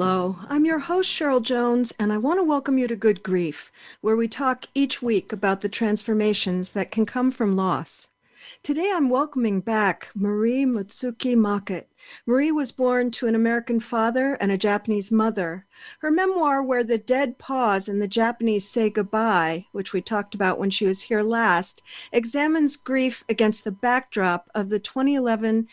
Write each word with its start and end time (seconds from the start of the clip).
Hello, 0.00 0.36
I'm 0.48 0.64
your 0.64 0.78
host, 0.78 1.10
Cheryl 1.10 1.42
Jones, 1.42 1.92
and 1.98 2.12
I 2.12 2.18
want 2.18 2.38
to 2.38 2.44
welcome 2.44 2.78
you 2.78 2.86
to 2.86 2.94
Good 2.94 3.24
Grief, 3.24 3.72
where 4.00 4.14
we 4.14 4.28
talk 4.28 4.66
each 4.72 5.02
week 5.02 5.32
about 5.32 5.60
the 5.60 5.68
transformations 5.68 6.70
that 6.70 6.92
can 6.92 7.04
come 7.04 7.32
from 7.32 7.56
loss. 7.56 8.06
Today 8.62 8.92
I'm 8.94 9.10
welcoming 9.10 9.60
back 9.60 10.10
Marie 10.14 10.64
Mutsuki 10.64 11.36
Mockett. 11.36 11.90
Marie 12.26 12.52
was 12.52 12.70
born 12.70 13.10
to 13.10 13.26
an 13.26 13.34
American 13.34 13.80
father 13.80 14.34
and 14.34 14.52
a 14.52 14.56
Japanese 14.56 15.10
mother. 15.10 15.66
Her 15.98 16.12
memoir, 16.12 16.62
Where 16.62 16.84
the 16.84 16.98
Dead 16.98 17.36
Pause 17.36 17.88
and 17.88 18.00
the 18.00 18.06
Japanese 18.06 18.68
Say 18.68 18.90
Goodbye, 18.90 19.66
which 19.72 19.92
we 19.92 20.00
talked 20.00 20.32
about 20.32 20.60
when 20.60 20.70
she 20.70 20.86
was 20.86 21.02
here 21.02 21.22
last, 21.22 21.82
examines 22.12 22.76
grief 22.76 23.24
against 23.28 23.64
the 23.64 23.72
backdrop 23.72 24.48
of 24.54 24.68
the 24.68 24.78
2011 24.78 25.66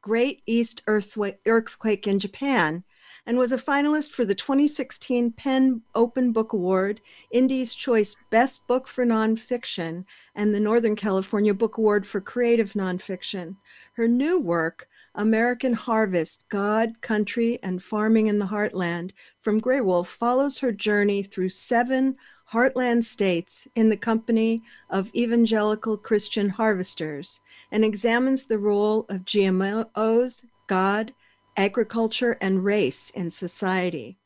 Great 0.00 0.42
East 0.46 0.82
Earthquake 0.88 2.06
in 2.08 2.18
Japan 2.18 2.82
and 3.28 3.36
was 3.36 3.52
a 3.52 3.58
finalist 3.58 4.12
for 4.12 4.24
the 4.24 4.34
2016 4.34 5.32
PEN 5.32 5.82
Open 5.94 6.32
Book 6.32 6.54
Award, 6.54 7.02
Indie's 7.30 7.74
Choice 7.74 8.16
Best 8.30 8.66
Book 8.66 8.88
for 8.88 9.04
Nonfiction, 9.04 10.06
and 10.34 10.54
the 10.54 10.60
Northern 10.60 10.96
California 10.96 11.52
Book 11.52 11.76
Award 11.76 12.06
for 12.06 12.22
Creative 12.22 12.72
Nonfiction. 12.72 13.56
Her 13.96 14.08
new 14.08 14.40
work, 14.40 14.88
American 15.14 15.74
Harvest 15.74 16.46
God, 16.48 17.02
Country, 17.02 17.58
and 17.62 17.82
Farming 17.82 18.28
in 18.28 18.38
the 18.38 18.46
Heartland 18.46 19.10
from 19.38 19.60
Graywolf, 19.60 20.06
follows 20.06 20.60
her 20.60 20.72
journey 20.72 21.22
through 21.22 21.50
seven 21.50 22.16
heartland 22.50 23.04
states 23.04 23.68
in 23.74 23.90
the 23.90 23.96
company 23.98 24.62
of 24.88 25.14
evangelical 25.14 25.98
Christian 25.98 26.48
harvesters 26.48 27.40
and 27.70 27.84
examines 27.84 28.44
the 28.44 28.58
role 28.58 29.04
of 29.10 29.26
GMOs, 29.26 30.46
God, 30.66 31.12
agriculture 31.58 32.38
and 32.40 32.64
race 32.64 33.10
in 33.10 33.30
society 33.30 34.16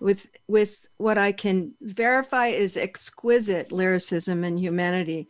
with 0.00 0.30
with 0.48 0.86
what 0.96 1.18
I 1.18 1.32
can 1.32 1.74
verify 1.80 2.48
is 2.48 2.76
exquisite 2.76 3.72
lyricism 3.72 4.44
and 4.44 4.58
humanity. 4.58 5.28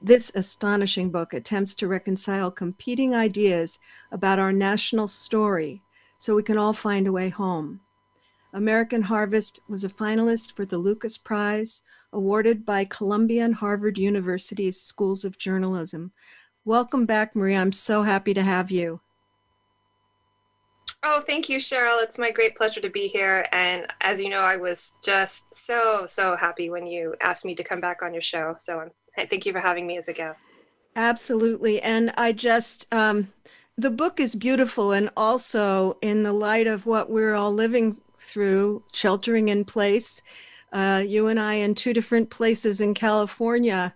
This 0.00 0.30
astonishing 0.34 1.10
book 1.10 1.34
attempts 1.34 1.74
to 1.76 1.88
reconcile 1.88 2.50
competing 2.50 3.14
ideas 3.14 3.78
about 4.10 4.38
our 4.38 4.52
national 4.52 5.08
story 5.08 5.82
so 6.18 6.34
we 6.34 6.42
can 6.42 6.58
all 6.58 6.72
find 6.72 7.06
a 7.06 7.12
way 7.12 7.28
home. 7.28 7.80
American 8.52 9.02
Harvest 9.02 9.60
was 9.68 9.82
a 9.82 9.88
finalist 9.88 10.52
for 10.52 10.64
the 10.64 10.78
Lukas 10.78 11.18
Prize, 11.18 11.82
awarded 12.12 12.64
by 12.66 12.84
Columbia 12.84 13.44
and 13.44 13.54
Harvard 13.54 13.98
University's 13.98 14.80
Schools 14.80 15.24
of 15.24 15.38
Journalism. 15.38 16.12
Welcome 16.64 17.06
back, 17.06 17.34
Maria. 17.34 17.60
I'm 17.60 17.72
so 17.72 18.02
happy 18.02 18.34
to 18.34 18.42
have 18.42 18.70
you. 18.70 19.00
Oh, 21.04 21.20
thank 21.20 21.48
you, 21.48 21.58
Cheryl. 21.58 22.02
It's 22.02 22.18
my 22.18 22.30
great 22.30 22.54
pleasure 22.54 22.80
to 22.80 22.88
be 22.88 23.08
here. 23.08 23.46
And 23.50 23.86
as 24.02 24.22
you 24.22 24.28
know, 24.28 24.40
I 24.40 24.56
was 24.56 24.94
just 25.02 25.52
so, 25.52 26.06
so 26.06 26.36
happy 26.36 26.70
when 26.70 26.86
you 26.86 27.16
asked 27.20 27.44
me 27.44 27.56
to 27.56 27.64
come 27.64 27.80
back 27.80 28.02
on 28.02 28.12
your 28.12 28.22
show. 28.22 28.54
So 28.56 28.80
I'm, 28.80 29.26
thank 29.28 29.44
you 29.44 29.52
for 29.52 29.58
having 29.58 29.86
me 29.86 29.96
as 29.96 30.06
a 30.06 30.12
guest. 30.12 30.50
Absolutely. 30.94 31.82
And 31.82 32.12
I 32.16 32.30
just, 32.32 32.92
um, 32.94 33.32
the 33.76 33.90
book 33.90 34.20
is 34.20 34.36
beautiful. 34.36 34.92
And 34.92 35.10
also, 35.16 35.98
in 36.02 36.22
the 36.22 36.32
light 36.32 36.68
of 36.68 36.86
what 36.86 37.10
we're 37.10 37.34
all 37.34 37.52
living 37.52 37.96
through, 38.18 38.84
sheltering 38.92 39.48
in 39.48 39.64
place, 39.64 40.22
uh, 40.72 41.02
you 41.04 41.26
and 41.26 41.40
I 41.40 41.54
in 41.54 41.74
two 41.74 41.92
different 41.92 42.30
places 42.30 42.80
in 42.80 42.94
California, 42.94 43.92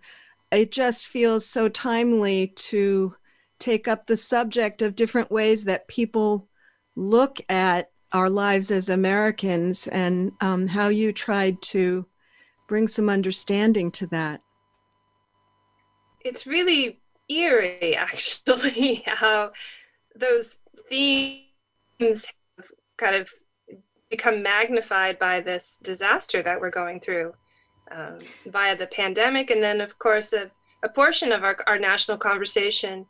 it 0.51 0.73
just 0.73 1.07
feels 1.07 1.47
so 1.47 1.69
timely 1.69 2.49
to 2.49 3.15
take 3.61 3.87
up 3.87 4.07
the 4.07 4.17
subject 4.17 4.83
of 4.83 4.97
different 4.97 5.31
ways 5.31 5.65
that 5.65 5.89
people 5.89 6.49
look 6.97 7.41
at 7.49 7.91
our 8.13 8.31
lives 8.31 8.71
as 8.71 8.89
Americans 8.89 9.87
and 9.87 10.33
um, 10.41 10.67
how 10.67 10.89
you 10.89 11.13
tried 11.13 11.61
to 11.61 12.07
bring 12.67 12.89
some 12.89 13.09
understanding 13.09 13.91
to 13.93 14.07
that. 14.09 14.41
It's 16.21 16.47
really 16.47 17.01
eerie, 17.29 17.95
actually, 17.95 19.05
how 19.07 19.53
those 20.15 20.59
themes 20.89 22.27
have 22.57 22.71
kind 22.97 23.15
of 23.15 23.29
become 24.11 24.43
magnified 24.43 25.19
by 25.19 25.41
this 25.41 25.79
disaster 25.83 26.43
that 26.43 26.61
we're 26.61 26.71
going 26.71 27.01
through 27.01 27.35
um, 27.91 28.19
via 28.47 28.77
the 28.77 28.87
pandemic. 28.87 29.51
And 29.51 29.63
then, 29.63 29.81
of 29.81 29.99
course, 29.99 30.33
a, 30.33 30.51
a 30.83 30.89
portion 30.89 31.33
of 31.33 31.45
our, 31.45 31.57
our 31.67 31.79
national 31.79 32.19
conversation 32.19 33.07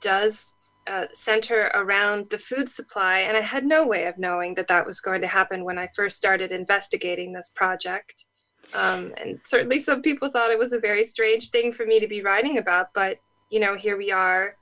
does 0.00 0.56
uh, 0.86 1.06
center 1.12 1.70
around 1.74 2.30
the 2.30 2.38
food 2.38 2.68
supply, 2.68 3.20
and 3.20 3.36
I 3.36 3.40
had 3.40 3.64
no 3.64 3.86
way 3.86 4.06
of 4.06 4.18
knowing 4.18 4.54
that 4.54 4.68
that 4.68 4.86
was 4.86 5.00
going 5.00 5.20
to 5.20 5.26
happen 5.26 5.64
when 5.64 5.78
I 5.78 5.88
first 5.94 6.16
started 6.16 6.52
investigating 6.52 7.32
this 7.32 7.50
project. 7.54 8.26
Um, 8.74 9.12
and 9.16 9.40
certainly, 9.44 9.80
some 9.80 10.02
people 10.02 10.28
thought 10.28 10.50
it 10.50 10.58
was 10.58 10.72
a 10.72 10.80
very 10.80 11.04
strange 11.04 11.50
thing 11.50 11.72
for 11.72 11.86
me 11.86 12.00
to 12.00 12.06
be 12.06 12.22
writing 12.22 12.58
about, 12.58 12.88
but 12.94 13.18
you 13.50 13.60
know, 13.60 13.76
here 13.76 13.96
we 13.96 14.10
are 14.10 14.56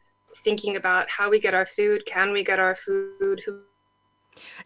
thinking 0.44 0.76
about 0.76 1.10
how 1.10 1.30
we 1.30 1.38
get 1.38 1.54
our 1.54 1.66
food. 1.66 2.04
Can 2.06 2.32
we 2.32 2.42
get 2.42 2.58
our 2.58 2.74
food? 2.74 3.40
Who, 3.44 3.62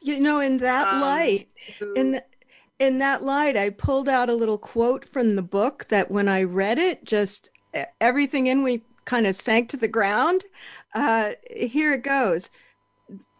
you 0.00 0.20
know, 0.20 0.40
in 0.40 0.58
that 0.58 0.88
um, 0.88 1.00
light, 1.00 1.48
in 1.96 2.20
in 2.78 2.98
that 2.98 3.22
light, 3.22 3.56
I 3.56 3.70
pulled 3.70 4.08
out 4.08 4.30
a 4.30 4.34
little 4.34 4.58
quote 4.58 5.04
from 5.04 5.36
the 5.36 5.42
book 5.42 5.86
that 5.88 6.10
when 6.10 6.28
I 6.28 6.42
read 6.44 6.78
it, 6.78 7.04
just 7.04 7.50
everything 8.00 8.46
in 8.46 8.64
me 8.64 8.82
kind 9.04 9.26
of 9.26 9.34
sank 9.34 9.68
to 9.70 9.76
the 9.76 9.88
ground. 9.88 10.44
Uh, 10.98 11.34
here 11.48 11.92
it 11.92 12.02
goes. 12.02 12.50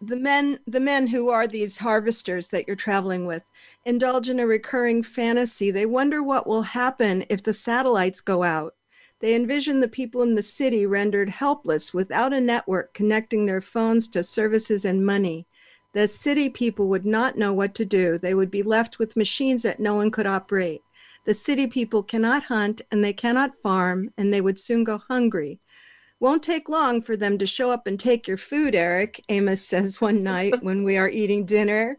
The 0.01 0.17
men, 0.17 0.61
the 0.69 0.79
men 0.79 1.09
who 1.09 1.29
are 1.29 1.49
these 1.49 1.79
harvesters 1.79 2.51
that 2.51 2.69
you're 2.69 2.77
traveling 2.77 3.27
with, 3.27 3.43
indulge 3.85 4.29
in 4.29 4.39
a 4.39 4.47
recurring 4.47 5.03
fantasy. 5.03 5.73
They 5.73 5.85
wonder 5.85 6.23
what 6.23 6.47
will 6.47 6.63
happen 6.63 7.25
if 7.29 7.43
the 7.43 7.53
satellites 7.53 8.21
go 8.21 8.45
out. 8.45 8.77
They 9.19 9.35
envision 9.35 9.81
the 9.81 9.89
people 9.89 10.23
in 10.23 10.37
the 10.37 10.43
city 10.43 10.87
rendered 10.87 11.31
helpless 11.31 11.93
without 11.93 12.33
a 12.33 12.41
network 12.41 12.95
connecting 12.95 13.47
their 13.47 13.61
phones 13.61 14.07
to 14.11 14.23
services 14.23 14.85
and 14.85 15.05
money. 15.05 15.45
The 15.95 16.07
city 16.07 16.49
people 16.49 16.89
would 16.91 17.05
not 17.05 17.37
know 17.37 17.53
what 17.53 17.75
to 17.75 17.85
do. 17.85 18.19
They 18.19 18.35
would 18.35 18.53
be 18.53 18.63
left 18.63 19.01
with 19.01 19.17
machines 19.17 19.65
that 19.65 19.81
no 19.81 19.97
one 19.97 20.13
could 20.13 20.29
operate. 20.29 20.83
The 21.25 21.35
city 21.35 21.67
people 21.67 22.05
cannot 22.05 22.45
hunt 22.45 22.83
and 22.93 23.03
they 23.03 23.13
cannot 23.13 23.61
farm, 23.61 24.13
and 24.17 24.33
they 24.33 24.41
would 24.41 24.61
soon 24.61 24.85
go 24.85 24.99
hungry. 24.99 25.59
Won't 26.21 26.43
take 26.43 26.69
long 26.69 27.01
for 27.01 27.17
them 27.17 27.39
to 27.39 27.47
show 27.47 27.71
up 27.71 27.87
and 27.87 27.99
take 27.99 28.27
your 28.27 28.37
food, 28.37 28.75
Eric, 28.75 29.25
Amos 29.29 29.63
says 29.67 30.01
one 30.01 30.23
night 30.23 30.63
when 30.63 30.83
we 30.83 30.99
are 30.99 31.09
eating 31.09 31.45
dinner. 31.45 31.99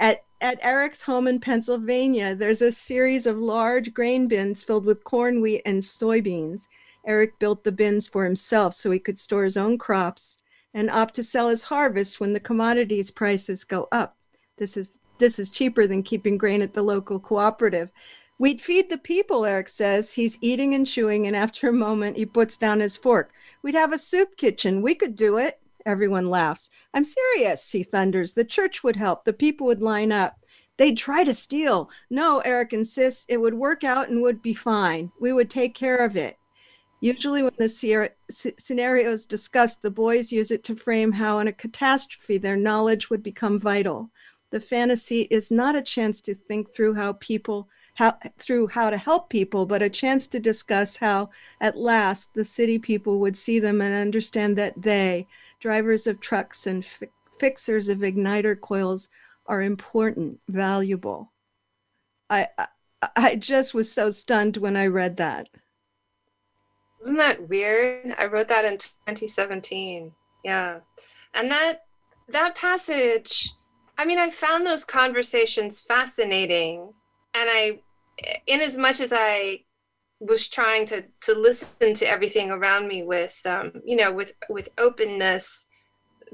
At, 0.00 0.24
at 0.40 0.58
Eric's 0.64 1.02
home 1.02 1.28
in 1.28 1.38
Pennsylvania, 1.38 2.34
there's 2.34 2.62
a 2.62 2.72
series 2.72 3.24
of 3.24 3.38
large 3.38 3.94
grain 3.94 4.26
bins 4.26 4.64
filled 4.64 4.84
with 4.84 5.04
corn, 5.04 5.40
wheat, 5.40 5.62
and 5.64 5.80
soybeans. 5.80 6.66
Eric 7.06 7.38
built 7.38 7.64
the 7.64 7.72
bins 7.72 8.08
for 8.08 8.24
himself 8.24 8.74
so 8.74 8.90
he 8.90 8.98
could 8.98 9.18
store 9.18 9.44
his 9.44 9.56
own 9.56 9.78
crops 9.78 10.38
and 10.74 10.90
opt 10.90 11.14
to 11.14 11.24
sell 11.24 11.48
his 11.48 11.64
harvest 11.64 12.18
when 12.18 12.32
the 12.32 12.40
commodities 12.40 13.10
prices 13.10 13.64
go 13.64 13.88
up. 13.92 14.16
This 14.56 14.76
is 14.76 14.98
this 15.18 15.38
is 15.38 15.50
cheaper 15.50 15.86
than 15.86 16.02
keeping 16.02 16.36
grain 16.36 16.62
at 16.62 16.74
the 16.74 16.82
local 16.82 17.20
cooperative. 17.20 17.90
We'd 18.38 18.60
feed 18.60 18.90
the 18.90 18.98
people, 18.98 19.44
Eric 19.44 19.68
says. 19.68 20.12
He's 20.12 20.38
eating 20.40 20.74
and 20.74 20.84
chewing, 20.84 21.28
and 21.28 21.36
after 21.36 21.68
a 21.68 21.72
moment, 21.72 22.16
he 22.16 22.26
puts 22.26 22.56
down 22.56 22.80
his 22.80 22.96
fork. 22.96 23.32
We'd 23.62 23.74
have 23.74 23.92
a 23.92 23.98
soup 23.98 24.36
kitchen. 24.36 24.82
We 24.82 24.94
could 24.94 25.14
do 25.14 25.38
it. 25.38 25.60
Everyone 25.84 26.30
laughs. 26.30 26.70
I'm 26.94 27.04
serious, 27.04 27.70
he 27.70 27.82
thunders. 27.82 28.32
The 28.32 28.44
church 28.44 28.84
would 28.84 28.96
help. 28.96 29.24
The 29.24 29.32
people 29.32 29.66
would 29.66 29.82
line 29.82 30.12
up. 30.12 30.38
They'd 30.78 30.96
try 30.96 31.24
to 31.24 31.34
steal. 31.34 31.90
No, 32.10 32.40
Eric 32.40 32.72
insists. 32.72 33.26
It 33.28 33.36
would 33.36 33.54
work 33.54 33.84
out 33.84 34.08
and 34.08 34.22
would 34.22 34.42
be 34.42 34.54
fine. 34.54 35.12
We 35.20 35.32
would 35.32 35.50
take 35.50 35.74
care 35.74 36.04
of 36.04 36.16
it. 36.16 36.36
Usually, 37.00 37.42
when 37.42 37.52
the 37.58 37.68
scenario 38.28 39.10
is 39.10 39.26
discussed, 39.26 39.82
the 39.82 39.90
boys 39.90 40.30
use 40.30 40.52
it 40.52 40.62
to 40.64 40.76
frame 40.76 41.10
how, 41.10 41.40
in 41.40 41.48
a 41.48 41.52
catastrophe, 41.52 42.38
their 42.38 42.56
knowledge 42.56 43.10
would 43.10 43.24
become 43.24 43.58
vital. 43.58 44.10
The 44.50 44.60
fantasy 44.60 45.22
is 45.22 45.50
not 45.50 45.74
a 45.74 45.82
chance 45.82 46.20
to 46.22 46.34
think 46.34 46.72
through 46.72 46.94
how 46.94 47.14
people 47.14 47.68
how, 47.94 48.16
through 48.38 48.68
how 48.68 48.90
to 48.90 48.96
help 48.96 49.28
people, 49.28 49.66
but 49.66 49.82
a 49.82 49.88
chance 49.88 50.26
to 50.28 50.40
discuss 50.40 50.96
how, 50.96 51.30
at 51.60 51.76
last, 51.76 52.34
the 52.34 52.44
city 52.44 52.78
people 52.78 53.20
would 53.20 53.36
see 53.36 53.58
them 53.58 53.80
and 53.80 53.94
understand 53.94 54.56
that 54.56 54.80
they, 54.80 55.26
drivers 55.60 56.06
of 56.06 56.20
trucks 56.20 56.66
and 56.66 56.84
fi- 56.84 57.08
fixers 57.38 57.88
of 57.88 57.98
igniter 57.98 58.58
coils, 58.58 59.08
are 59.46 59.62
important, 59.62 60.40
valuable. 60.48 61.32
I, 62.30 62.48
I, 62.58 62.66
I 63.16 63.36
just 63.36 63.74
was 63.74 63.92
so 63.92 64.10
stunned 64.10 64.56
when 64.56 64.76
I 64.76 64.86
read 64.86 65.16
that. 65.18 65.48
Isn't 67.02 67.16
that 67.16 67.48
weird? 67.48 68.14
I 68.16 68.26
wrote 68.26 68.48
that 68.48 68.64
in 68.64 68.78
2017. 68.78 70.12
Yeah. 70.44 70.78
And 71.34 71.50
that 71.50 71.82
that 72.28 72.54
passage, 72.54 73.52
I 73.98 74.04
mean, 74.04 74.18
I 74.18 74.30
found 74.30 74.66
those 74.66 74.84
conversations 74.84 75.80
fascinating. 75.80 76.94
And 77.34 77.48
I 77.50 77.80
in 78.46 78.60
as 78.60 78.76
much 78.76 79.00
as 79.00 79.12
I 79.14 79.64
was 80.20 80.48
trying 80.48 80.86
to 80.86 81.04
to 81.22 81.34
listen 81.34 81.94
to 81.94 82.08
everything 82.08 82.50
around 82.50 82.88
me 82.88 83.02
with 83.02 83.40
um, 83.46 83.72
you 83.84 83.96
know, 83.96 84.12
with 84.12 84.32
with 84.48 84.68
openness, 84.78 85.66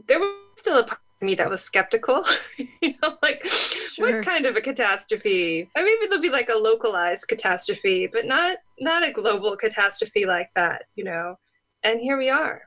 there 0.06 0.18
was 0.18 0.34
still 0.56 0.78
a 0.78 0.84
part 0.84 1.00
of 1.20 1.26
me 1.26 1.34
that 1.34 1.48
was 1.48 1.62
skeptical. 1.62 2.22
you 2.82 2.94
know, 3.02 3.16
like 3.22 3.44
sure. 3.44 4.16
what 4.16 4.24
kind 4.24 4.46
of 4.46 4.56
a 4.56 4.60
catastrophe? 4.60 5.68
I 5.76 5.82
mean, 5.82 5.96
there'll 6.08 6.22
be 6.22 6.30
like 6.30 6.50
a 6.50 6.58
localized 6.58 7.28
catastrophe, 7.28 8.08
but 8.12 8.26
not 8.26 8.58
not 8.78 9.06
a 9.06 9.12
global 9.12 9.56
catastrophe 9.56 10.26
like 10.26 10.50
that, 10.54 10.82
you 10.94 11.04
know. 11.04 11.38
And 11.82 12.00
here 12.00 12.18
we 12.18 12.28
are. 12.28 12.62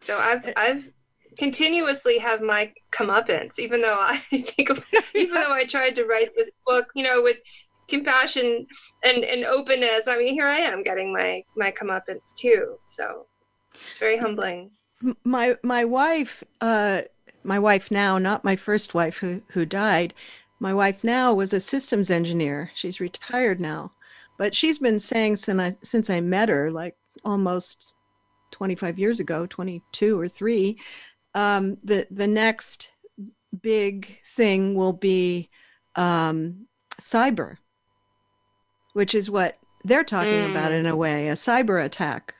So 0.00 0.18
I've 0.18 0.52
I've 0.56 0.92
continuously 1.38 2.18
have 2.18 2.40
my 2.40 2.72
comeuppance, 2.90 3.58
even 3.58 3.82
though 3.82 3.98
I 3.98 4.16
think, 4.30 4.70
of, 4.70 4.84
even 5.14 5.34
though 5.34 5.52
I 5.52 5.64
tried 5.64 5.96
to 5.96 6.04
write 6.04 6.30
this 6.36 6.50
book, 6.66 6.88
you 6.94 7.02
know, 7.02 7.22
with 7.22 7.38
compassion 7.88 8.66
and, 9.04 9.24
and 9.24 9.44
openness. 9.44 10.08
I 10.08 10.16
mean, 10.16 10.32
here 10.32 10.46
I 10.46 10.58
am 10.58 10.82
getting 10.82 11.12
my 11.12 11.44
my 11.56 11.70
comeuppance 11.70 12.34
too. 12.34 12.76
So 12.84 13.26
it's 13.72 13.98
very 13.98 14.16
humbling. 14.16 14.70
My 15.24 15.56
my 15.62 15.84
wife, 15.84 16.42
uh, 16.60 17.02
my 17.42 17.58
wife 17.58 17.90
now, 17.90 18.18
not 18.18 18.44
my 18.44 18.56
first 18.56 18.94
wife 18.94 19.18
who 19.18 19.42
who 19.50 19.66
died. 19.66 20.14
My 20.60 20.72
wife 20.72 21.04
now 21.04 21.34
was 21.34 21.52
a 21.52 21.60
systems 21.60 22.10
engineer. 22.10 22.70
She's 22.74 23.00
retired 23.00 23.60
now, 23.60 23.92
but 24.38 24.54
she's 24.54 24.78
been 24.78 25.00
saying 25.00 25.36
since 25.36 25.60
I 25.60 25.76
since 25.82 26.08
I 26.08 26.20
met 26.20 26.48
her, 26.48 26.70
like 26.70 26.96
almost 27.24 27.92
25 28.52 28.98
years 28.98 29.20
ago, 29.20 29.46
22 29.46 30.18
or 30.18 30.28
three, 30.28 30.78
um, 31.34 31.78
the 31.82 32.06
the 32.10 32.26
next 32.26 32.90
big 33.62 34.18
thing 34.24 34.74
will 34.74 34.92
be 34.92 35.50
um, 35.96 36.66
cyber, 37.00 37.56
which 38.92 39.14
is 39.14 39.30
what 39.30 39.58
they're 39.84 40.04
talking 40.04 40.32
mm. 40.32 40.50
about 40.50 40.72
in 40.72 40.86
a 40.86 40.96
way, 40.96 41.28
a 41.28 41.32
cyber 41.32 41.84
attack. 41.84 42.34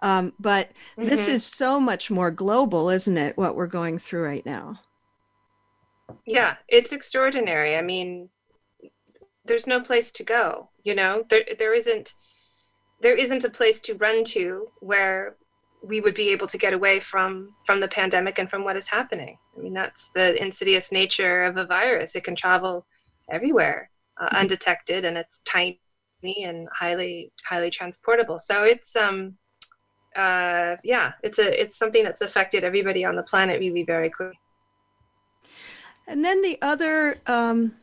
Um, 0.00 0.32
but 0.38 0.68
mm-hmm. 0.96 1.08
this 1.08 1.26
is 1.26 1.44
so 1.44 1.80
much 1.80 2.10
more 2.10 2.30
global, 2.30 2.88
isn't 2.88 3.16
it? 3.16 3.36
What 3.36 3.56
we're 3.56 3.66
going 3.66 3.98
through 3.98 4.24
right 4.24 4.46
now. 4.46 4.80
Yeah, 6.24 6.56
it's 6.68 6.92
extraordinary. 6.92 7.76
I 7.76 7.82
mean, 7.82 8.28
there's 9.44 9.66
no 9.66 9.80
place 9.80 10.12
to 10.12 10.22
go. 10.22 10.70
You 10.82 10.94
know, 10.94 11.24
there 11.28 11.44
there 11.58 11.74
isn't 11.74 12.14
there 13.00 13.16
isn't 13.16 13.44
a 13.44 13.50
place 13.50 13.80
to 13.80 13.94
run 13.94 14.24
to 14.24 14.68
where 14.80 15.36
we 15.88 16.00
would 16.02 16.14
be 16.14 16.28
able 16.28 16.46
to 16.46 16.58
get 16.58 16.74
away 16.74 17.00
from 17.00 17.54
from 17.64 17.80
the 17.80 17.88
pandemic 17.88 18.38
and 18.38 18.50
from 18.50 18.62
what 18.62 18.76
is 18.76 18.88
happening. 18.88 19.38
I 19.56 19.60
mean, 19.60 19.72
that's 19.72 20.10
the 20.10 20.40
insidious 20.40 20.92
nature 20.92 21.44
of 21.44 21.56
a 21.56 21.66
virus. 21.66 22.14
It 22.14 22.24
can 22.24 22.36
travel 22.36 22.86
everywhere 23.30 23.90
uh, 24.20 24.26
mm-hmm. 24.26 24.36
undetected, 24.36 25.04
and 25.04 25.16
it's 25.16 25.40
tiny 25.40 25.80
and 26.22 26.68
highly 26.72 27.32
highly 27.44 27.70
transportable. 27.70 28.38
So 28.38 28.64
it's 28.64 28.94
um 28.96 29.38
uh 30.14 30.76
yeah, 30.84 31.12
it's 31.22 31.38
a 31.38 31.60
it's 31.60 31.76
something 31.76 32.04
that's 32.04 32.20
affected 32.20 32.64
everybody 32.64 33.04
on 33.04 33.16
the 33.16 33.22
planet 33.22 33.58
really 33.58 33.82
very 33.82 34.10
quickly. 34.10 34.38
And 36.06 36.24
then 36.24 36.42
the 36.42 36.58
other 36.60 37.20
um 37.26 37.74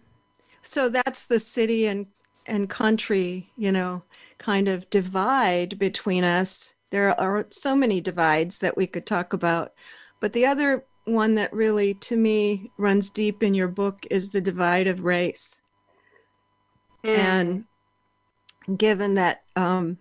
so 0.61 0.89
that's 0.89 1.25
the 1.25 1.39
city 1.39 1.87
and 1.87 2.05
and 2.45 2.69
country, 2.69 3.51
you 3.57 3.71
know, 3.71 4.03
kind 4.37 4.67
of 4.67 4.87
divide 4.91 5.79
between 5.79 6.23
us 6.23 6.74
there 6.91 7.19
are 7.19 7.45
so 7.49 7.75
many 7.75 8.01
divides 8.01 8.59
that 8.59 8.77
we 8.77 8.87
could 8.87 9.05
talk 9.05 9.33
about. 9.33 9.73
But 10.19 10.33
the 10.33 10.45
other 10.45 10.85
one 11.05 11.35
that 11.35 11.53
really, 11.53 11.93
to 11.93 12.15
me, 12.15 12.71
runs 12.77 13.09
deep 13.09 13.43
in 13.43 13.53
your 13.53 13.67
book 13.67 14.05
is 14.09 14.29
the 14.29 14.41
divide 14.41 14.87
of 14.87 15.03
race. 15.03 15.61
Mm. 17.03 17.65
And 18.67 18.77
given 18.77 19.15
that, 19.15 19.43
um, 19.55 19.99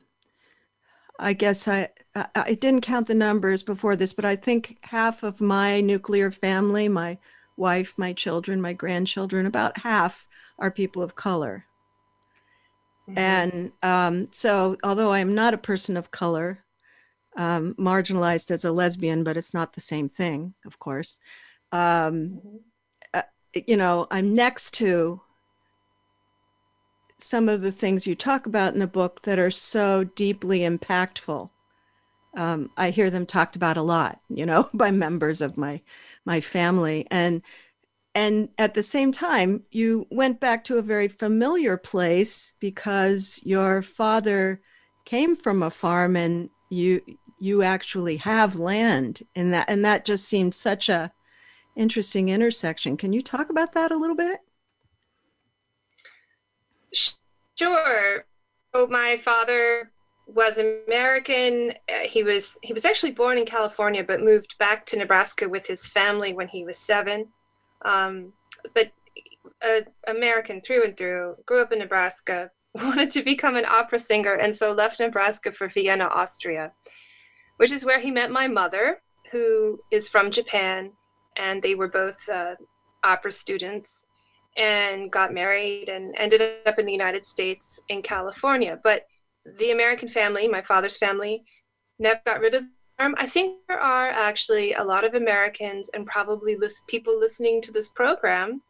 I 1.19 1.33
guess 1.33 1.69
I, 1.69 1.91
I 2.35 2.55
didn't 2.55 2.83
count 2.83 3.07
the 3.07 3.15
numbers 3.15 3.63
before 3.63 3.97
this, 3.97 4.13
but 4.13 4.25
I 4.25 4.37
think 4.37 4.79
half 4.83 5.23
of 5.23 5.41
my 5.41 5.81
nuclear 5.81 6.31
family, 6.31 6.89
my 6.89 7.19
wife, 7.57 7.99
my 7.99 8.13
children, 8.13 8.61
my 8.61 8.73
grandchildren, 8.73 9.47
about 9.47 9.79
half 9.79 10.27
are 10.59 10.71
people 10.71 11.03
of 11.03 11.15
color. 11.15 11.67
Mm-hmm. 13.09 13.19
And 13.19 13.73
um, 13.83 14.29
so, 14.33 14.77
although 14.83 15.13
I'm 15.13 15.35
not 15.35 15.55
a 15.55 15.59
person 15.59 15.97
of 15.97 16.11
color, 16.11 16.64
um, 17.37 17.75
marginalized 17.79 18.51
as 18.51 18.65
a 18.65 18.73
lesbian, 18.73 19.25
but 19.25 19.37
it's 19.37 19.55
not 19.55 19.73
the 19.73 19.81
same 19.81 20.09
thing, 20.09 20.55
of 20.65 20.79
course. 20.79 21.19
Um, 21.73 21.81
mm-hmm. 21.81 22.57
uh, 23.15 23.23
you 23.67 23.77
know, 23.77 24.07
I'm 24.11 24.35
next 24.35 24.75
to 24.75 25.21
some 27.19 27.49
of 27.49 27.63
the 27.63 27.73
things 27.73 28.07
you 28.07 28.15
talk 28.15 28.47
about 28.47 28.75
in 28.75 28.81
the 28.81 28.87
book 28.87 29.23
that 29.23 29.39
are 29.39 29.51
so 29.51 30.05
deeply 30.05 30.61
impactful. 30.61 31.51
Um, 32.37 32.71
I 32.77 32.91
hear 32.91 33.11
them 33.11 33.27
talked 33.27 33.57
about 33.57 33.77
a 33.77 33.83
lot, 33.83 34.21
you 34.29 34.45
know, 34.45 34.69
by 34.75 34.91
members 34.91 35.41
of 35.41 35.57
my 35.57 35.81
my 36.25 36.41
family, 36.41 37.07
and 37.11 37.43
and 38.15 38.49
at 38.59 38.75
the 38.75 38.83
same 38.83 39.11
time, 39.11 39.65
you 39.71 40.07
went 40.11 40.39
back 40.39 40.65
to 40.65 40.79
a 40.79 40.83
very 40.83 41.09
familiar 41.09 41.77
place 41.77 42.53
because 42.61 43.41
your 43.43 43.83
father 43.83 44.61
came 45.05 45.35
from 45.35 45.63
a 45.63 45.71
farm 45.71 46.17
and 46.17 46.49
you 46.71 47.01
you 47.45 47.63
actually 47.63 48.17
have 48.17 48.59
land 48.59 49.23
in 49.35 49.51
that 49.51 49.67
and 49.69 49.85
that 49.85 50.07
just 50.07 50.27
seemed 50.27 50.55
such 50.55 50.89
a 50.89 51.13
interesting 51.77 52.31
intersection. 52.31 52.97
Can 52.97 53.13
you 53.13 53.21
talk 53.21 53.51
about 53.51 53.75
that 53.75 53.93
a 53.93 53.97
little 53.97 54.17
bit? 54.17 54.41
Sure. 57.59 58.25
So 58.75 58.87
my 58.87 59.19
father 59.19 59.91
was 60.27 60.57
american. 60.57 61.75
Uh, 61.87 61.99
he 62.07 62.23
was 62.23 62.59
he 62.63 62.73
was 62.73 62.87
actually 62.87 63.13
born 63.13 63.37
in 63.37 63.45
california 63.45 64.03
but 64.03 64.23
moved 64.23 64.57
back 64.57 64.87
to 64.87 64.97
nebraska 64.97 65.47
with 65.47 65.67
his 65.67 65.87
family 65.87 66.33
when 66.33 66.49
he 66.49 66.65
was 66.65 66.79
seven. 66.79 67.29
Um, 67.83 68.33
but 68.75 68.91
uh, 69.63 69.83
american 70.09 70.63
through 70.63 70.85
and 70.85 70.97
through 70.97 71.37
grew 71.45 71.61
up 71.61 71.73
in 71.73 71.81
nebraska 71.81 72.51
wanted 72.75 73.11
to 73.11 73.23
become 73.23 73.55
an 73.55 73.67
opera 73.67 73.99
singer 73.99 74.33
and 74.33 74.57
so 74.57 74.73
left 74.73 74.99
nebraska 74.99 75.53
for 75.53 75.69
vienna 75.69 76.07
austria 76.07 76.73
which 77.57 77.73
is 77.73 77.85
where 77.85 78.01
he 78.01 78.11
met 78.11 78.31
my 78.31 78.49
mother, 78.49 79.01
who 79.31 79.79
is 79.91 80.09
from 80.09 80.31
Japan, 80.31 80.93
and 81.37 81.63
they 81.63 81.75
were 81.75 81.89
both 81.89 82.29
uh, 82.29 82.55
opera 83.03 83.33
students 83.33 84.07
and 84.57 85.11
got 85.11 85.35
married 85.35 85.89
and 85.89 86.15
ended 86.17 86.43
up 86.67 86.79
in 86.79 86.87
the 86.87 86.93
United 86.93 87.27
States 87.27 87.81
in 87.89 88.03
California. 88.03 88.79
But 88.83 89.07
the 89.59 89.73
American 89.73 90.09
family, 90.09 90.49
my 90.49 90.63
father's 90.63 90.97
family, 90.97 91.43
never 91.99 92.21
got 92.25 92.41
rid 92.41 92.55
of 92.55 92.63
the 92.63 92.71
farm. 92.99 93.15
I 93.19 93.27
think 93.27 93.59
there 93.69 93.81
are 93.81 94.09
actually 94.09 94.73
a 94.75 94.85
lot 94.85 95.05
of 95.05 95.15
Americans 95.15 95.91
and 95.91 96.07
probably 96.07 96.57
people 96.89 97.19
listening 97.19 97.61
to 97.63 97.73
this 97.73 97.89
program 97.89 98.63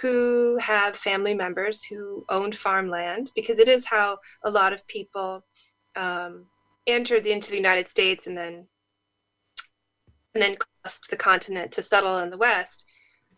who 0.00 0.58
have 0.58 0.96
family 0.96 1.34
members 1.34 1.82
who 1.82 2.24
owned 2.28 2.54
farmland 2.54 3.30
because 3.34 3.58
it 3.58 3.68
is 3.68 3.86
how 3.86 4.18
a 4.44 4.50
lot 4.50 4.72
of 4.72 4.86
people 4.86 5.44
um, 5.96 6.46
entered 6.88 7.26
into 7.26 7.50
the 7.50 7.56
United 7.56 7.88
States 7.88 8.26
and 8.26 8.36
then 8.36 8.66
and 10.34 10.42
then 10.42 10.56
crossed 10.56 11.10
the 11.10 11.16
continent 11.16 11.72
to 11.72 11.82
settle 11.82 12.18
in 12.18 12.30
the 12.30 12.36
West. 12.36 12.84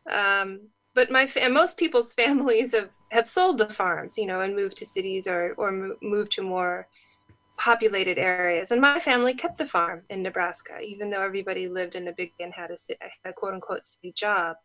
Um, 0.08 0.68
but 0.94 1.10
my 1.10 1.30
and 1.36 1.54
most 1.54 1.78
people's 1.78 2.12
families 2.22 2.72
have, 2.72 2.90
have 3.10 3.26
sold 3.26 3.58
the 3.58 3.68
farms, 3.68 4.18
you 4.18 4.26
know, 4.26 4.40
and 4.40 4.56
moved 4.56 4.76
to 4.78 4.86
cities 4.86 5.26
or 5.26 5.54
or 5.56 5.96
moved 6.02 6.32
to 6.32 6.42
more 6.42 6.88
populated 7.58 8.18
areas. 8.18 8.70
And 8.70 8.80
my 8.80 8.98
family 8.98 9.34
kept 9.34 9.58
the 9.58 9.66
farm 9.66 10.02
in 10.08 10.22
Nebraska, 10.22 10.80
even 10.80 11.10
though 11.10 11.20
everybody 11.20 11.68
lived 11.68 11.94
in 11.94 12.08
a 12.08 12.12
big 12.12 12.32
and 12.40 12.54
had 12.54 12.70
a, 12.70 12.76
a 13.28 13.32
quote 13.34 13.54
unquote 13.54 13.84
city 13.84 14.12
job. 14.12 14.56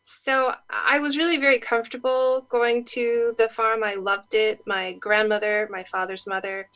So 0.00 0.54
I 0.70 0.98
was 0.98 1.16
really 1.16 1.36
very 1.36 1.58
comfortable 1.58 2.46
going 2.48 2.84
to 2.86 3.34
the 3.38 3.48
farm. 3.48 3.84
I 3.84 3.94
loved 3.94 4.34
it. 4.34 4.60
My 4.66 4.92
grandmother, 4.94 5.68
my 5.70 5.84
father's 5.84 6.26
mother, 6.26 6.68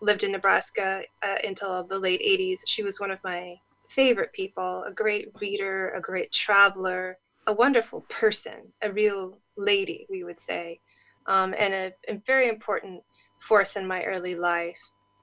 lived 0.00 0.24
in 0.24 0.32
Nebraska 0.32 1.04
uh, 1.22 1.36
until 1.44 1.84
the 1.84 1.98
late 1.98 2.20
80s. 2.20 2.60
She 2.66 2.82
was 2.82 3.00
one 3.00 3.10
of 3.10 3.18
my 3.24 3.56
favorite 3.88 4.32
people, 4.32 4.82
a 4.84 4.92
great 4.92 5.30
reader, 5.40 5.90
a 5.90 6.00
great 6.00 6.30
traveler, 6.30 7.18
a 7.46 7.52
wonderful 7.52 8.02
person, 8.08 8.72
a 8.82 8.92
real 8.92 9.38
lady, 9.56 10.06
we 10.10 10.22
would 10.24 10.38
say, 10.38 10.80
um, 11.26 11.54
and 11.58 11.74
a, 11.74 11.92
a, 12.08 12.20
very 12.26 12.48
important 12.48 13.02
force 13.40 13.76
in 13.76 13.86
my 13.86 14.04
early 14.04 14.34
life. 14.34 14.78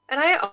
And 0.08 0.20
I 0.20 0.50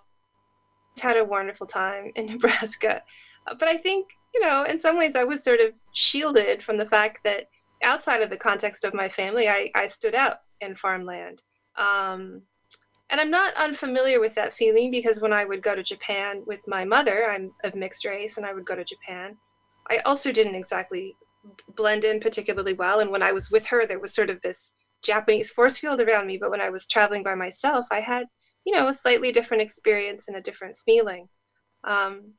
had 1.02 1.18
a 1.18 1.24
wonderful 1.24 1.68
time 1.68 2.12
in 2.16 2.26
Nebraska. 2.28 3.02
But 3.46 3.68
I 3.68 3.78
think, 3.78 4.10
you 4.34 4.42
know, 4.42 4.64
in 4.64 4.78
some 4.78 4.98
ways 4.98 5.16
I 5.16 5.24
was 5.24 5.44
sort 5.44 5.60
of 5.60 5.74
shielded 5.94 6.64
from 6.64 6.78
the 6.78 6.88
fact 6.88 7.24
that 7.24 7.50
outside 7.82 8.22
of 8.22 8.30
the 8.30 8.38
context 8.38 8.86
of 8.86 8.94
my 8.94 9.10
family, 9.10 9.50
I, 9.50 9.70
I 9.76 9.88
stood 9.88 10.16
out 10.16 10.38
in 10.62 10.76
farmland. 10.76 11.44
Um, 11.76 12.44
and 13.14 13.22
I'm 13.22 13.30
not 13.30 13.54
unfamiliar 13.58 14.20
with 14.20 14.34
that 14.34 14.56
feeling 14.56 14.90
because 14.90 15.22
when 15.22 15.32
I 15.32 15.46
would 15.46 15.62
go 15.62 15.76
to 15.76 15.84
Japan 15.84 16.42
with 16.48 16.68
my 16.68 16.84
mother, 16.84 17.28
I'm 17.30 17.52
of 17.64 17.76
mixed 17.76 18.06
race, 18.06 18.38
and 18.38 18.46
I 18.46 18.56
would 18.56 18.66
go 18.66 18.76
to 18.76 18.84
Japan, 18.84 19.38
I 19.92 20.00
also 20.00 20.32
didn't 20.32 20.56
exactly 20.56 21.16
blend 21.76 22.06
in 22.06 22.20
particularly 22.20 22.74
well. 22.74 23.02
And 23.02 23.12
when 23.12 23.22
I 23.22 23.32
was 23.32 23.52
with 23.52 23.68
her, 23.68 23.86
there 23.86 24.00
was 24.00 24.16
sort 24.16 24.32
of 24.32 24.42
this 24.42 24.72
Japanese 25.04 25.52
force 25.52 25.78
field 25.78 26.02
around 26.02 26.26
me. 26.26 26.38
But 26.38 26.50
when 26.50 26.60
I 26.60 26.72
was 26.72 26.88
traveling 26.88 27.22
by 27.22 27.36
myself, 27.36 27.86
I 27.92 28.00
had, 28.00 28.26
you 28.66 28.74
know, 28.74 28.88
a 28.88 28.94
slightly 28.96 29.32
different 29.32 29.62
experience 29.62 30.28
and 30.28 30.36
a 30.36 30.42
different 30.42 30.78
feeling. 30.84 31.30
Um, 31.84 32.34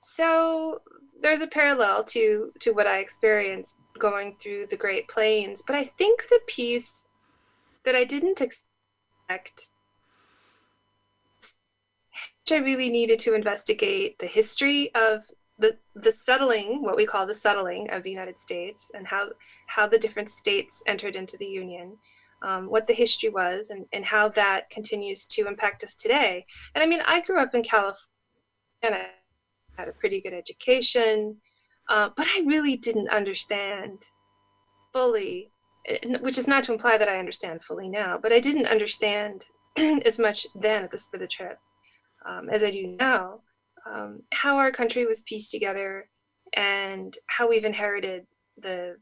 so 0.00 0.82
there's 1.22 1.40
a 1.40 1.46
parallel 1.46 2.04
to 2.04 2.52
to 2.60 2.72
what 2.72 2.86
I 2.86 2.98
experienced 2.98 3.78
going 3.98 4.36
through 4.36 4.66
the 4.66 4.76
Great 4.76 5.08
Plains. 5.08 5.62
But 5.66 5.76
I 5.76 5.84
think 5.84 6.28
the 6.28 6.40
piece 6.46 7.08
that 7.86 7.94
I 7.94 8.04
didn't 8.04 8.42
expect 8.42 9.68
I 12.52 12.58
really 12.58 12.88
needed 12.88 13.18
to 13.20 13.34
investigate 13.34 14.18
the 14.18 14.26
history 14.26 14.94
of 14.94 15.24
the 15.58 15.76
the 15.94 16.12
settling, 16.12 16.82
what 16.82 16.96
we 16.96 17.06
call 17.06 17.26
the 17.26 17.34
settling 17.34 17.90
of 17.90 18.02
the 18.02 18.10
United 18.10 18.38
States, 18.38 18.90
and 18.94 19.06
how 19.06 19.30
how 19.66 19.86
the 19.86 19.98
different 19.98 20.28
states 20.28 20.82
entered 20.86 21.16
into 21.16 21.36
the 21.36 21.46
Union, 21.46 21.96
um, 22.42 22.70
what 22.70 22.86
the 22.86 22.94
history 22.94 23.28
was, 23.28 23.70
and 23.70 23.86
and 23.92 24.04
how 24.04 24.28
that 24.30 24.70
continues 24.70 25.26
to 25.26 25.46
impact 25.46 25.84
us 25.84 25.94
today. 25.94 26.44
And 26.74 26.82
I 26.82 26.86
mean, 26.86 27.02
I 27.06 27.20
grew 27.20 27.38
up 27.38 27.54
in 27.54 27.62
California, 27.62 27.98
and 28.82 28.94
I 28.94 29.06
had 29.76 29.88
a 29.88 29.92
pretty 29.92 30.20
good 30.20 30.34
education, 30.34 31.36
uh, 31.88 32.08
but 32.16 32.26
I 32.28 32.44
really 32.46 32.76
didn't 32.76 33.10
understand 33.10 34.02
fully. 34.92 35.52
Which 36.20 36.36
is 36.36 36.46
not 36.46 36.64
to 36.64 36.72
imply 36.72 36.98
that 36.98 37.08
I 37.08 37.18
understand 37.18 37.64
fully 37.64 37.88
now, 37.88 38.18
but 38.22 38.34
I 38.34 38.38
didn't 38.38 38.66
understand 38.66 39.46
as 39.78 40.18
much 40.18 40.46
then 40.54 40.84
at 40.84 40.90
the 40.90 40.98
start 40.98 41.14
of 41.14 41.20
the 41.20 41.26
trip 41.26 41.58
um, 42.24 42.48
as 42.48 42.62
I 42.62 42.70
do 42.70 42.96
now, 42.98 43.40
um, 43.86 44.22
how 44.32 44.58
our 44.58 44.70
country 44.70 45.06
was 45.06 45.22
pieced 45.22 45.50
together 45.50 46.08
and 46.54 47.16
how 47.26 47.48
we've 47.48 47.64
inherited 47.64 48.26
the 48.58 48.96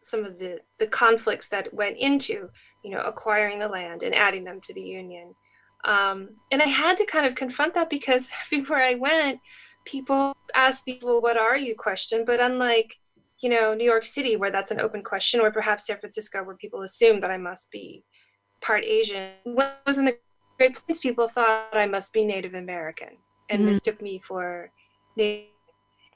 some 0.00 0.24
of 0.24 0.38
the 0.38 0.60
the 0.78 0.86
conflicts 0.86 1.48
that 1.48 1.72
went 1.72 1.96
into 1.96 2.48
you 2.84 2.90
know 2.90 3.00
acquiring 3.00 3.58
the 3.58 3.68
land 3.68 4.02
and 4.02 4.14
adding 4.14 4.44
them 4.44 4.60
to 4.60 4.74
the 4.74 4.82
union. 4.82 5.34
Um, 5.84 6.30
and 6.50 6.62
i 6.62 6.66
had 6.66 6.96
to 6.96 7.06
kind 7.06 7.26
of 7.26 7.34
confront 7.34 7.74
that 7.74 7.90
because 7.90 8.32
everywhere 8.44 8.82
i 8.82 8.94
went 8.94 9.40
people 9.84 10.34
asked 10.54 10.84
the 10.84 11.00
well 11.02 11.20
what 11.22 11.36
are 11.36 11.56
you? 11.56 11.74
question. 11.76 12.24
But 12.24 12.40
unlike 12.40 12.96
you 13.40 13.50
know 13.50 13.74
new 13.74 13.84
york 13.84 14.04
city 14.04 14.36
where 14.36 14.50
that's 14.50 14.70
an 14.70 14.80
open 14.80 15.02
question 15.02 15.40
or 15.40 15.50
perhaps 15.50 15.86
san 15.86 15.98
francisco 15.98 16.42
where 16.42 16.56
people 16.56 16.82
assume 16.82 17.20
that 17.20 17.30
i 17.30 17.36
must 17.36 17.70
be 17.70 18.02
part 18.62 18.84
asian 18.84 19.32
when 19.44 19.66
i 19.66 19.74
was 19.86 19.98
in 19.98 20.06
the 20.06 20.16
Great 20.58 20.74
Plains 20.74 21.00
people 21.00 21.28
thought 21.28 21.68
I 21.72 21.86
must 21.86 22.12
be 22.12 22.24
Native 22.24 22.54
American 22.54 23.16
and 23.50 23.62
mm 23.62 23.66
mistook 23.66 24.00
me 24.02 24.18
for 24.18 24.70
Native. 25.16 25.50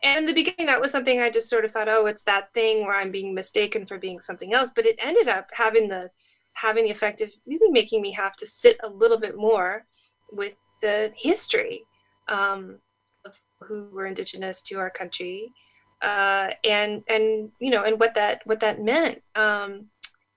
And 0.02 0.20
in 0.20 0.26
the 0.26 0.32
beginning, 0.32 0.66
that 0.66 0.80
was 0.80 0.90
something 0.90 1.20
I 1.20 1.28
just 1.28 1.50
sort 1.50 1.64
of 1.64 1.72
thought, 1.72 1.88
oh, 1.88 2.06
it's 2.06 2.24
that 2.24 2.52
thing 2.54 2.80
where 2.86 2.94
I'm 2.94 3.10
being 3.10 3.34
mistaken 3.34 3.86
for 3.86 3.98
being 3.98 4.18
something 4.18 4.54
else. 4.54 4.70
But 4.74 4.86
it 4.86 5.04
ended 5.04 5.28
up 5.28 5.48
having 5.52 5.88
the 5.88 6.10
having 6.54 6.84
the 6.84 6.90
effect 6.90 7.20
of 7.20 7.32
really 7.46 7.70
making 7.70 8.02
me 8.02 8.10
have 8.12 8.32
to 8.36 8.46
sit 8.46 8.76
a 8.82 8.88
little 8.88 9.18
bit 9.18 9.36
more 9.36 9.84
with 10.32 10.56
the 10.82 11.12
history 11.16 11.84
um, 12.28 12.78
of 13.24 13.40
who 13.60 13.88
were 13.92 14.06
indigenous 14.06 14.62
to 14.62 14.78
our 14.78 14.90
country, 14.90 15.52
uh, 16.00 16.50
and 16.64 17.02
and 17.08 17.50
you 17.60 17.70
know, 17.70 17.84
and 17.84 18.00
what 18.00 18.14
that 18.14 18.40
what 18.44 18.60
that 18.60 18.80
meant. 18.80 19.22
Um, 19.34 19.90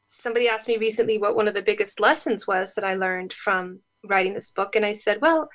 somebody 0.09 0.47
asked 0.47 0.67
me 0.67 0.77
recently 0.77 1.17
what 1.17 1.35
one 1.35 1.47
of 1.47 1.53
the 1.53 1.61
biggest 1.61 1.99
lessons 1.99 2.45
was 2.45 2.75
that 2.75 2.83
I 2.83 2.93
learned 2.95 3.33
from 3.33 3.79
writing 4.05 4.33
this 4.33 4.51
book, 4.51 4.75
and 4.75 4.85
I 4.85 4.93
said, 4.93 5.21
well, 5.21 5.49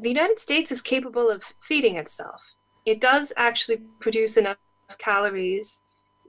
the 0.00 0.08
United 0.08 0.38
States 0.38 0.72
is 0.72 0.82
capable 0.82 1.30
of 1.30 1.42
feeding 1.62 1.96
itself. 1.96 2.52
It 2.86 3.00
does 3.00 3.32
actually 3.36 3.78
produce 4.00 4.36
enough 4.36 4.56
calories 4.98 5.80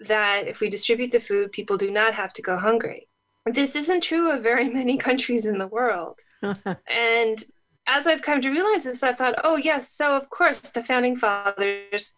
that 0.08 0.44
if 0.48 0.60
we 0.60 0.70
distribute 0.70 1.12
the 1.12 1.20
food, 1.20 1.52
people 1.52 1.78
do 1.78 1.92
not 1.92 2.14
have 2.14 2.34
to 2.34 2.42
go 2.42 2.58
hungry. 2.58 3.08
This 3.46 3.76
isn't 3.76 4.02
true 4.02 4.32
of 4.32 4.44
very 4.44 4.70
many 4.82 4.98
countries 4.98 5.46
in 5.46 5.58
the 5.58 5.68
world. 5.68 6.20
and 6.42 7.44
as 7.88 8.08
I've 8.08 8.22
come 8.22 8.42
to 8.42 8.50
realize 8.50 8.84
this, 8.84 9.04
I 9.04 9.14
thought, 9.14 9.36
oh, 9.44 9.58
yes, 9.58 9.90
so 9.90 10.16
of 10.16 10.30
course 10.30 10.60
the 10.60 10.84
founding 10.84 11.16
fathers 11.16 12.16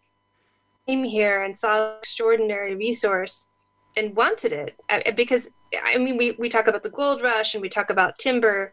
came 0.86 1.04
here 1.04 1.42
and 1.42 1.56
saw 1.56 1.96
extraordinary 1.98 2.74
resource 2.74 3.50
and 3.96 4.16
wanted 4.16 4.52
it. 4.52 4.76
Uh, 4.88 5.10
because, 5.12 5.50
I 5.84 5.98
mean, 5.98 6.16
we, 6.16 6.32
we 6.32 6.48
talk 6.48 6.66
about 6.66 6.82
the 6.82 6.90
gold 6.90 7.22
rush 7.22 7.54
and 7.54 7.62
we 7.62 7.68
talk 7.68 7.90
about 7.90 8.18
timber 8.18 8.72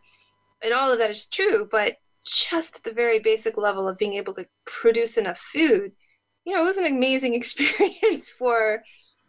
and 0.64 0.74
all 0.74 0.92
of 0.92 1.00
that 1.00 1.12
is 1.12 1.28
true, 1.28 1.68
but 1.70 1.98
just 2.26 2.84
the 2.84 2.92
very 2.92 3.20
basic 3.20 3.58
level 3.58 3.88
of 3.88 3.98
being 3.98 4.14
able 4.14 4.34
to 4.34 4.48
produce 4.66 5.18
enough 5.18 5.40
food, 5.40 5.92
you 6.44 6.54
know, 6.54 6.62
it 6.62 6.66
was 6.66 6.78
an 6.78 6.86
amazing 6.86 7.34
experience 7.36 8.30
for 8.30 8.84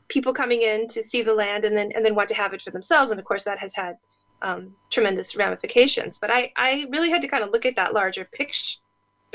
people 0.08 0.32
coming 0.32 0.62
in 0.62 0.86
to 0.86 1.02
see 1.02 1.22
the 1.22 1.34
land 1.34 1.64
and 1.64 1.76
then 1.76 1.90
and 1.94 2.04
then 2.04 2.14
want 2.14 2.28
to 2.28 2.34
have 2.34 2.52
it 2.52 2.62
for 2.62 2.70
themselves. 2.70 3.10
And 3.10 3.20
of 3.20 3.26
course, 3.26 3.44
that 3.44 3.58
has 3.58 3.74
had 3.74 3.96
um, 4.42 4.74
tremendous 4.90 5.36
ramifications. 5.36 6.18
But 6.18 6.30
I 6.32 6.52
I 6.56 6.86
really 6.90 7.10
had 7.10 7.22
to 7.22 7.28
kind 7.28 7.44
of 7.44 7.50
look 7.50 7.66
at 7.66 7.76
that 7.76 7.94
larger 7.94 8.24
picture 8.24 8.78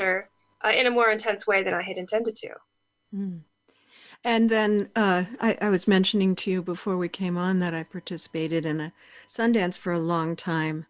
uh, 0.00 0.72
in 0.74 0.86
a 0.86 0.90
more 0.90 1.10
intense 1.10 1.46
way 1.46 1.62
than 1.62 1.74
I 1.74 1.82
had 1.82 1.96
intended 1.96 2.34
to. 2.36 2.50
Mm. 3.14 3.40
And 4.24 4.48
then 4.48 4.88
uh, 4.94 5.24
I, 5.40 5.58
I, 5.60 5.68
was 5.68 5.88
mentioning 5.88 6.36
to 6.36 6.50
you 6.50 6.62
before 6.62 6.96
we 6.96 7.08
came 7.08 7.36
on 7.36 7.58
that 7.58 7.74
I 7.74 7.82
participated 7.82 8.64
in 8.64 8.80
a 8.80 8.92
Sundance 9.28 9.76
for 9.76 9.92
a 9.92 9.98
long 9.98 10.36
time 10.36 10.86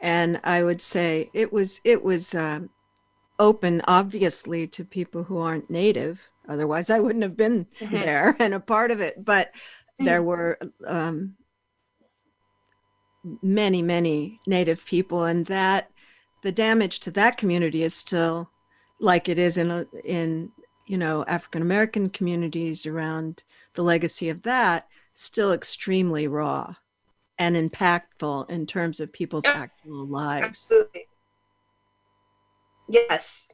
and 0.00 0.40
I 0.44 0.62
would 0.62 0.80
say 0.80 1.30
it 1.32 1.52
was 1.52 1.80
it 1.84 2.02
was 2.02 2.34
uh, 2.34 2.60
open, 3.38 3.82
obviously, 3.86 4.66
to 4.68 4.84
people 4.84 5.24
who 5.24 5.38
aren't 5.38 5.70
native. 5.70 6.30
Otherwise, 6.48 6.90
I 6.90 6.98
wouldn't 6.98 7.22
have 7.22 7.36
been 7.36 7.66
mm-hmm. 7.80 7.94
there 7.94 8.36
and 8.38 8.54
a 8.54 8.60
part 8.60 8.90
of 8.90 9.00
it. 9.00 9.24
But 9.24 9.52
mm-hmm. 9.54 10.04
there 10.04 10.22
were 10.22 10.58
um, 10.86 11.36
many, 13.42 13.82
many 13.82 14.40
native 14.46 14.84
people, 14.84 15.24
and 15.24 15.46
that 15.46 15.90
the 16.42 16.52
damage 16.52 17.00
to 17.00 17.10
that 17.12 17.36
community 17.36 17.82
is 17.82 17.94
still 17.94 18.50
like 19.00 19.28
it 19.28 19.38
is 19.38 19.56
in 19.56 19.70
a, 19.70 19.86
in 20.04 20.50
you 20.86 20.98
know 20.98 21.24
African 21.26 21.62
American 21.62 22.10
communities 22.10 22.86
around 22.86 23.42
the 23.74 23.82
legacy 23.82 24.28
of 24.28 24.42
that 24.42 24.86
still 25.14 25.52
extremely 25.52 26.26
raw 26.26 26.74
and 27.38 27.56
impactful 27.56 28.48
in 28.50 28.66
terms 28.66 29.00
of 29.00 29.12
people's 29.12 29.44
yeah, 29.44 29.52
actual 29.52 30.06
lives. 30.06 30.44
Absolutely. 30.44 31.08
Yes. 32.88 33.52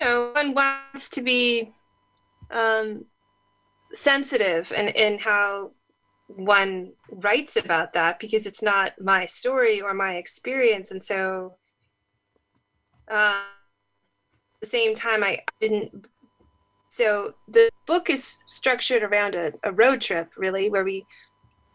You 0.00 0.06
know, 0.06 0.32
one 0.34 0.54
wants 0.54 1.08
to 1.10 1.22
be 1.22 1.72
um, 2.50 3.04
sensitive 3.92 4.72
in, 4.72 4.88
in 4.88 5.18
how 5.18 5.72
one 6.26 6.92
writes 7.10 7.56
about 7.56 7.92
that 7.94 8.18
because 8.20 8.46
it's 8.46 8.62
not 8.62 9.00
my 9.00 9.26
story 9.26 9.80
or 9.80 9.94
my 9.94 10.16
experience. 10.16 10.90
And 10.90 11.02
so 11.02 11.56
uh, 13.08 13.40
at 13.40 14.60
the 14.60 14.66
same 14.66 14.94
time, 14.94 15.22
I 15.22 15.40
didn't. 15.60 16.06
So 16.88 17.34
the 17.48 17.70
book 17.86 18.10
is 18.10 18.38
structured 18.48 19.02
around 19.02 19.34
a, 19.34 19.52
a 19.62 19.72
road 19.72 20.00
trip, 20.00 20.30
really, 20.36 20.70
where 20.70 20.84
we 20.84 21.04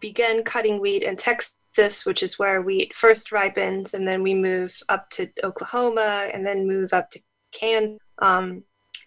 began 0.03 0.43
cutting 0.43 0.81
wheat 0.81 1.01
in 1.01 1.15
Texas, 1.15 2.05
which 2.05 2.21
is 2.21 2.37
where 2.37 2.61
wheat 2.61 2.93
first 2.93 3.31
ripens, 3.31 3.93
and 3.93 4.05
then 4.05 4.21
we 4.21 4.35
move 4.35 4.77
up 4.89 5.09
to 5.11 5.29
Oklahoma, 5.45 6.27
and 6.33 6.45
then 6.45 6.67
move 6.67 6.91
up 6.91 7.09
to 7.11 7.21
Kansas, 7.57 7.97
um, 8.21 8.63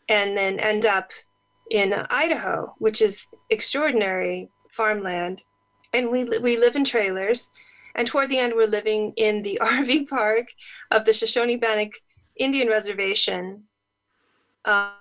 and 0.09 0.35
then 0.35 0.59
end 0.59 0.87
up 0.87 1.11
in 1.71 1.93
Idaho, 1.93 2.75
which 2.79 3.03
is 3.03 3.27
extraordinary 3.51 4.49
farmland. 4.73 5.45
And 5.93 6.11
we 6.11 6.25
we 6.39 6.57
live 6.57 6.77
in 6.77 6.85
trailers, 6.85 7.51
and 7.95 8.09
toward 8.09 8.31
the 8.31 8.39
end, 8.39 8.55
we're 8.57 8.67
living 8.79 9.13
in 9.17 9.43
the 9.43 9.59
RV 9.79 10.09
park 10.09 10.47
of 10.91 11.05
the 11.05 11.13
Shoshone 11.13 11.57
Bannock 11.57 11.93
Indian 12.37 12.69
Reservation. 12.69 13.65
Um, 14.65 14.93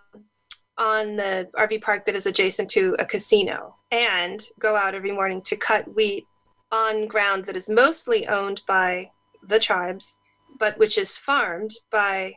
on 0.78 1.16
the 1.16 1.50
RV 1.56 1.82
park 1.82 2.06
that 2.06 2.16
is 2.16 2.25
adjacent 2.25 2.70
to 2.70 2.98
a 3.00 3.06
casino 3.06 3.75
and 3.96 4.50
go 4.60 4.75
out 4.75 4.94
every 4.94 5.12
morning 5.14 5.42
to 5.42 5.56
cut 5.56 5.96
wheat 5.96 6.28
on 6.70 7.08
ground 7.08 7.46
that 7.46 7.56
is 7.56 7.70
mostly 7.70 8.28
owned 8.28 8.62
by 8.68 9.10
the 9.42 9.58
tribes, 9.58 10.20
but 10.60 10.78
which 10.78 10.98
is 10.98 11.16
farmed 11.16 11.72
by 11.90 12.34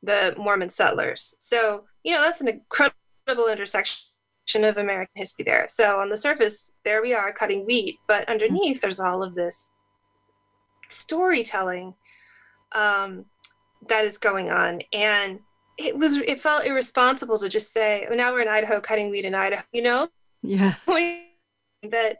the 0.00 0.32
Mormon 0.38 0.68
settlers. 0.68 1.34
So, 1.38 1.86
you 2.04 2.14
know, 2.14 2.20
that's 2.22 2.40
an 2.40 2.46
incredible 2.46 3.48
intersection 3.50 4.04
of 4.62 4.76
American 4.76 5.14
history 5.16 5.44
there. 5.44 5.66
So, 5.66 5.98
on 5.98 6.08
the 6.08 6.16
surface, 6.16 6.76
there 6.84 7.02
we 7.02 7.14
are 7.14 7.32
cutting 7.32 7.66
wheat, 7.66 7.98
but 8.06 8.28
underneath, 8.28 8.80
there's 8.80 9.00
all 9.00 9.24
of 9.24 9.34
this 9.34 9.72
storytelling 10.88 11.94
um, 12.72 13.24
that 13.88 14.04
is 14.04 14.18
going 14.18 14.50
on. 14.50 14.82
And 14.92 15.40
it 15.78 15.98
was 15.98 16.18
it 16.18 16.40
felt 16.40 16.64
irresponsible 16.64 17.38
to 17.38 17.48
just 17.48 17.72
say, 17.72 18.06
"Oh, 18.08 18.14
now 18.14 18.32
we're 18.32 18.42
in 18.42 18.48
Idaho 18.48 18.80
cutting 18.80 19.10
wheat 19.10 19.24
in 19.24 19.34
Idaho." 19.34 19.64
You 19.72 19.82
know? 19.82 20.08
Yeah. 20.42 20.74
That 21.90 22.18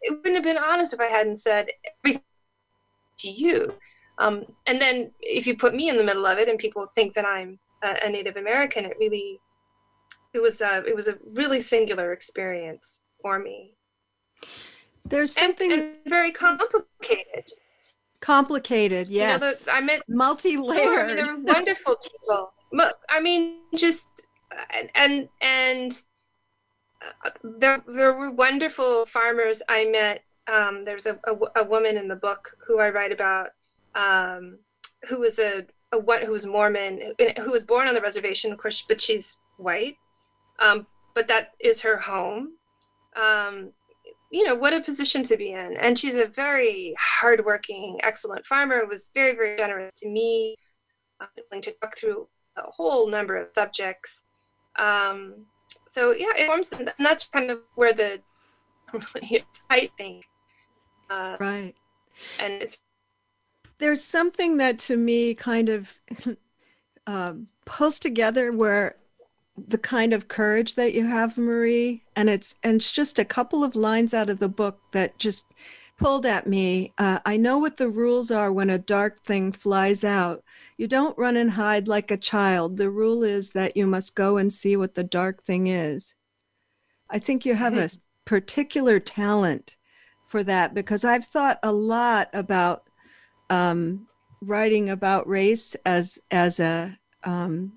it 0.00 0.10
wouldn't 0.10 0.34
have 0.34 0.42
been 0.42 0.58
honest 0.58 0.92
if 0.92 0.98
I 0.98 1.04
hadn't 1.04 1.36
said 1.36 1.68
everything 2.04 2.24
to 3.18 3.30
you. 3.30 3.72
Um, 4.18 4.44
and 4.66 4.80
then 4.80 5.12
if 5.20 5.46
you 5.46 5.56
put 5.56 5.72
me 5.72 5.88
in 5.88 5.96
the 5.96 6.02
middle 6.02 6.26
of 6.26 6.38
it 6.38 6.48
and 6.48 6.58
people 6.58 6.88
think 6.96 7.14
that 7.14 7.24
I'm 7.24 7.60
a, 7.84 7.96
a 8.04 8.10
Native 8.10 8.36
American, 8.36 8.84
it 8.84 8.96
really, 8.98 9.38
it 10.32 10.42
was 10.42 10.60
a, 10.60 10.84
it 10.84 10.96
was 10.96 11.06
a 11.06 11.16
really 11.32 11.60
singular 11.60 12.12
experience 12.12 13.02
for 13.22 13.38
me. 13.38 13.76
There's 15.04 15.32
something 15.32 15.72
and, 15.72 15.82
and 15.82 15.96
very 16.06 16.32
complicated. 16.32 17.44
Complicated, 18.20 19.08
yes. 19.08 19.40
You 19.40 19.46
know, 19.46 19.52
the, 19.52 19.72
I 19.72 19.80
met 19.80 20.02
multi-layered. 20.08 21.10
I 21.10 21.14
mean, 21.14 21.16
they 21.16 21.22
were 21.22 21.38
wonderful 21.40 21.96
people. 22.02 22.52
I 23.08 23.20
mean, 23.20 23.58
just 23.74 24.26
and 24.94 25.28
and 25.40 25.92
uh, 25.92 25.96
there 27.42 27.82
there 27.86 28.12
were 28.12 28.30
wonderful 28.30 29.04
farmers 29.06 29.62
I 29.68 29.84
met. 29.84 30.22
Um, 30.46 30.84
there's 30.84 31.06
a, 31.06 31.18
a, 31.24 31.62
a 31.62 31.64
woman 31.64 31.96
in 31.96 32.08
the 32.08 32.16
book 32.16 32.56
who 32.66 32.78
I 32.78 32.90
write 32.90 33.12
about 33.12 33.50
um, 33.94 34.58
who 35.08 35.20
was 35.20 35.38
a, 35.38 35.66
a 35.92 36.24
who 36.24 36.32
was 36.32 36.46
Mormon, 36.46 37.12
who 37.38 37.50
was 37.50 37.64
born 37.64 37.88
on 37.88 37.94
the 37.94 38.00
reservation, 38.00 38.52
of 38.52 38.58
course, 38.58 38.84
but 38.86 39.00
she's 39.00 39.38
white. 39.56 39.96
Um, 40.58 40.86
but 41.14 41.28
that 41.28 41.52
is 41.60 41.82
her 41.82 41.96
home. 41.96 42.54
Um, 43.16 43.72
you 44.30 44.44
know 44.44 44.54
what 44.54 44.74
a 44.74 44.80
position 44.80 45.22
to 45.24 45.36
be 45.36 45.52
in, 45.52 45.76
and 45.76 45.98
she's 45.98 46.16
a 46.16 46.26
very 46.26 46.94
hardworking, 46.98 48.00
excellent 48.02 48.44
farmer. 48.46 48.84
Was 48.86 49.10
very 49.14 49.34
very 49.34 49.56
generous 49.56 49.94
to 50.00 50.08
me, 50.08 50.56
uh, 51.20 51.26
willing 51.50 51.62
to 51.62 51.72
talk 51.80 51.96
through 51.96 52.28
a 52.56 52.62
whole 52.70 53.08
number 53.08 53.36
of 53.36 53.48
subjects. 53.54 54.24
Um, 54.76 55.46
so 55.86 56.12
yeah, 56.12 56.32
it 56.36 56.46
forms, 56.46 56.72
and 56.72 56.92
that's 56.98 57.26
kind 57.28 57.50
of 57.50 57.60
where 57.74 57.92
the 57.92 58.20
really 58.92 59.36
is, 59.36 59.62
I 59.70 59.90
think. 59.96 60.24
Uh, 61.10 61.36
right. 61.40 61.74
And 62.40 62.54
it's 62.54 62.78
there's 63.78 64.02
something 64.02 64.56
that 64.58 64.78
to 64.78 64.96
me 64.96 65.34
kind 65.34 65.68
of 65.68 65.98
um, 67.06 67.48
pulls 67.64 67.98
together 67.98 68.52
where 68.52 68.96
the 69.56 69.78
kind 69.78 70.12
of 70.12 70.28
courage 70.28 70.74
that 70.74 70.94
you 70.94 71.06
have 71.06 71.38
marie 71.38 72.02
and 72.16 72.28
it's 72.28 72.56
and 72.64 72.76
it's 72.76 72.90
just 72.90 73.18
a 73.20 73.24
couple 73.24 73.62
of 73.62 73.76
lines 73.76 74.12
out 74.12 74.28
of 74.28 74.40
the 74.40 74.48
book 74.48 74.80
that 74.92 75.16
just 75.18 75.46
pulled 75.96 76.26
at 76.26 76.46
me 76.46 76.92
uh, 76.98 77.20
i 77.24 77.36
know 77.36 77.58
what 77.58 77.76
the 77.76 77.88
rules 77.88 78.32
are 78.32 78.52
when 78.52 78.68
a 78.68 78.78
dark 78.78 79.22
thing 79.24 79.52
flies 79.52 80.02
out 80.02 80.42
you 80.76 80.88
don't 80.88 81.16
run 81.18 81.36
and 81.36 81.52
hide 81.52 81.88
like 81.88 82.10
a 82.10 82.16
child. 82.16 82.76
The 82.76 82.90
rule 82.90 83.22
is 83.22 83.50
that 83.52 83.76
you 83.76 83.86
must 83.86 84.14
go 84.14 84.36
and 84.36 84.52
see 84.52 84.76
what 84.76 84.94
the 84.94 85.04
dark 85.04 85.44
thing 85.44 85.66
is. 85.66 86.14
I 87.10 87.18
think 87.18 87.46
you 87.46 87.54
have 87.54 87.76
a 87.76 87.90
particular 88.24 88.98
talent 88.98 89.76
for 90.26 90.42
that 90.42 90.72
because 90.72 91.04
i've 91.04 91.26
thought 91.26 91.58
a 91.62 91.70
lot 91.70 92.30
about 92.32 92.84
um, 93.50 94.06
writing 94.40 94.90
about 94.90 95.28
race 95.28 95.76
as 95.84 96.18
as 96.30 96.60
a 96.60 96.98
um, 97.24 97.72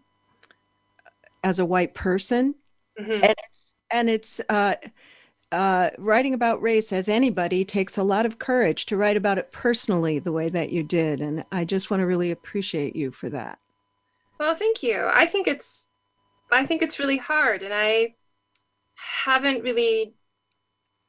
as 1.44 1.60
a 1.60 1.66
white 1.66 1.94
person, 1.94 2.56
mm-hmm. 3.00 3.24
and 3.24 3.36
it's 3.48 3.76
and 3.90 4.10
it's 4.10 4.42
uh, 4.50 4.76
uh, 5.52 5.90
writing 5.98 6.34
about 6.34 6.62
race 6.62 6.92
as 6.92 7.08
anybody 7.08 7.64
takes 7.64 7.98
a 7.98 8.04
lot 8.04 8.26
of 8.26 8.40
courage 8.40 8.86
to 8.88 8.98
write 8.98 9.18
about 9.18 9.38
it 9.38 9.52
personally 9.52 10.20
the 10.20 10.32
way 10.32 10.50
that 10.50 10.72
you 10.72 10.84
did, 10.84 11.22
and 11.22 11.46
I 11.52 11.66
just 11.66 11.90
want 11.90 12.02
to 12.02 12.06
really 12.06 12.32
appreciate 12.32 12.96
you 12.96 13.12
for 13.12 13.30
that. 13.30 13.60
Well, 14.40 14.56
thank 14.56 14.84
you. 14.84 15.10
I 15.12 15.26
think 15.26 15.48
it's 15.48 15.88
I 16.52 16.66
think 16.66 16.82
it's 16.82 17.00
really 17.00 17.18
hard, 17.18 17.64
and 17.64 17.74
I 17.74 18.16
haven't 18.96 19.64
really 19.64 20.14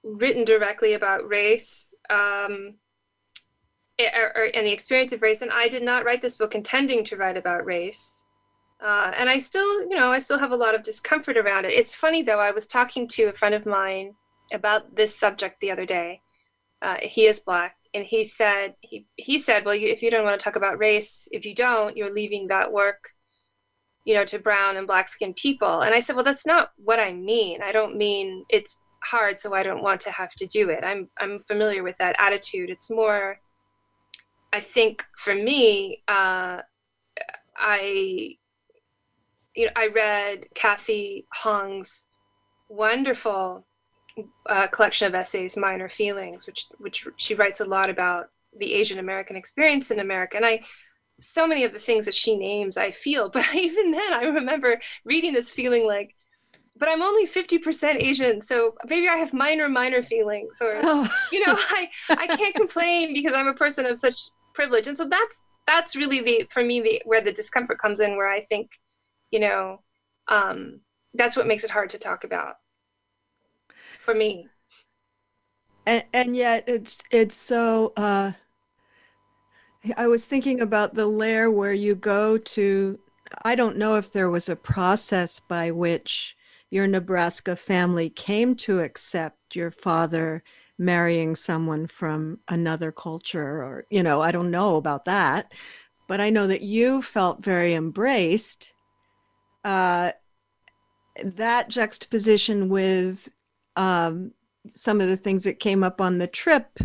written 0.03 0.45
directly 0.45 0.95
about 0.95 1.29
race. 1.29 1.95
Um, 2.11 2.75
or, 4.01 4.33
or, 4.37 4.51
and 4.55 4.67
the 4.67 4.73
experience 4.73 5.13
of 5.13 5.23
race. 5.23 5.43
And 5.43 5.51
I 5.51 5.69
did 5.69 5.83
not 5.83 6.05
write 6.05 6.21
this 6.21 6.37
book 6.37 6.55
intending 6.55 7.05
to 7.05 7.17
write 7.17 7.37
about 7.37 7.67
race. 7.67 8.25
Uh, 8.81 9.13
and 9.19 9.29
I 9.29 9.39
still, 9.39 9.83
you 9.83 9.97
know, 9.97 10.13
I 10.13 10.21
still 10.21 10.39
have 10.39 10.53
a 10.53 10.57
lot 10.57 10.75
of 10.75 10.83
discomfort 10.83 11.37
around 11.37 11.65
it. 11.65 11.73
It's 11.73 11.97
funny 11.97 12.23
though. 12.23 12.39
I 12.39 12.53
was 12.53 12.67
talking 12.67 13.09
to 13.09 13.25
a 13.25 13.33
friend 13.33 13.55
of 13.55 13.67
mine 13.67 14.15
about 14.53 14.97
this 14.97 15.19
subject 15.19 15.61
the 15.61 15.71
other 15.71 15.87
day. 15.87 16.23
Uh, 16.81 16.97
he 17.03 17.27
is 17.27 17.41
black, 17.41 17.77
and 17.95 18.05
he 18.05 18.25
said 18.25 18.75
he 18.81 19.07
he 19.17 19.39
said, 19.39 19.65
well, 19.65 19.75
you, 19.75 19.89
if 19.89 20.03
you 20.03 20.11
don't 20.11 20.25
want 20.25 20.39
to 20.39 20.45
talk 20.45 20.57
about 20.57 20.79
race, 20.79 21.29
if 21.33 21.45
you 21.45 21.55
don't, 21.55 21.97
you're 21.97 22.13
leaving 22.13 22.49
that 22.49 22.73
work, 22.73 23.11
you 24.05 24.15
know, 24.15 24.25
to 24.25 24.39
brown 24.39 24.77
and 24.77 24.87
black 24.87 25.09
skinned 25.09 25.37
people. 25.37 25.81
And 25.81 25.95
I 25.95 26.01
said, 26.01 26.15
well, 26.15 26.25
that's 26.25 26.47
not 26.47 26.71
what 26.77 27.01
I 27.01 27.13
mean. 27.13 27.61
I 27.63 27.73
don't 27.73 27.97
mean 27.97 28.45
it's 28.49 28.79
hard, 29.05 29.39
so 29.39 29.55
I 29.55 29.63
don't 29.63 29.83
want 29.83 30.01
to 30.03 30.11
have 30.13 30.35
to 30.37 30.47
do 30.47 30.71
it. 30.71 30.81
I'm 30.85 31.09
I'm 31.19 31.41
familiar 31.49 31.83
with 31.83 31.99
that 31.99 32.17
attitude. 32.19 32.71
It's 32.71 32.91
more 32.91 33.41
I 34.53 34.61
think 34.61 35.05
for 35.17 35.35
me, 35.35 36.03
uh, 36.09 36.63
I 37.57 38.37
you 39.55 39.67
know 39.67 39.73
I 39.77 39.89
read 39.89 40.47
Cathy 40.55 41.27
Hong's 41.33 42.07
wonderful 42.69 43.67
uh, 44.47 44.67
collection 44.69 45.07
of 45.07 45.15
essays, 45.15 45.57
Minor 45.57 45.89
Feelings, 45.89 46.47
which 46.47 46.67
which 46.79 47.07
she 47.17 47.35
writes 47.35 47.61
a 47.61 47.65
lot 47.65 47.91
about 47.91 48.31
the 48.57 48.75
Asian 48.75 48.99
American 48.99 49.37
experience 49.37 49.91
in 49.91 50.01
America, 50.01 50.37
and 50.37 50.47
I 50.47 50.63
so 51.21 51.47
many 51.47 51.65
of 51.65 51.73
the 51.73 51.79
things 51.79 52.05
that 52.05 52.15
she 52.15 52.37
names 52.37 52.77
I 52.77 52.91
feel, 52.91 53.29
but 53.31 53.55
even 53.55 53.91
then 53.91 54.13
I 54.13 54.25
remember 54.25 54.81
reading 55.05 55.33
this 55.33 55.53
feeling 55.53 55.87
like 55.87 56.15
but 56.77 56.89
I'm 56.89 57.03
only 57.03 57.27
50% 57.27 57.97
Asian, 57.97 58.41
so 58.41 58.77
maybe 58.89 59.09
I 59.09 59.17
have 59.17 59.33
minor, 59.33 59.69
minor 59.69 60.01
feelings, 60.01 60.59
or 60.61 60.79
oh. 60.81 61.09
you 61.33 61.45
know, 61.45 61.57
I 61.57 61.91
I 62.11 62.27
can't 62.37 62.55
complain 62.55 63.15
because 63.15 63.33
I'm 63.33 63.49
a 63.49 63.55
person 63.55 63.85
of 63.85 63.99
such 63.99 64.31
privilege. 64.55 64.87
And 64.87 64.97
so 64.97 65.09
that's 65.09 65.43
that's 65.69 65.95
really 65.95 66.21
the 66.21 66.49
for 66.51 66.65
me 66.65 66.81
the 66.81 67.03
where 67.05 67.21
the 67.21 67.31
discomfort 67.31 67.79
comes 67.79 68.01
in 68.01 68.17
where 68.17 68.29
i 68.29 68.41
think 68.41 68.73
you 69.31 69.39
know 69.39 69.81
um 70.27 70.81
that's 71.15 71.37
what 71.37 71.47
makes 71.47 71.63
it 71.63 71.71
hard 71.71 71.91
to 71.91 71.99
talk 71.99 72.25
about 72.25 72.57
for 74.09 74.15
me. 74.15 74.49
And 75.85 76.05
and 76.15 76.35
yet 76.35 76.65
it's 76.67 76.99
it's 77.11 77.37
so 77.37 77.93
uh 77.97 78.33
i 79.97 80.07
was 80.07 80.27
thinking 80.27 80.61
about 80.61 80.95
the 80.95 81.07
layer 81.07 81.51
where 81.51 81.73
you 81.73 81.95
go 81.95 82.37
to 82.37 82.99
i 83.43 83.55
don't 83.55 83.77
know 83.77 83.97
if 83.97 84.11
there 84.13 84.29
was 84.29 84.49
a 84.49 84.57
process 84.57 85.41
by 85.41 85.71
which 85.71 86.37
your 86.71 86.87
nebraska 86.87 87.57
family 87.57 88.11
came 88.11 88.55
to 88.55 88.81
accept 88.81 89.57
your 89.57 89.71
father 89.71 90.43
marrying 90.79 91.35
someone 91.35 91.87
from 91.87 92.39
another 92.49 92.93
culture 92.93 93.63
or 93.63 93.87
you 93.89 94.03
know 94.03 94.21
i 94.21 94.31
don't 94.31 94.51
know 94.51 94.77
about 94.77 95.07
that 95.07 95.53
but 96.07 96.21
i 96.21 96.29
know 96.29 96.47
that 96.47 96.63
you 96.63 97.01
felt 97.01 97.43
very 97.43 97.73
embraced 97.73 98.75
uh, 99.65 100.13
that 101.23 101.69
juxtaposition 101.69 102.69
with 102.69 103.31
um, 103.79 104.33
some 104.71 105.01
of 105.01 105.09
the 105.09 105.17
things 105.17 105.45
that 105.45 105.61
came 105.61 105.83
up 105.83 106.01
on 106.01 106.19
the 106.19 106.27
trip 106.27 106.79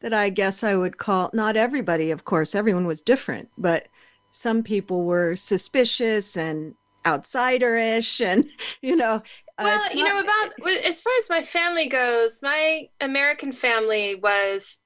that 0.00 0.14
i 0.14 0.30
guess 0.30 0.64
i 0.64 0.74
would 0.74 0.96
call 0.96 1.30
not 1.34 1.56
everybody 1.56 2.10
of 2.10 2.24
course 2.24 2.54
everyone 2.54 2.86
was 2.86 3.02
different 3.02 3.48
but 3.58 3.88
some 4.30 4.62
people 4.62 5.04
were 5.04 5.36
suspicious 5.36 6.36
and 6.36 6.74
outsiderish 7.04 8.24
and 8.24 8.48
you 8.80 8.96
know 8.96 9.22
uh, 9.60 9.64
well, 9.64 9.94
you 9.94 10.04
know, 10.04 10.20
about 10.20 10.52
as 10.86 11.02
far 11.02 11.12
as 11.18 11.28
my 11.28 11.42
family 11.42 11.86
goes, 11.86 12.40
my 12.42 12.88
American 12.98 13.52
family 13.52 14.14
was, 14.14 14.80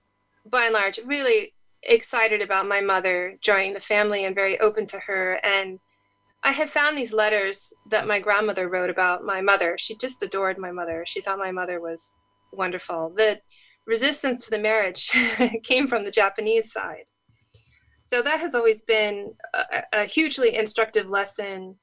by 0.44 0.64
and 0.64 0.74
large, 0.74 0.98
really 1.04 1.54
excited 1.84 2.42
about 2.42 2.66
my 2.66 2.80
mother 2.80 3.38
joining 3.40 3.72
the 3.72 3.80
family 3.80 4.24
and 4.24 4.34
very 4.34 4.58
open 4.58 4.84
to 4.86 4.98
her. 4.98 5.38
And 5.44 5.78
I 6.44 6.52
have 6.52 6.68
found 6.68 6.96
these 6.96 7.12
letters 7.12 7.72
that 7.88 8.06
my 8.06 8.20
grandmother 8.20 8.68
wrote 8.68 8.90
about 8.90 9.24
my 9.24 9.40
mother. 9.40 9.76
She 9.78 9.96
just 9.96 10.22
adored 10.22 10.58
my 10.58 10.70
mother. 10.70 11.04
She 11.06 11.20
thought 11.20 11.38
my 11.38 11.50
mother 11.50 11.80
was 11.80 12.16
wonderful. 12.52 13.12
The 13.16 13.40
resistance 13.86 14.44
to 14.44 14.50
the 14.50 14.58
marriage 14.58 15.10
came 15.62 15.88
from 15.88 16.04
the 16.04 16.10
Japanese 16.10 16.70
side. 16.70 17.04
So 18.02 18.20
that 18.20 18.40
has 18.40 18.54
always 18.54 18.82
been 18.82 19.32
a, 19.54 19.82
a 19.94 20.04
hugely 20.04 20.54
instructive 20.54 21.08
lesson 21.08 21.76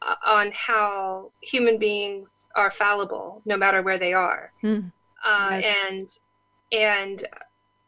uh, 0.00 0.14
on 0.26 0.52
how 0.54 1.32
human 1.42 1.78
beings 1.78 2.46
are 2.56 2.70
fallible 2.70 3.42
no 3.44 3.56
matter 3.56 3.82
where 3.82 3.98
they 3.98 4.12
are 4.12 4.52
mm. 4.62 4.90
uh, 5.24 5.60
and 5.90 6.08
and 6.72 7.24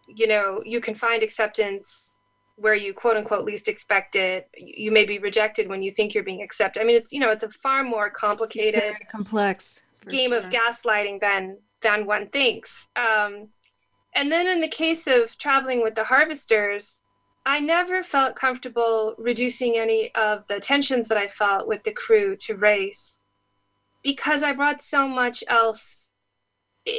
you 0.09 0.27
know 0.27 0.61
you 0.67 0.81
can 0.81 0.95
find 0.95 1.23
acceptance 1.23 2.20
where 2.61 2.75
you 2.75 2.93
quote 2.93 3.17
unquote 3.17 3.45
least 3.45 3.69
expect 3.69 4.15
it 4.15 4.49
you 4.57 4.93
may 4.93 5.05
be 5.05 5.19
rejected 5.19 5.69
when 5.69 5.83
you 5.83 5.91
think 5.91 6.15
you're 6.15 6.25
being 6.25 6.43
accepted 6.43 6.81
i 6.81 6.85
mean 6.85 6.97
it's 6.97 7.13
you 7.13 7.21
know 7.21 7.31
it's 7.31 7.43
a 7.43 7.49
far 7.49 7.83
more 7.83 8.11
complicated 8.11 8.95
complex 9.09 9.83
game 10.09 10.31
sure. 10.31 10.39
of 10.39 10.45
gaslighting 10.51 11.21
than 11.21 11.57
than 11.81 12.07
one 12.07 12.29
thinks 12.29 12.89
um, 12.97 13.49
and 14.15 14.31
then 14.31 14.47
in 14.47 14.61
the 14.61 14.69
case 14.69 15.07
of 15.07 15.37
traveling 15.39 15.83
with 15.83 15.95
the 15.95 16.05
harvesters 16.05 17.03
I 17.47 17.61
never 17.61 18.03
felt 18.03 18.37
comfortable 18.37 19.15
reducing 19.17 19.79
any 19.79 20.15
of 20.15 20.47
the 20.47 20.61
tensions 20.61 21.09
that 21.09 21.17
I 21.17 21.29
felt 21.29 21.67
with 21.67 21.85
the 21.85 21.93
crew 21.93 22.37
to 22.37 22.55
race 22.55 23.25
because 24.03 24.43
I 24.43 24.53
brought 24.53 24.83
so 24.83 25.09
much 25.09 25.43
else 25.49 26.15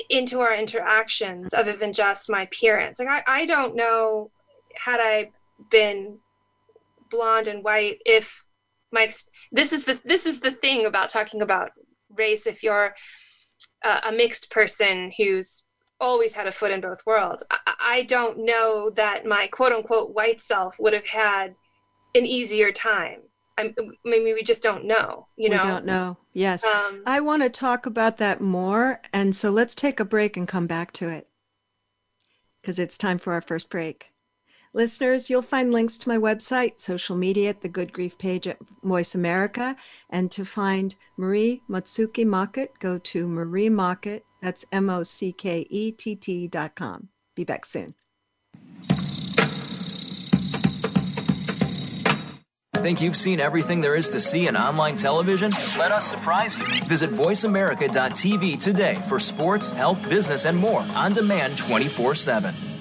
into 0.10 0.39
our 0.39 0.56
interactions 0.56 1.54
other 1.54 1.74
than 1.74 1.93
just 1.93 2.30
my 2.30 2.43
appearance. 2.43 3.00
Like, 3.00 3.08
I, 3.08 3.41
I 3.41 3.45
don't 3.45 3.76
know, 3.76 4.32
had 4.76 5.00
I 5.02 5.32
been 5.69 6.19
blonde 7.10 7.47
and 7.47 7.63
white 7.63 8.00
if 8.06 8.45
my 8.91 9.10
this 9.52 9.74
is 9.74 9.86
the 9.86 10.00
this 10.06 10.26
is 10.26 10.39
the 10.39 10.52
thing 10.52 10.86
about 10.86 11.10
talking 11.10 11.41
about 11.41 11.71
race 12.10 12.47
if 12.47 12.63
you're 12.63 12.95
a, 13.84 14.02
a 14.08 14.12
mixed 14.12 14.50
person 14.50 15.12
who's 15.17 15.63
always 16.00 16.34
had 16.34 16.47
a 16.47 16.52
foot 16.52 16.71
in 16.71 16.82
both 16.82 17.06
worlds 17.06 17.43
I, 17.52 17.74
I 17.80 18.04
don't 18.04 18.45
know 18.45 18.89
that 18.91 19.26
my 19.26 19.47
quote 19.47 19.71
unquote 19.71 20.15
white 20.15 20.41
self 20.41 20.78
would 20.80 20.93
have 20.93 21.08
had 21.08 21.56
an 22.15 22.26
easier 22.26 22.71
time 22.71 23.21
I 23.58 23.74
mean, 24.06 24.24
we 24.24 24.43
just 24.43 24.63
don't 24.63 24.86
know, 24.86 25.28
you 25.36 25.50
know? 25.50 25.62
We 25.62 25.69
don't 25.69 25.86
know. 25.86 26.17
Yes. 26.34 26.65
Um, 26.65 27.04
I 27.06 27.19
want 27.19 27.43
to 27.43 27.50
talk 27.50 27.86
about 27.86 28.17
that 28.17 28.41
more. 28.41 29.02
And 29.13 29.36
so 29.36 29.50
let's 29.50 29.76
take 29.76 30.00
a 30.00 30.06
break 30.06 30.38
and 30.38 30.47
come 30.47 30.67
back 30.67 30.91
to 30.93 31.10
it 31.10 31.28
because 32.62 32.80
it's 32.80 32.97
time 32.97 33.17
for 33.17 33.34
our 33.34 33.41
first 33.41 33.69
break. 33.69 34.11
Listeners, 34.73 35.29
you'll 35.29 35.41
find 35.41 35.73
links 35.73 35.97
to 35.97 36.07
my 36.07 36.17
website, 36.17 36.79
social 36.79 37.17
media 37.17 37.49
at 37.49 37.62
the 37.62 37.67
Good 37.67 37.91
Grief 37.91 38.17
page 38.17 38.47
at 38.47 38.57
Voice 38.84 39.13
America. 39.15 39.75
And 40.10 40.31
to 40.31 40.45
find 40.45 40.95
Marie 41.17 41.62
Mutsuki 41.69 42.25
Mockett, 42.25 42.79
go 42.79 42.97
to 42.97 43.27
Marie 43.27 43.67
Mockett, 43.69 44.23
that's 44.41 44.65
M 44.71 44.89
O 44.89 45.03
C 45.03 45.34
K 45.34 45.67
E 45.69 45.91
T 45.91 46.15
T 46.15 46.47
dot 46.47 46.75
com. 46.75 47.10
Be 47.36 47.43
back 47.43 47.65
soon. 47.65 47.95
Think 52.75 52.99
you've 53.01 53.17
seen 53.17 53.39
everything 53.39 53.81
there 53.81 53.95
is 53.95 54.10
to 54.10 54.19
see 54.19 54.47
in 54.47 54.57
online 54.57 54.95
television? 54.95 55.51
Let 55.77 55.91
us 55.91 56.07
surprise 56.07 56.57
you. 56.57 56.65
Visit 56.86 57.12
VoiceAmerica.tv 57.12 58.57
today 58.57 58.95
for 58.95 59.19
sports, 59.19 59.71
health, 59.71 60.10
business, 60.10 60.45
and 60.45 60.57
more 60.57 60.84
on 60.95 61.13
demand 61.13 61.57
24 61.60 62.15
7. 62.15 62.80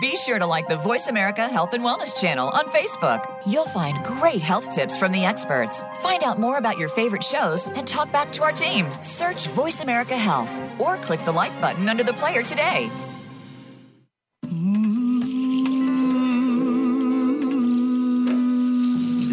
Be 0.00 0.16
sure 0.16 0.36
to 0.36 0.46
like 0.46 0.66
the 0.66 0.76
Voice 0.76 1.06
America 1.06 1.46
Health 1.46 1.72
and 1.72 1.84
Wellness 1.84 2.20
channel 2.20 2.48
on 2.48 2.64
Facebook. 2.70 3.24
You'll 3.46 3.66
find 3.66 4.04
great 4.04 4.42
health 4.42 4.74
tips 4.74 4.96
from 4.96 5.12
the 5.12 5.24
experts. 5.24 5.84
Find 6.02 6.24
out 6.24 6.40
more 6.40 6.58
about 6.58 6.76
your 6.76 6.88
favorite 6.88 7.22
shows 7.22 7.68
and 7.68 7.86
talk 7.86 8.10
back 8.10 8.32
to 8.32 8.42
our 8.42 8.50
team. 8.50 8.90
Search 9.00 9.46
Voice 9.46 9.82
America 9.82 10.16
Health 10.16 10.52
or 10.80 10.96
click 10.96 11.24
the 11.24 11.30
like 11.30 11.60
button 11.60 11.88
under 11.88 12.02
the 12.02 12.14
player 12.14 12.42
today. 12.42 12.90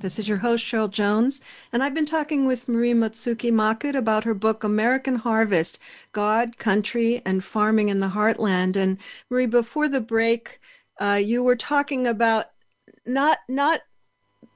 This 0.00 0.18
is 0.18 0.28
your 0.28 0.38
host, 0.38 0.64
Cheryl 0.64 0.90
Jones, 0.90 1.42
and 1.74 1.82
I've 1.82 1.92
been 1.92 2.06
talking 2.06 2.46
with 2.46 2.68
Marie 2.68 2.94
Mutsuki 2.94 3.52
Mockett 3.52 3.94
about 3.94 4.24
her 4.24 4.32
book, 4.32 4.64
American 4.64 5.16
Harvest 5.16 5.78
God, 6.12 6.56
Country, 6.56 7.20
and 7.26 7.44
Farming 7.44 7.90
in 7.90 8.00
the 8.00 8.08
Heartland. 8.08 8.76
And 8.76 8.96
Marie, 9.28 9.44
before 9.44 9.90
the 9.90 10.00
break, 10.00 10.58
uh, 10.98 11.20
you 11.22 11.42
were 11.42 11.56
talking 11.56 12.06
about 12.06 12.46
not, 13.04 13.40
not 13.46 13.80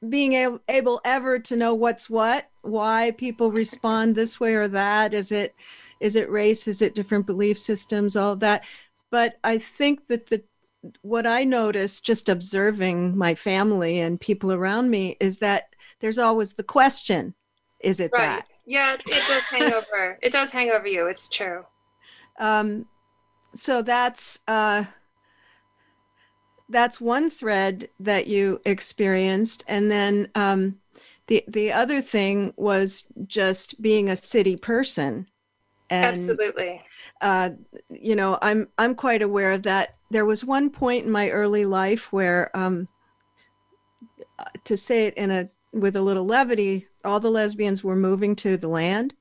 being 0.08 0.32
able, 0.32 0.60
able 0.66 1.02
ever 1.04 1.38
to 1.40 1.56
know 1.56 1.74
what's 1.74 2.08
what, 2.08 2.48
why 2.62 3.10
people 3.10 3.52
respond 3.52 4.14
this 4.14 4.40
way 4.40 4.54
or 4.54 4.66
that. 4.68 5.12
Is 5.12 5.30
it, 5.30 5.54
is 6.00 6.16
it 6.16 6.30
race? 6.30 6.66
Is 6.66 6.80
it 6.80 6.94
different 6.94 7.26
belief 7.26 7.58
systems? 7.58 8.16
All 8.16 8.34
that. 8.36 8.64
But 9.10 9.38
I 9.44 9.58
think 9.58 10.06
that 10.06 10.28
the 10.28 10.42
what 11.02 11.26
I 11.26 11.44
notice 11.44 12.00
just 12.00 12.28
observing 12.28 13.16
my 13.16 13.34
family 13.34 14.00
and 14.00 14.20
people 14.20 14.52
around 14.52 14.90
me 14.90 15.16
is 15.20 15.38
that 15.38 15.74
there's 16.00 16.18
always 16.18 16.54
the 16.54 16.62
question 16.62 17.34
is 17.80 18.00
it 18.00 18.10
right. 18.14 18.20
that? 18.20 18.48
Yeah, 18.66 18.94
it 18.94 19.04
does 19.04 19.42
hang 19.42 19.72
over. 19.74 20.18
It 20.22 20.32
does 20.32 20.50
hang 20.50 20.70
over 20.70 20.88
you. 20.88 21.06
It's 21.06 21.28
true. 21.28 21.66
Um, 22.40 22.86
so 23.54 23.82
that's 23.82 24.40
uh, 24.48 24.84
that's 26.68 27.00
one 27.00 27.28
thread 27.28 27.88
that 28.00 28.26
you 28.26 28.60
experienced, 28.64 29.64
and 29.68 29.90
then 29.90 30.28
um, 30.34 30.78
the 31.26 31.44
the 31.46 31.72
other 31.72 32.00
thing 32.00 32.54
was 32.56 33.04
just 33.26 33.80
being 33.80 34.08
a 34.08 34.16
city 34.16 34.56
person. 34.56 35.26
And, 35.90 36.18
Absolutely. 36.18 36.82
Uh, 37.20 37.50
you 37.90 38.16
know, 38.16 38.38
I'm 38.40 38.68
I'm 38.78 38.94
quite 38.94 39.22
aware 39.22 39.58
that 39.58 39.96
there 40.14 40.24
was 40.24 40.44
one 40.44 40.70
point 40.70 41.04
in 41.04 41.10
my 41.10 41.28
early 41.28 41.66
life 41.66 42.12
where, 42.12 42.56
um, 42.56 42.86
to 44.62 44.76
say 44.76 45.06
it 45.06 45.14
in 45.14 45.32
a 45.32 45.48
with 45.72 45.96
a 45.96 46.00
little 46.00 46.24
levity, 46.24 46.86
all 47.04 47.18
the 47.18 47.32
lesbians 47.32 47.82
were 47.82 47.96
moving 47.96 48.36
to 48.36 48.56
the 48.56 48.68
land. 48.68 49.12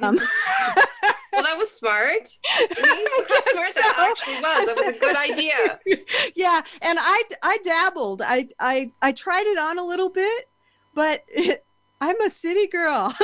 Um, 0.00 0.16
well, 1.30 1.42
that 1.42 1.58
was 1.58 1.70
smart. 1.70 2.26
How 2.48 2.64
smart 2.64 3.72
so. 3.72 3.80
that 3.82 4.14
actually 4.18 4.34
was. 4.36 4.66
That 4.66 4.76
was 4.78 4.96
a 4.96 4.98
good 4.98 5.16
idea. 5.16 5.78
yeah, 6.34 6.62
and 6.80 6.98
I 6.98 7.22
I 7.42 7.58
dabbled. 7.62 8.22
I 8.22 8.48
I 8.58 8.92
I 9.02 9.12
tried 9.12 9.44
it 9.44 9.58
on 9.58 9.78
a 9.78 9.84
little 9.84 10.08
bit, 10.08 10.48
but 10.94 11.22
it, 11.28 11.66
I'm 12.00 12.18
a 12.22 12.30
city 12.30 12.66
girl. 12.66 13.14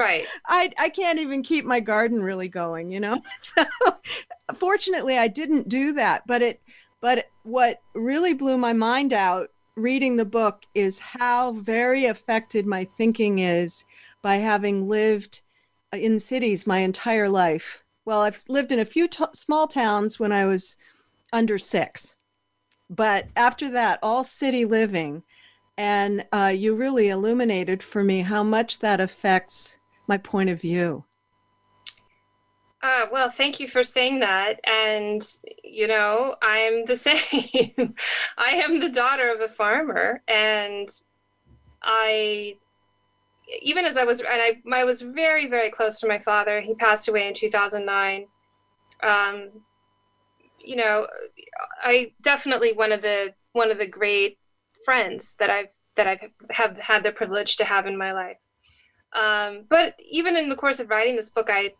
Right. 0.00 0.26
I 0.46 0.72
I 0.78 0.88
can't 0.88 1.18
even 1.18 1.42
keep 1.42 1.64
my 1.64 1.80
garden 1.80 2.22
really 2.22 2.48
going, 2.48 2.90
you 2.90 3.00
know. 3.00 3.22
So 3.38 3.64
fortunately 4.54 5.16
I 5.16 5.28
didn't 5.28 5.68
do 5.68 5.92
that, 5.94 6.26
but 6.26 6.42
it 6.42 6.60
but 7.00 7.26
what 7.44 7.80
really 7.94 8.34
blew 8.34 8.56
my 8.58 8.72
mind 8.72 9.12
out 9.12 9.50
reading 9.76 10.16
the 10.16 10.24
book 10.24 10.64
is 10.74 10.98
how 10.98 11.52
very 11.52 12.04
affected 12.06 12.66
my 12.66 12.84
thinking 12.84 13.38
is 13.38 13.84
by 14.22 14.36
having 14.36 14.88
lived 14.88 15.40
in 15.92 16.18
cities 16.20 16.66
my 16.66 16.78
entire 16.78 17.28
life. 17.28 17.84
Well, 18.04 18.20
I've 18.20 18.42
lived 18.48 18.72
in 18.72 18.78
a 18.78 18.84
few 18.84 19.08
t- 19.08 19.24
small 19.34 19.66
towns 19.66 20.18
when 20.18 20.32
I 20.32 20.46
was 20.46 20.76
under 21.32 21.58
6. 21.58 22.16
But 22.88 23.28
after 23.36 23.70
that, 23.70 23.98
all 24.02 24.24
city 24.24 24.64
living 24.64 25.22
and 25.78 26.26
uh, 26.32 26.52
you 26.54 26.74
really 26.74 27.08
illuminated 27.08 27.82
for 27.82 28.04
me 28.04 28.20
how 28.20 28.42
much 28.42 28.80
that 28.80 29.00
affects 29.00 29.78
my 30.10 30.18
point 30.18 30.50
of 30.50 30.60
view. 30.60 31.04
Uh, 32.82 33.06
well, 33.12 33.30
thank 33.30 33.60
you 33.60 33.68
for 33.68 33.84
saying 33.84 34.20
that. 34.20 34.58
And, 34.64 35.22
you 35.62 35.86
know, 35.86 36.34
I'm 36.42 36.84
the 36.84 36.96
same. 37.08 37.94
I 38.36 38.50
am 38.64 38.80
the 38.80 38.90
daughter 38.90 39.32
of 39.32 39.40
a 39.40 39.48
farmer. 39.48 40.22
And 40.26 40.88
I, 41.82 42.56
even 43.62 43.84
as 43.84 43.96
I 43.96 44.04
was, 44.04 44.20
and 44.20 44.28
I, 44.30 44.60
I 44.72 44.84
was 44.84 45.02
very, 45.02 45.46
very 45.46 45.70
close 45.70 46.00
to 46.00 46.08
my 46.08 46.18
father. 46.18 46.60
He 46.60 46.74
passed 46.74 47.08
away 47.08 47.28
in 47.28 47.34
2009. 47.34 48.26
Um, 49.02 49.50
you 50.58 50.76
know, 50.76 51.06
I 51.82 52.12
definitely 52.22 52.72
one 52.72 52.92
of 52.92 53.02
the, 53.02 53.34
one 53.52 53.70
of 53.70 53.78
the 53.78 53.86
great 53.86 54.38
friends 54.84 55.36
that 55.36 55.50
I've, 55.50 55.68
that 55.96 56.06
I've 56.06 56.30
have 56.50 56.78
had 56.78 57.02
the 57.02 57.12
privilege 57.12 57.56
to 57.58 57.64
have 57.64 57.86
in 57.86 57.96
my 57.98 58.12
life. 58.12 58.36
Um, 59.12 59.64
but 59.68 59.94
even 60.10 60.36
in 60.36 60.48
the 60.48 60.56
course 60.56 60.80
of 60.80 60.88
writing 60.88 61.16
this 61.16 61.30
book, 61.30 61.48
I 61.50 61.74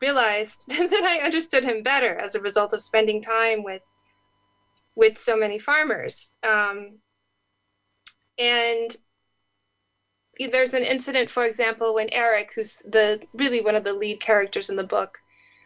realized 0.00 0.66
that 0.68 1.02
I 1.04 1.24
understood 1.24 1.64
him 1.64 1.82
better 1.82 2.16
as 2.16 2.34
a 2.34 2.40
result 2.40 2.72
of 2.72 2.82
spending 2.82 3.22
time 3.22 3.62
with 3.62 3.82
with 4.94 5.18
so 5.18 5.36
many 5.36 5.58
farmers. 5.58 6.36
Um, 6.42 7.00
and 8.38 8.96
there's 10.50 10.72
an 10.74 10.84
incident, 10.84 11.30
for 11.30 11.44
example, 11.44 11.94
when 11.94 12.08
Eric, 12.12 12.52
who's 12.54 12.76
the 12.76 13.20
really 13.34 13.60
one 13.60 13.74
of 13.74 13.84
the 13.84 13.92
lead 13.92 14.20
characters 14.20 14.70
in 14.70 14.76
the 14.76 14.84
book, 14.84 15.18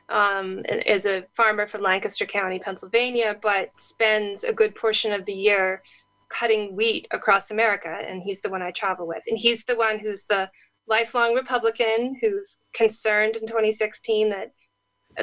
um, 0.09 0.63
is 0.87 1.07
a 1.07 1.27
farmer 1.33 1.69
from 1.69 1.83
Lancaster 1.83 2.27
County, 2.27 2.59
Pennsylvania, 2.59 3.37
but 3.41 3.71
spends 3.77 4.43
a 4.43 4.53
good 4.53 4.75
portion 4.75 5.13
of 5.13 5.25
the 5.27 5.33
year 5.33 5.83
cutting 6.29 6.75
wheat 6.75 7.07
across 7.11 7.51
America, 7.51 7.89
and 7.89 8.23
he's 8.23 8.41
the 8.41 8.51
one 8.51 8.63
I 8.63 8.71
travel 8.71 9.07
with. 9.07 9.23
And 9.29 9.39
he's 9.39 9.65
the 9.65 9.77
one 9.77 9.99
who's 9.99 10.25
the 10.25 10.51
lifelong 10.91 11.35
Republican 11.35 12.19
who's 12.21 12.59
concerned 12.75 13.37
in 13.37 13.47
2016 13.47 14.29
that 14.29 14.53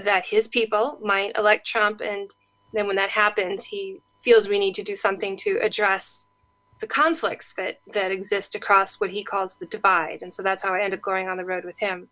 that 0.04 0.26
his 0.26 0.48
people 0.48 1.00
might 1.02 1.38
elect 1.38 1.66
Trump, 1.66 2.02
and 2.02 2.30
then 2.74 2.88
when 2.88 2.96
that 2.96 3.10
happens, 3.10 3.66
he 3.66 4.00
feels 4.24 4.50
we 4.50 4.60
need 4.60 4.76
to 4.76 4.84
do 4.84 4.96
something 4.96 5.36
to 5.38 5.60
address 5.62 6.30
the 6.82 6.88
conflicts 6.88 7.54
that 7.56 7.80
that 7.94 8.12
exist 8.12 8.56
across 8.56 9.00
what 9.00 9.10
he 9.10 9.24
calls 9.24 9.58
the 9.58 9.66
divide. 9.68 10.22
And 10.22 10.34
so 10.34 10.44
that's 10.44 10.64
how 10.64 10.74
I 10.74 10.82
end 10.82 10.94
up 10.94 11.02
going 11.02 11.28
on 11.28 11.38
the 11.38 11.46
road 11.46 11.66
with 11.66 11.78
him. 11.80 12.10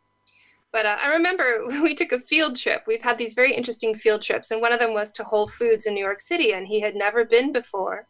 But 0.71 0.85
uh, 0.85 0.97
I 1.01 1.07
remember 1.07 1.65
we 1.81 1.95
took 1.95 2.11
a 2.11 2.19
field 2.19 2.57
trip. 2.57 2.83
We've 2.87 3.01
had 3.01 3.17
these 3.17 3.33
very 3.33 3.53
interesting 3.53 3.95
field 3.95 4.21
trips, 4.21 4.51
and 4.51 4.61
one 4.61 4.73
of 4.73 4.79
them 4.79 4.93
was 4.93 5.11
to 5.13 5.23
Whole 5.23 5.47
Foods 5.47 5.85
in 5.85 5.93
New 5.93 6.03
York 6.03 6.21
City, 6.21 6.53
and 6.53 6.67
he 6.67 6.79
had 6.81 6.95
never 6.95 7.25
been 7.25 7.51
before. 7.51 8.07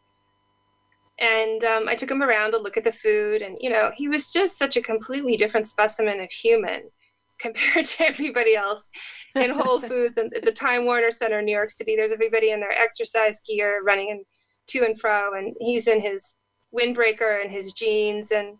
And 1.19 1.63
um, 1.63 1.88
I 1.88 1.95
took 1.95 2.12
him 2.12 2.21
around 2.21 2.51
to 2.51 2.58
look 2.58 2.78
at 2.78 2.84
the 2.84 2.91
food, 2.91 3.41
and 3.41 3.58
you 3.62 3.69
know, 3.69 3.91
he 3.95 4.10
was 4.10 4.32
just 4.32 4.58
such 4.58 4.75
a 4.75 4.82
completely 4.82 5.38
different 5.38 5.67
specimen 5.67 6.19
of 6.19 6.32
human 6.32 6.89
compared 7.39 7.86
to 7.86 8.06
everybody 8.06 8.56
else 8.56 8.89
in 9.36 9.51
Whole 9.51 9.80
Foods 9.89 10.17
and 10.17 10.34
the 10.43 10.51
Time 10.51 10.86
Warner 10.86 11.12
Center 11.12 11.39
in 11.39 11.45
New 11.45 11.56
York 11.56 11.69
City. 11.69 11.95
There's 11.95 12.12
everybody 12.12 12.51
in 12.51 12.60
their 12.60 12.71
exercise 12.71 13.41
gear 13.41 13.82
running 13.84 14.12
and 14.12 14.25
to 14.67 14.86
and 14.86 14.99
fro, 14.99 15.34
and 15.34 15.56
he's 15.60 15.88
in 15.88 16.01
his 16.01 16.38
windbreaker 16.73 17.41
and 17.41 17.51
his 17.51 17.71
jeans 17.71 18.32
and 18.32 18.58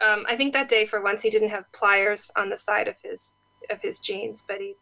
um, 0.00 0.24
I 0.28 0.36
think 0.36 0.52
that 0.52 0.68
day 0.68 0.86
for 0.86 1.02
once 1.02 1.22
he 1.22 1.30
didn't 1.30 1.48
have 1.48 1.72
pliers 1.72 2.30
on 2.36 2.50
the 2.50 2.56
side 2.56 2.88
of 2.88 2.96
his 3.02 3.36
of 3.70 3.80
his 3.82 4.00
jeans, 4.00 4.44
but 4.46 4.58
he 4.58 4.74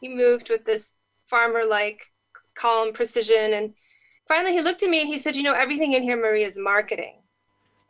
he 0.00 0.08
moved 0.08 0.48
with 0.48 0.64
this 0.64 0.94
farmer 1.26 1.64
like 1.64 2.02
calm 2.54 2.92
precision. 2.92 3.52
And 3.54 3.74
finally, 4.30 4.52
he 4.52 4.60
looked 4.60 4.82
at 4.84 4.90
me 4.90 5.00
and 5.00 5.08
he 5.08 5.18
said, 5.18 5.34
"You 5.34 5.42
know, 5.42 5.54
everything 5.54 5.92
in 5.92 6.02
here, 6.02 6.16
Marie, 6.16 6.44
is 6.44 6.56
marketing." 6.56 7.16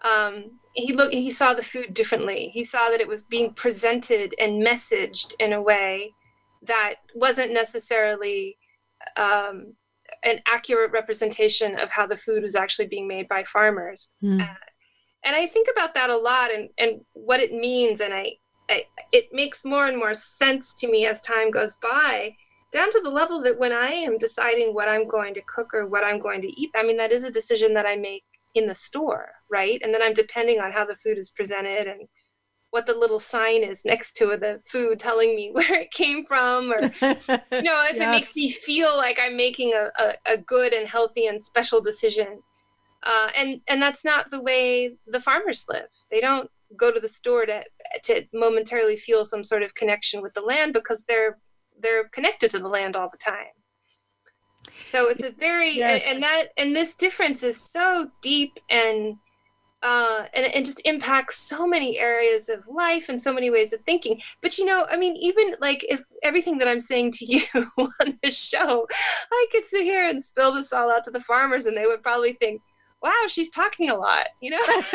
Um, 0.03 0.59
he 0.73 0.95
looked 0.95 1.13
he 1.13 1.31
saw 1.31 1.53
the 1.53 1.63
food 1.63 1.93
differently. 1.93 2.51
He 2.55 2.65
saw 2.65 2.89
that 2.89 3.01
it 3.01 3.09
was 3.09 3.23
being 3.23 3.53
presented 3.53 4.35
and 4.41 4.67
messaged 4.67 5.35
in 5.39 5.53
a 5.53 5.63
way 5.63 6.15
that 6.63 6.95
wasn't 7.15 7.53
necessarily 7.53 8.57
um, 9.17 9.75
an 10.25 10.41
accurate 10.47 10.93
representation 10.93 11.79
of 11.79 11.91
how 11.91 12.07
the 12.07 12.17
food 12.17 12.43
was 12.43 12.55
actually 12.55 12.89
being 12.89 13.09
made 13.09 13.29
by 13.29 13.45
farmers. 13.45 14.09
Mm. 14.23 14.41
Uh, 14.43 14.55
and 15.25 15.37
I 15.37 15.47
think 15.47 15.69
about 15.71 15.95
that 15.95 16.11
a 16.11 16.17
lot 16.17 16.53
and, 16.53 16.69
and 16.79 17.01
what 17.13 17.41
it 17.41 17.53
means. 17.53 18.01
And 18.01 18.13
I, 18.15 18.35
I, 18.71 18.85
it 19.13 19.29
makes 19.33 19.65
more 19.65 19.87
and 19.87 19.99
more 19.99 20.15
sense 20.15 20.75
to 20.81 20.91
me 20.91 21.07
as 21.07 21.21
time 21.21 21.51
goes 21.51 21.77
by, 21.77 22.37
down 22.73 22.91
to 22.91 23.01
the 23.03 23.11
level 23.11 23.41
that 23.43 23.59
when 23.59 23.73
I 23.73 23.91
am 23.91 24.19
deciding 24.19 24.75
what 24.75 24.89
I'm 24.89 25.09
going 25.09 25.35
to 25.35 25.43
cook 25.47 25.75
or 25.75 25.87
what 25.87 26.05
I'm 26.05 26.19
going 26.19 26.41
to 26.43 26.61
eat, 26.61 26.71
I 26.75 26.83
mean, 26.83 26.97
that 26.99 27.13
is 27.13 27.25
a 27.25 27.31
decision 27.31 27.75
that 27.75 27.87
I 27.87 27.97
make 27.97 28.25
in 28.55 28.67
the 28.67 28.75
store, 28.75 29.31
right? 29.51 29.81
And 29.83 29.93
then 29.93 30.03
I'm 30.03 30.15
depending 30.15 30.61
on 30.61 30.73
how 30.73 30.85
the 30.85 30.97
food 30.97 31.19
is 31.19 31.31
presented 31.31 31.87
and 31.87 32.09
what 32.71 32.87
the 32.87 32.95
little 32.95 33.19
sign 33.19 33.65
is 33.65 33.85
next 33.85 34.13
to 34.15 34.37
the 34.37 34.61
food 34.67 35.01
telling 35.01 35.35
me 35.35 35.51
where 35.53 35.81
it 35.81 35.91
came 35.91 36.25
from 36.25 36.73
or 36.73 36.81
you 36.83 37.63
know 37.63 37.85
if 37.89 37.97
yes. 37.97 37.97
it 37.97 38.11
makes 38.11 38.37
me 38.37 38.49
feel 38.49 38.97
like 38.97 39.19
i'm 39.21 39.37
making 39.37 39.73
a, 39.75 39.91
a, 40.01 40.15
a, 40.35 40.37
good 40.37 40.73
and 40.73 40.87
healthy 40.87 41.27
and 41.27 41.43
special 41.43 41.81
decision 41.81 42.41
uh, 43.03 43.29
and 43.37 43.61
and 43.69 43.83
that's 43.83 44.05
not 44.05 44.31
the 44.31 44.43
way 44.43 44.97
the 45.07 45.21
farmers 45.21 45.67
live. 45.69 45.89
They 46.11 46.21
don't 46.21 46.51
go 46.77 46.93
to 46.93 47.01
the 47.01 47.09
store 47.09 47.47
to 47.47 47.65
to 48.05 48.27
momentarily 48.33 48.97
feel 48.97 49.25
some 49.25 49.43
sort 49.43 49.63
of 49.63 49.75
connection 49.75 50.23
with 50.23 50.35
the 50.35 50.43
land 50.43 50.73
because 50.73 51.05
they're 51.05 51.39
they're 51.81 52.09
connected 52.09 52.51
to 52.53 52.59
the 52.59 52.69
land 52.69 52.97
all 52.97 53.09
the 53.11 53.19
time. 53.19 53.55
So 54.91 55.09
it's 55.09 55.23
a 55.23 55.31
very 55.31 55.71
yes. 55.71 56.05
and, 56.07 56.15
and 56.15 56.23
that 56.23 56.45
and 56.59 56.77
this 56.77 56.95
difference 56.95 57.43
is 57.43 57.61
so 57.61 58.11
deep 58.23 58.59
and 58.69 59.17
uh, 59.83 60.27
and 60.35 60.45
it 60.45 60.65
just 60.65 60.87
impacts 60.87 61.39
so 61.39 61.67
many 61.67 61.99
areas 61.99 62.49
of 62.51 62.63
life 62.69 63.09
and 63.09 63.21
so 63.21 63.33
many 63.33 63.51
ways 63.51 63.73
of 63.73 63.81
thinking. 63.83 64.21
But 64.43 64.59
you 64.59 64.65
know, 64.65 64.87
I 64.91 64.97
mean, 64.97 65.17
even 65.17 65.55
like 65.61 65.85
if 65.89 66.03
everything 66.23 66.59
that 66.59 66.69
I'm 66.69 66.81
saying 66.81 67.13
to 67.13 67.25
you 67.27 67.43
on 67.79 68.19
this 68.23 68.39
show, 68.39 68.87
I 69.33 69.47
could 69.51 69.65
sit 69.65 69.83
here 69.83 70.09
and 70.09 70.23
spill 70.23 70.53
this 70.53 70.73
all 70.73 70.93
out 70.93 71.05
to 71.05 71.11
the 71.11 71.21
farmers, 71.21 71.67
and 71.67 71.77
they 71.77 71.87
would 71.87 72.03
probably 72.03 72.35
think, 72.35 72.61
wow, 73.03 73.27
she's 73.29 73.51
talking 73.51 73.91
a 73.91 73.97
lot, 73.97 74.27
you 74.41 74.51
know? 74.51 74.63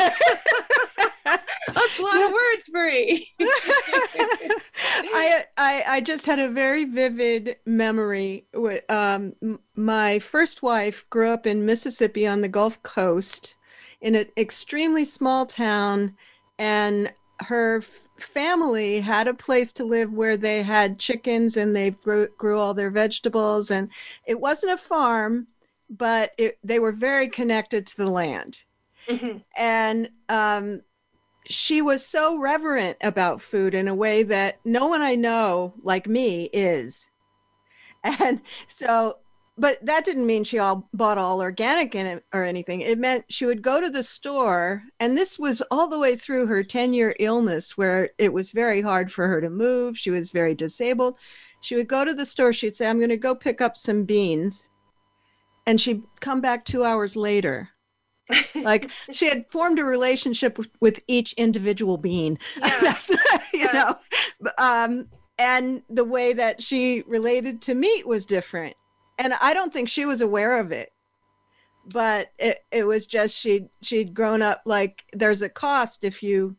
That's 1.24 1.98
a 1.98 2.02
lot 2.02 2.22
of 2.22 2.32
words, 2.32 2.70
Marie. 2.72 3.28
I, 3.40 5.44
I, 5.56 5.84
I 5.86 6.00
just 6.00 6.26
had 6.26 6.38
a 6.38 6.48
very 6.48 6.84
vivid 6.84 7.56
memory. 7.66 8.46
Um, 8.88 9.34
my 9.74 10.18
first 10.20 10.62
wife 10.62 11.04
grew 11.10 11.30
up 11.30 11.46
in 11.46 11.66
Mississippi 11.66 12.26
on 12.26 12.42
the 12.42 12.48
Gulf 12.48 12.82
Coast 12.82 13.56
in 14.00 14.14
an 14.14 14.26
extremely 14.36 15.04
small 15.04 15.46
town, 15.46 16.14
and 16.58 17.12
her 17.40 17.82
family 18.18 19.00
had 19.00 19.28
a 19.28 19.34
place 19.34 19.72
to 19.74 19.84
live 19.84 20.12
where 20.12 20.36
they 20.36 20.62
had 20.62 20.98
chickens 20.98 21.56
and 21.56 21.74
they 21.74 21.90
grew, 21.90 22.28
grew 22.38 22.58
all 22.58 22.72
their 22.72 22.90
vegetables. 22.90 23.70
And 23.70 23.90
it 24.26 24.40
wasn't 24.40 24.72
a 24.72 24.78
farm, 24.78 25.46
but 25.88 26.32
it, 26.38 26.58
they 26.64 26.78
were 26.78 26.92
very 26.92 27.28
connected 27.28 27.86
to 27.86 27.96
the 27.96 28.10
land. 28.10 28.60
Mm-hmm. 29.08 29.38
And 29.56 30.10
um, 30.28 30.82
she 31.48 31.80
was 31.80 32.04
so 32.04 32.38
reverent 32.40 32.96
about 33.00 33.40
food 33.40 33.74
in 33.74 33.88
a 33.88 33.94
way 33.94 34.22
that 34.24 34.58
no 34.64 34.88
one 34.88 35.02
I 35.02 35.14
know, 35.14 35.74
like 35.82 36.06
me, 36.06 36.44
is. 36.52 37.08
And 38.20 38.40
so, 38.68 39.18
but 39.58 39.84
that 39.84 40.04
didn't 40.04 40.26
mean 40.26 40.44
she 40.44 40.60
all 40.60 40.88
bought 40.94 41.18
all 41.18 41.40
organic 41.40 41.96
in 41.96 42.06
it 42.06 42.24
or 42.32 42.44
anything. 42.44 42.82
It 42.82 43.00
meant 43.00 43.24
she 43.28 43.46
would 43.46 43.62
go 43.62 43.80
to 43.80 43.90
the 43.90 44.04
store, 44.04 44.84
and 45.00 45.16
this 45.16 45.40
was 45.40 45.60
all 45.72 45.88
the 45.88 45.98
way 45.98 46.14
through 46.14 46.46
her 46.46 46.62
10 46.62 46.92
year 46.92 47.16
illness, 47.18 47.76
where 47.76 48.10
it 48.16 48.32
was 48.32 48.52
very 48.52 48.80
hard 48.80 49.10
for 49.10 49.26
her 49.26 49.40
to 49.40 49.50
move. 49.50 49.98
She 49.98 50.10
was 50.10 50.30
very 50.30 50.54
disabled. 50.54 51.18
She 51.62 51.74
would 51.74 51.88
go 51.88 52.04
to 52.04 52.14
the 52.14 52.26
store, 52.26 52.52
she'd 52.52 52.76
say, 52.76 52.86
I'm 52.86 52.98
going 52.98 53.08
to 53.08 53.16
go 53.16 53.34
pick 53.34 53.60
up 53.60 53.76
some 53.76 54.04
beans 54.04 54.68
and 55.66 55.80
she'd 55.80 56.02
come 56.20 56.40
back 56.40 56.64
two 56.64 56.84
hours 56.84 57.16
later. 57.16 57.70
Like 58.54 58.90
she 59.12 59.28
had 59.28 59.44
formed 59.50 59.78
a 59.78 59.84
relationship 59.84 60.58
with, 60.58 60.68
with 60.80 61.00
each 61.06 61.32
individual 61.34 61.96
being 61.96 62.38
yeah. 62.56 62.94
you 63.54 63.72
know 63.72 63.96
um, 64.58 65.06
and 65.38 65.82
the 65.88 66.04
way 66.04 66.32
that 66.32 66.60
she 66.60 67.04
related 67.06 67.62
to 67.62 67.74
meat 67.74 68.06
was 68.06 68.26
different. 68.26 68.74
And 69.18 69.32
i 69.34 69.54
don't 69.54 69.72
think 69.72 69.88
she 69.88 70.06
was 70.06 70.20
aware 70.20 70.60
of 70.60 70.72
it. 70.72 70.90
But 71.92 72.32
it, 72.38 72.64
it 72.72 72.84
was 72.84 73.06
just 73.06 73.36
she 73.36 73.68
she'd 73.80 74.12
grown 74.12 74.42
up 74.42 74.62
like 74.64 75.04
there's 75.12 75.42
a 75.42 75.48
cost 75.48 76.02
if 76.02 76.20
you 76.20 76.56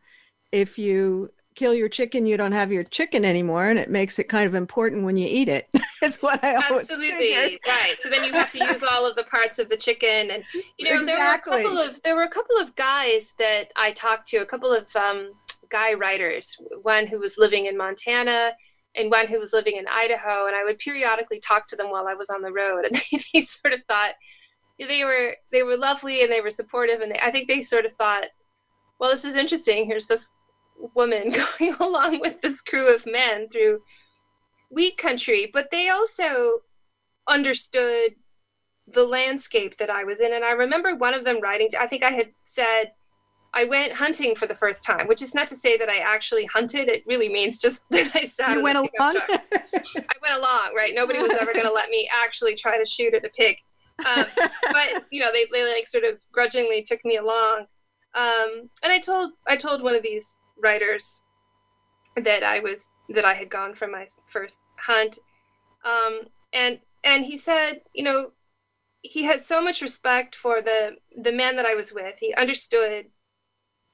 if 0.53 0.77
you 0.77 1.31
kill 1.57 1.73
your 1.73 1.89
chicken, 1.89 2.25
you 2.25 2.37
don't 2.37 2.53
have 2.53 2.71
your 2.71 2.83
chicken 2.83 3.25
anymore, 3.25 3.67
and 3.67 3.77
it 3.77 3.89
makes 3.89 4.19
it 4.19 4.29
kind 4.29 4.45
of 4.45 4.53
important 4.53 5.03
when 5.03 5.17
you 5.17 5.27
eat 5.29 5.49
it. 5.49 5.67
That's 6.01 6.21
what 6.21 6.41
I 6.43 6.55
always 6.55 6.83
absolutely 6.83 7.11
figured. 7.11 7.59
right. 7.67 7.95
So 8.01 8.09
then 8.09 8.23
you 8.23 8.31
have 8.33 8.51
to 8.51 8.59
use 8.59 8.83
all 8.83 9.05
of 9.05 9.15
the 9.15 9.23
parts 9.23 9.59
of 9.59 9.67
the 9.67 9.75
chicken, 9.75 10.31
and 10.31 10.43
you 10.77 10.85
know 10.85 11.01
exactly. 11.01 11.05
there 11.05 11.17
were 11.17 11.33
a 11.33 11.39
couple 11.39 11.77
of 11.79 12.03
there 12.03 12.15
were 12.15 12.23
a 12.23 12.29
couple 12.29 12.57
of 12.57 12.75
guys 12.75 13.33
that 13.39 13.71
I 13.75 13.91
talked 13.91 14.27
to, 14.27 14.37
a 14.37 14.45
couple 14.45 14.71
of 14.71 14.95
um, 14.95 15.33
guy 15.69 15.93
writers, 15.93 16.55
one 16.83 17.07
who 17.07 17.19
was 17.19 17.37
living 17.37 17.65
in 17.65 17.75
Montana 17.75 18.53
and 18.95 19.11
one 19.11 19.27
who 19.27 19.39
was 19.39 19.53
living 19.53 19.75
in 19.75 19.85
Idaho, 19.87 20.47
and 20.47 20.55
I 20.55 20.63
would 20.63 20.79
periodically 20.79 21.39
talk 21.39 21.67
to 21.67 21.75
them 21.75 21.91
while 21.91 22.07
I 22.07 22.15
was 22.15 22.29
on 22.29 22.41
the 22.41 22.53
road, 22.53 22.85
and 22.85 22.95
they, 23.11 23.19
they 23.33 23.41
sort 23.45 23.73
of 23.73 23.81
thought 23.87 24.13
they 24.79 25.03
were 25.03 25.35
they 25.51 25.63
were 25.63 25.77
lovely 25.77 26.23
and 26.23 26.31
they 26.31 26.41
were 26.41 26.49
supportive, 26.49 27.01
and 27.01 27.11
they, 27.11 27.19
I 27.19 27.31
think 27.31 27.47
they 27.47 27.61
sort 27.61 27.85
of 27.85 27.93
thought, 27.93 28.27
well, 28.99 29.09
this 29.09 29.25
is 29.25 29.35
interesting. 29.35 29.85
Here's 29.85 30.07
this 30.07 30.29
woman 30.95 31.31
going 31.59 31.75
along 31.79 32.19
with 32.19 32.41
this 32.41 32.61
crew 32.61 32.93
of 32.93 33.05
men 33.05 33.47
through 33.47 33.81
wheat 34.69 34.97
country, 34.97 35.49
but 35.51 35.71
they 35.71 35.89
also 35.89 36.59
understood 37.27 38.15
the 38.87 39.05
landscape 39.05 39.77
that 39.77 39.89
I 39.89 40.03
was 40.03 40.19
in. 40.19 40.33
And 40.33 40.45
I 40.45 40.51
remember 40.51 40.95
one 40.95 41.13
of 41.13 41.25
them 41.25 41.41
writing, 41.41 41.69
to, 41.71 41.81
I 41.81 41.87
think 41.87 42.03
I 42.03 42.11
had 42.11 42.31
said, 42.43 42.91
I 43.53 43.65
went 43.65 43.93
hunting 43.93 44.35
for 44.35 44.45
the 44.45 44.55
first 44.55 44.83
time, 44.83 45.07
which 45.07 45.21
is 45.21 45.33
not 45.33 45.47
to 45.49 45.55
say 45.55 45.77
that 45.77 45.89
I 45.89 45.97
actually 45.97 46.45
hunted. 46.45 46.89
It 46.89 47.03
really 47.07 47.29
means 47.29 47.57
just 47.57 47.83
that 47.89 48.11
I 48.13 48.23
sat. 48.23 48.51
You 48.57 48.63
went 48.63 48.77
along. 48.77 48.89
I 48.99 50.15
went 50.21 50.35
along, 50.35 50.73
right? 50.75 50.93
Nobody 50.93 51.19
was 51.19 51.31
ever 51.31 51.53
going 51.53 51.65
to 51.65 51.71
let 51.71 51.89
me 51.89 52.09
actually 52.23 52.55
try 52.55 52.77
to 52.77 52.85
shoot 52.85 53.13
at 53.13 53.25
a 53.25 53.29
pig. 53.29 53.57
Um, 54.05 54.25
but 54.71 55.05
you 55.09 55.19
know, 55.19 55.31
they, 55.31 55.45
they 55.51 55.73
like 55.73 55.87
sort 55.87 56.03
of 56.03 56.21
grudgingly 56.31 56.83
took 56.83 57.03
me 57.03 57.17
along. 57.17 57.65
Um, 58.13 58.69
and 58.83 58.91
I 58.91 58.99
told 58.99 59.31
I 59.47 59.55
told 59.55 59.81
one 59.81 59.95
of 59.95 60.03
these 60.03 60.39
writers 60.61 61.23
that 62.15 62.43
I 62.43 62.59
was 62.59 62.89
that 63.09 63.25
I 63.25 63.33
had 63.33 63.49
gone 63.49 63.73
from 63.73 63.91
my 63.91 64.05
first 64.29 64.59
hunt, 64.79 65.17
um, 65.85 66.21
and 66.53 66.79
and 67.03 67.25
he 67.25 67.37
said, 67.37 67.81
you 67.93 68.03
know, 68.03 68.31
he 69.01 69.23
had 69.23 69.41
so 69.41 69.61
much 69.61 69.81
respect 69.81 70.35
for 70.35 70.61
the 70.61 70.97
the 71.15 71.31
man 71.31 71.55
that 71.55 71.65
I 71.65 71.75
was 71.75 71.93
with. 71.93 72.15
He 72.19 72.33
understood 72.33 73.07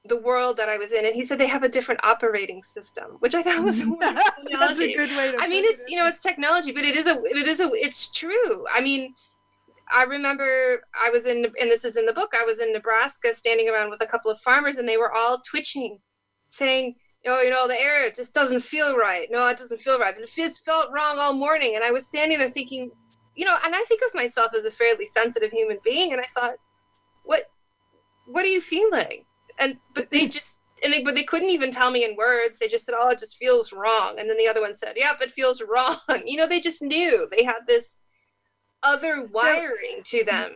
the 0.06 0.20
world 0.20 0.58
that 0.58 0.68
I 0.68 0.76
was 0.76 0.92
in, 0.92 1.06
and 1.06 1.14
he 1.14 1.24
said 1.24 1.38
they 1.38 1.46
have 1.46 1.62
a 1.62 1.68
different 1.68 2.04
operating 2.04 2.62
system, 2.62 3.16
which 3.20 3.34
I 3.34 3.42
thought 3.42 3.64
was 3.64 3.80
a 3.80 3.86
That's 4.00 4.80
a 4.80 4.94
good 4.94 5.10
way 5.10 5.32
to. 5.32 5.38
I 5.40 5.48
mean, 5.48 5.64
it's 5.64 5.82
it. 5.82 5.90
you 5.90 5.98
know, 5.98 6.06
it's 6.06 6.20
technology, 6.20 6.72
but 6.72 6.84
it 6.84 6.96
is 6.96 7.06
a 7.06 7.22
it 7.24 7.46
is 7.46 7.60
a 7.60 7.70
it's 7.72 8.10
true. 8.10 8.64
I 8.72 8.80
mean, 8.80 9.14
I 9.92 10.04
remember 10.04 10.82
I 10.94 11.10
was 11.10 11.26
in, 11.26 11.44
and 11.60 11.70
this 11.70 11.84
is 11.84 11.96
in 11.96 12.06
the 12.06 12.12
book, 12.12 12.34
I 12.34 12.44
was 12.44 12.58
in 12.58 12.72
Nebraska 12.72 13.34
standing 13.34 13.68
around 13.68 13.90
with 13.90 14.02
a 14.02 14.06
couple 14.06 14.30
of 14.30 14.40
farmers 14.40 14.78
and 14.78 14.88
they 14.88 14.96
were 14.96 15.12
all 15.12 15.40
twitching, 15.40 15.98
saying, 16.54 16.96
oh, 17.26 17.42
you 17.42 17.50
know, 17.50 17.66
the 17.66 17.80
air 17.80 18.10
just 18.10 18.34
doesn't 18.34 18.60
feel 18.60 18.96
right. 18.96 19.28
No, 19.30 19.46
it 19.48 19.56
doesn't 19.56 19.80
feel 19.80 19.98
right. 19.98 20.14
And 20.14 20.24
it 20.24 20.52
felt 20.64 20.90
wrong 20.92 21.18
all 21.18 21.34
morning. 21.34 21.74
And 21.74 21.84
I 21.84 21.90
was 21.90 22.06
standing 22.06 22.38
there 22.38 22.50
thinking, 22.50 22.90
you 23.34 23.44
know, 23.44 23.56
and 23.64 23.74
I 23.74 23.82
think 23.82 24.02
of 24.06 24.14
myself 24.14 24.52
as 24.56 24.64
a 24.64 24.70
fairly 24.70 25.06
sensitive 25.06 25.50
human 25.50 25.78
being. 25.84 26.12
And 26.12 26.20
I 26.20 26.26
thought, 26.34 26.56
what, 27.24 27.44
what 28.26 28.44
are 28.44 28.48
you 28.48 28.60
feeling? 28.60 29.24
And, 29.58 29.78
but 29.94 30.10
they 30.10 30.28
just, 30.28 30.62
and 30.82 30.92
they, 30.92 31.02
but 31.02 31.14
they 31.14 31.24
couldn't 31.24 31.50
even 31.50 31.70
tell 31.70 31.90
me 31.90 32.04
in 32.04 32.16
words. 32.16 32.58
They 32.58 32.68
just 32.68 32.84
said, 32.84 32.94
oh, 32.98 33.08
it 33.10 33.18
just 33.18 33.38
feels 33.38 33.72
wrong. 33.72 34.16
And 34.18 34.28
then 34.28 34.36
the 34.36 34.48
other 34.48 34.60
one 34.60 34.74
said, 34.74 34.94
yep, 34.96 35.20
it 35.20 35.30
feels 35.30 35.62
wrong. 35.68 35.98
You 36.24 36.36
know, 36.36 36.46
they 36.46 36.60
just 36.60 36.82
knew 36.82 37.28
they 37.30 37.44
had 37.44 37.66
this 37.66 38.00
other 38.82 39.24
wiring 39.24 40.02
to 40.04 40.24
them. 40.24 40.52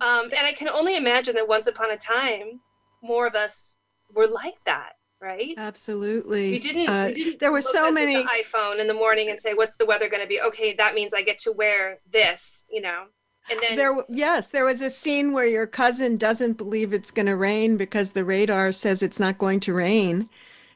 Um, 0.00 0.24
and 0.24 0.46
I 0.46 0.52
can 0.52 0.68
only 0.68 0.96
imagine 0.96 1.34
that 1.36 1.48
once 1.48 1.66
upon 1.66 1.90
a 1.90 1.96
time, 1.96 2.60
more 3.02 3.26
of 3.26 3.34
us 3.34 3.76
were 4.12 4.26
like 4.26 4.64
that, 4.64 4.94
right? 5.24 5.54
Absolutely. 5.56 6.50
We 6.50 6.58
didn't. 6.58 6.88
Uh, 6.88 7.06
we 7.06 7.14
didn't 7.14 7.40
there 7.40 7.50
were 7.50 7.62
so 7.62 7.90
many 7.90 8.22
iPhone 8.24 8.78
in 8.78 8.86
the 8.86 8.94
morning 8.94 9.30
and 9.30 9.40
say, 9.40 9.54
"What's 9.54 9.76
the 9.76 9.86
weather 9.86 10.08
going 10.08 10.22
to 10.22 10.28
be?" 10.28 10.40
Okay, 10.40 10.74
that 10.74 10.94
means 10.94 11.14
I 11.14 11.22
get 11.22 11.38
to 11.40 11.52
wear 11.52 11.98
this. 12.10 12.66
You 12.70 12.82
know. 12.82 13.06
And 13.50 13.60
then 13.60 13.76
there, 13.76 14.04
yes, 14.08 14.50
there 14.50 14.64
was 14.64 14.80
a 14.80 14.88
scene 14.88 15.32
where 15.32 15.46
your 15.46 15.66
cousin 15.66 16.16
doesn't 16.16 16.54
believe 16.54 16.92
it's 16.92 17.10
going 17.10 17.26
to 17.26 17.36
rain 17.36 17.76
because 17.76 18.12
the 18.12 18.24
radar 18.24 18.72
says 18.72 19.02
it's 19.02 19.20
not 19.20 19.36
going 19.36 19.60
to 19.60 19.74
rain, 19.74 20.30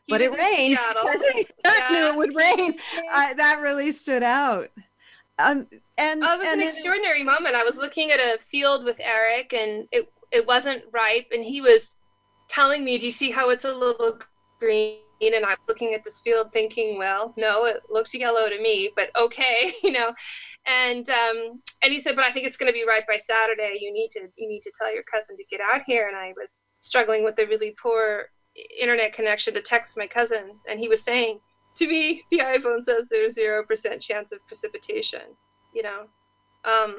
but 0.06 0.20
it 0.20 0.36
rained 0.36 0.78
because 1.02 1.22
he 1.32 1.46
yeah. 1.64 1.88
knew 1.90 2.06
it 2.08 2.16
would 2.16 2.34
rain. 2.34 2.74
Uh, 3.10 3.34
that 3.34 3.60
really 3.62 3.92
stood 3.92 4.22
out. 4.22 4.70
Um, 5.38 5.66
and 5.96 6.22
oh, 6.22 6.34
it 6.34 6.38
was 6.38 6.46
and 6.48 6.60
an 6.60 6.68
extraordinary 6.68 7.22
moment. 7.22 7.54
I 7.54 7.64
was 7.64 7.78
looking 7.78 8.10
at 8.10 8.18
a 8.18 8.38
field 8.38 8.84
with 8.84 9.00
Eric, 9.00 9.54
and 9.54 9.88
it 9.90 10.10
it 10.30 10.46
wasn't 10.46 10.84
ripe, 10.92 11.28
and 11.32 11.44
he 11.44 11.60
was 11.60 11.96
telling 12.48 12.84
me, 12.84 12.98
"Do 12.98 13.06
you 13.06 13.12
see 13.12 13.30
how 13.30 13.48
it's 13.50 13.64
a 13.64 13.74
little 13.74 14.18
green?" 14.58 15.00
And 15.20 15.44
I'm 15.44 15.56
looking 15.66 15.94
at 15.94 16.04
this 16.04 16.20
field, 16.20 16.52
thinking, 16.52 16.98
"Well, 16.98 17.34
no, 17.36 17.66
it 17.66 17.82
looks 17.90 18.14
yellow 18.14 18.48
to 18.48 18.60
me, 18.60 18.90
but 18.96 19.10
okay, 19.18 19.72
you 19.82 19.92
know." 19.92 20.14
And 20.66 21.08
um, 21.10 21.62
and 21.82 21.92
he 21.92 21.98
said, 21.98 22.16
"But 22.16 22.24
I 22.24 22.30
think 22.30 22.46
it's 22.46 22.56
going 22.56 22.72
to 22.72 22.78
be 22.78 22.86
right 22.86 23.06
by 23.08 23.16
Saturday. 23.16 23.78
You 23.80 23.92
need 23.92 24.10
to 24.12 24.28
you 24.36 24.48
need 24.48 24.62
to 24.62 24.72
tell 24.78 24.92
your 24.92 25.04
cousin 25.04 25.36
to 25.36 25.44
get 25.50 25.60
out 25.60 25.82
here." 25.86 26.08
And 26.08 26.16
I 26.16 26.32
was 26.36 26.68
struggling 26.80 27.24
with 27.24 27.38
a 27.38 27.46
really 27.46 27.74
poor 27.80 28.26
internet 28.80 29.12
connection 29.12 29.54
to 29.54 29.60
text 29.62 29.96
my 29.96 30.06
cousin, 30.06 30.58
and 30.68 30.80
he 30.80 30.88
was 30.88 31.02
saying 31.02 31.40
to 31.76 31.86
me, 31.86 32.22
"The 32.30 32.38
iPhone 32.38 32.82
says 32.82 33.08
there's 33.08 33.34
zero 33.34 33.64
percent 33.64 34.02
chance 34.02 34.32
of 34.32 34.46
precipitation." 34.46 35.22
you 35.74 35.82
know 35.82 36.06
um 36.64 36.96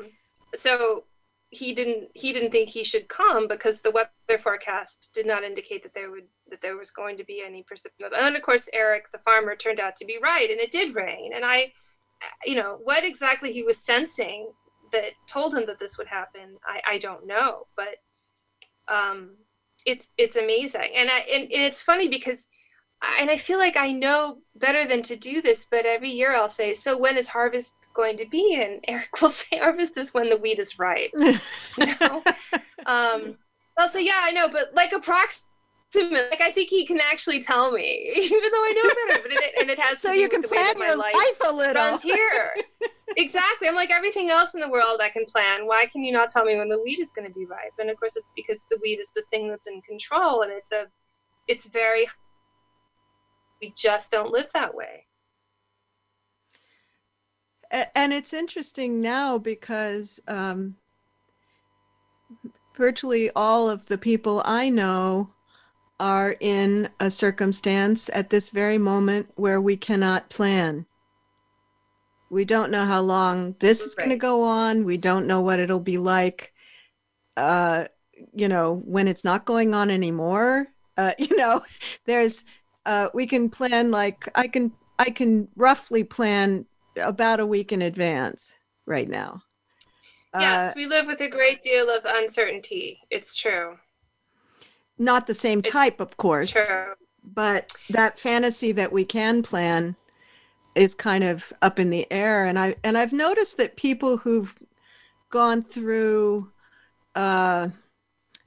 so 0.54 1.04
he 1.50 1.74
didn't 1.74 2.10
he 2.14 2.32
didn't 2.32 2.52
think 2.52 2.70
he 2.70 2.84
should 2.84 3.08
come 3.08 3.48
because 3.48 3.82
the 3.82 3.92
weather 3.92 4.40
forecast 4.40 5.10
did 5.14 5.26
not 5.26 5.44
indicate 5.44 5.82
that 5.82 5.96
there 5.96 6.12
would 6.12 6.28
that 6.50 6.62
there 6.62 6.78
was 6.78 6.92
going 6.92 7.18
to 7.18 7.24
be 7.24 7.44
any 7.44 7.64
precipitation. 7.64 8.14
And 8.18 8.36
of 8.36 8.42
course 8.42 8.70
eric 8.74 9.12
the 9.12 9.20
farmer 9.20 9.56
turned 9.56 9.80
out 9.80 9.96
to 9.98 10.06
be 10.06 10.20
right 10.22 10.50
and 10.50 10.60
it 10.60 10.72
did 10.72 10.96
rain. 10.96 11.32
And 11.34 11.44
i 11.44 11.72
you 12.46 12.56
know 12.56 12.80
what 12.84 13.04
exactly 13.04 13.52
he 13.52 13.64
was 13.64 13.84
sensing 13.84 14.52
that 14.92 15.12
told 15.28 15.54
him 15.54 15.66
that 15.66 15.80
this 15.80 15.98
would 15.98 16.08
happen 16.08 16.58
i 16.66 16.82
i 16.86 16.98
don't 17.00 17.26
know. 17.26 17.66
But 17.76 17.98
um 18.88 19.38
it's 19.86 20.10
it's 20.18 20.36
amazing. 20.36 20.92
And 20.96 21.10
i 21.10 21.20
and, 21.34 21.44
and 21.44 21.64
it's 21.64 21.82
funny 21.82 22.08
because 22.08 22.48
and 23.20 23.30
I 23.30 23.38
feel 23.38 23.60
like 23.60 23.78
I 23.78 23.92
know 23.92 24.40
better 24.56 24.86
than 24.86 25.02
to 25.04 25.16
do 25.16 25.42
this, 25.42 25.66
but 25.70 25.86
every 25.86 26.10
year 26.10 26.36
I'll 26.36 26.50
say, 26.50 26.74
"So 26.74 26.98
when 26.98 27.18
is 27.18 27.30
harvest 27.30 27.76
going 27.94 28.18
to 28.18 28.26
be?" 28.26 28.56
And 28.56 28.84
Eric 28.88 29.22
will 29.22 29.30
say, 29.30 29.58
"Harvest 29.58 29.98
is 29.98 30.14
when 30.14 30.30
the 30.30 30.38
wheat 30.38 30.60
is 30.60 30.78
ripe." 30.80 31.12
you 31.16 31.96
know? 32.02 32.24
um, 32.86 33.38
I'll 33.78 33.90
say, 33.90 34.06
"Yeah, 34.06 34.22
I 34.24 34.32
know," 34.32 34.50
but 34.50 34.74
like 34.74 34.92
approximately, 34.92 35.46
like 36.30 36.42
I 36.42 36.52
think 36.52 36.70
he 36.70 36.86
can 36.86 37.00
actually 37.00 37.40
tell 37.40 37.72
me, 37.72 38.12
even 38.16 38.42
though 38.52 38.64
I 38.64 38.74
know 38.74 39.08
better. 39.08 39.22
But 39.24 39.32
it, 39.32 39.54
and 39.62 39.70
it 39.70 39.80
has 39.80 40.02
so 40.02 40.12
you 40.12 40.28
can 40.28 40.44
plan 40.44 40.78
your 40.78 40.98
life, 40.98 41.16
life 41.16 41.50
a 41.50 41.54
little. 41.54 41.76
Runs 41.76 42.02
here, 42.02 42.54
exactly. 43.16 43.70
I'm 43.70 43.76
like 43.76 43.92
everything 43.92 44.30
else 44.30 44.56
in 44.56 44.60
the 44.60 44.70
world 44.70 45.00
I 45.02 45.10
can 45.10 45.26
plan. 45.26 45.66
Why 45.66 45.86
can 45.86 46.04
you 46.04 46.12
not 46.12 46.30
tell 46.30 46.44
me 46.44 46.58
when 46.58 46.68
the 46.68 46.82
wheat 46.82 47.00
is 47.00 47.12
going 47.12 47.28
to 47.30 47.34
be 47.34 47.46
ripe? 47.46 47.74
And 47.80 47.90
of 47.90 47.98
course, 47.98 48.18
it's 48.18 48.34
because 48.36 48.66
the 48.70 48.78
wheat 48.82 49.00
is 49.00 49.14
the 49.14 49.24
thing 49.32 49.48
that's 49.48 49.68
in 49.68 49.82
control, 49.84 50.42
and 50.42 50.52
it's 50.52 50.74
a, 50.74 50.88
it's 51.48 51.68
very 51.68 52.10
we 53.62 53.74
just 53.76 54.12
don't 54.12 54.32
live 54.32 54.50
that 54.54 54.76
way. 54.76 55.06
And 57.72 58.14
it's 58.14 58.34
interesting 58.34 59.00
now 59.00 59.38
because 59.38 60.20
um, 60.28 60.76
virtually 62.76 63.30
all 63.36 63.70
of 63.70 63.86
the 63.86 63.98
people 63.98 64.42
I 64.44 64.70
know 64.70 65.30
are 66.00 66.36
in 66.40 66.90
a 67.00 67.10
circumstance 67.10 68.10
at 68.14 68.30
this 68.30 68.50
very 68.50 68.78
moment 68.78 69.30
where 69.36 69.62
we 69.62 69.76
cannot 69.76 70.30
plan. 70.30 70.86
We 72.32 72.46
don't 72.46 72.72
know 72.72 72.86
how 72.86 73.02
long 73.02 73.56
this 73.60 73.82
is 73.82 73.96
going 73.96 74.10
to 74.10 74.16
go 74.16 74.44
on. 74.44 74.86
We 74.86 74.98
don't 74.98 75.28
know 75.28 75.42
what 75.42 75.60
it'll 75.60 75.80
be 75.80 75.98
like, 75.98 76.54
uh, 77.36 77.86
you 78.34 78.48
know, 78.48 78.82
when 78.86 79.08
it's 79.08 79.24
not 79.24 79.46
going 79.46 79.76
on 79.76 79.92
anymore. 79.92 80.68
Uh, 80.96 81.14
you 81.20 81.36
know, 81.36 81.62
there's 82.06 82.46
uh, 82.90 83.08
we 83.14 83.28
can 83.28 83.50
plan 83.50 83.92
like 83.92 84.28
I 84.34 84.48
can 84.48 84.72
I 84.98 85.12
can 85.12 85.48
roughly 85.56 86.04
plan 86.04 86.66
about 86.98 87.40
a 87.40 87.46
week 87.46 87.72
in 87.72 87.84
advance 87.84 88.56
right 88.88 89.08
now. 89.08 89.44
Yes, 90.34 90.72
uh, 90.72 90.74
we 90.76 90.88
live 90.88 91.06
with 91.06 91.22
a 91.22 91.30
great 91.30 91.62
deal 91.62 91.88
of 91.90 92.04
uncertainty. 92.06 93.00
It's 93.12 93.38
true. 93.38 93.78
Not 94.98 95.28
the 95.28 95.36
same 95.36 95.62
type, 95.62 96.02
it's 96.02 96.12
of 96.12 96.18
course. 96.18 96.52
True. 96.52 96.94
But 97.24 97.74
that 97.92 98.18
fantasy 98.18 98.72
that 98.72 98.92
we 98.92 99.06
can 99.06 99.44
plan 99.44 99.96
is 100.74 100.96
kind 100.96 101.24
of 101.24 101.54
up 101.62 101.78
in 101.78 101.92
the 101.92 102.12
air 102.12 102.46
and 102.46 102.58
I 102.58 102.76
and 102.84 102.98
I've 102.98 103.14
noticed 103.14 103.58
that 103.58 103.76
people 103.76 104.18
who've 104.18 104.58
gone 105.30 105.62
through 105.62 106.52
uh, 107.14 107.68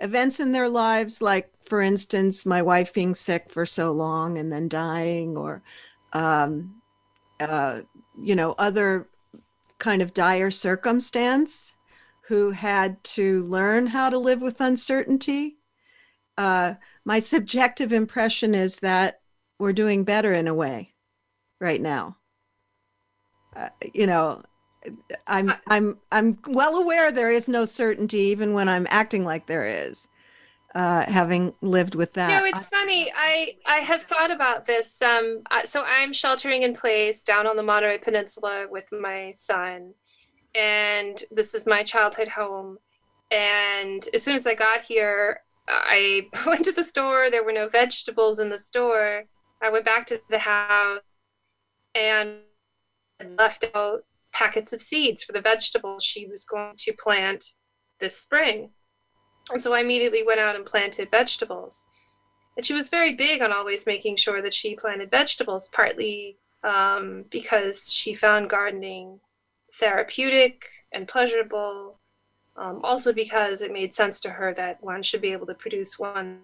events 0.00 0.40
in 0.40 0.50
their 0.50 0.68
lives 0.68 1.22
like 1.22 1.52
for 1.72 1.80
instance, 1.80 2.44
my 2.44 2.60
wife 2.60 2.92
being 2.92 3.14
sick 3.14 3.48
for 3.48 3.64
so 3.64 3.92
long 3.92 4.36
and 4.36 4.52
then 4.52 4.68
dying, 4.68 5.38
or, 5.38 5.62
um, 6.12 6.82
uh, 7.40 7.80
you 8.20 8.36
know, 8.36 8.54
other 8.58 9.08
kind 9.78 10.02
of 10.02 10.12
dire 10.12 10.50
circumstance 10.50 11.74
who 12.28 12.50
had 12.50 13.02
to 13.04 13.42
learn 13.44 13.86
how 13.86 14.10
to 14.10 14.18
live 14.18 14.42
with 14.42 14.60
uncertainty. 14.60 15.56
Uh, 16.36 16.74
my 17.06 17.18
subjective 17.18 17.90
impression 17.90 18.54
is 18.54 18.80
that 18.80 19.20
we're 19.58 19.72
doing 19.72 20.04
better 20.04 20.34
in 20.34 20.48
a 20.48 20.54
way 20.54 20.92
right 21.58 21.80
now. 21.80 22.18
Uh, 23.56 23.70
you 23.94 24.06
know, 24.06 24.42
I'm 25.26 25.50
I'm 25.68 25.96
I'm 26.12 26.36
well 26.48 26.74
aware 26.74 27.10
there 27.10 27.32
is 27.32 27.48
no 27.48 27.64
certainty 27.64 28.18
even 28.18 28.52
when 28.52 28.68
I'm 28.68 28.86
acting 28.90 29.24
like 29.24 29.46
there 29.46 29.66
is 29.66 30.06
uh, 30.74 31.04
having 31.06 31.54
lived 31.60 31.94
with 31.94 32.14
that. 32.14 32.28
No, 32.28 32.44
it's 32.46 32.66
funny. 32.66 33.12
I 33.14 33.56
I 33.66 33.78
have 33.78 34.02
thought 34.02 34.30
about 34.30 34.66
this. 34.66 35.00
Um, 35.02 35.42
so 35.64 35.84
I'm 35.86 36.12
sheltering 36.12 36.62
in 36.62 36.74
place 36.74 37.22
down 37.22 37.46
on 37.46 37.56
the 37.56 37.62
Monterey 37.62 37.98
Peninsula 37.98 38.66
with 38.70 38.86
my 38.92 39.32
son, 39.32 39.94
and 40.54 41.22
this 41.30 41.54
is 41.54 41.66
my 41.66 41.82
childhood 41.82 42.28
home. 42.28 42.78
And 43.30 44.06
as 44.14 44.22
soon 44.22 44.36
as 44.36 44.46
I 44.46 44.54
got 44.54 44.82
here, 44.82 45.40
I 45.68 46.28
went 46.46 46.64
to 46.64 46.72
the 46.72 46.84
store. 46.84 47.30
There 47.30 47.44
were 47.44 47.52
no 47.52 47.68
vegetables 47.68 48.38
in 48.38 48.50
the 48.50 48.58
store. 48.58 49.24
I 49.62 49.70
went 49.70 49.84
back 49.84 50.06
to 50.06 50.20
the 50.28 50.40
house 50.40 51.00
and 51.94 52.38
left 53.38 53.64
out 53.74 54.04
packets 54.32 54.72
of 54.72 54.80
seeds 54.80 55.22
for 55.22 55.32
the 55.32 55.40
vegetables 55.40 56.02
she 56.02 56.26
was 56.26 56.44
going 56.44 56.74
to 56.78 56.92
plant 56.92 57.44
this 58.00 58.16
spring. 58.16 58.70
And 59.50 59.60
so 59.60 59.72
I 59.72 59.80
immediately 59.80 60.22
went 60.22 60.40
out 60.40 60.56
and 60.56 60.64
planted 60.64 61.10
vegetables. 61.10 61.84
And 62.56 62.64
she 62.64 62.74
was 62.74 62.88
very 62.88 63.14
big 63.14 63.42
on 63.42 63.52
always 63.52 63.86
making 63.86 64.16
sure 64.16 64.42
that 64.42 64.54
she 64.54 64.74
planted 64.74 65.10
vegetables, 65.10 65.68
partly 65.72 66.36
um, 66.62 67.24
because 67.30 67.92
she 67.92 68.14
found 68.14 68.50
gardening 68.50 69.20
therapeutic 69.72 70.66
and 70.92 71.08
pleasurable, 71.08 71.98
um, 72.56 72.80
also 72.84 73.12
because 73.12 73.62
it 73.62 73.72
made 73.72 73.94
sense 73.94 74.20
to 74.20 74.30
her 74.30 74.52
that 74.54 74.82
one 74.82 75.02
should 75.02 75.22
be 75.22 75.32
able 75.32 75.46
to 75.46 75.54
produce 75.54 75.98
one. 75.98 76.40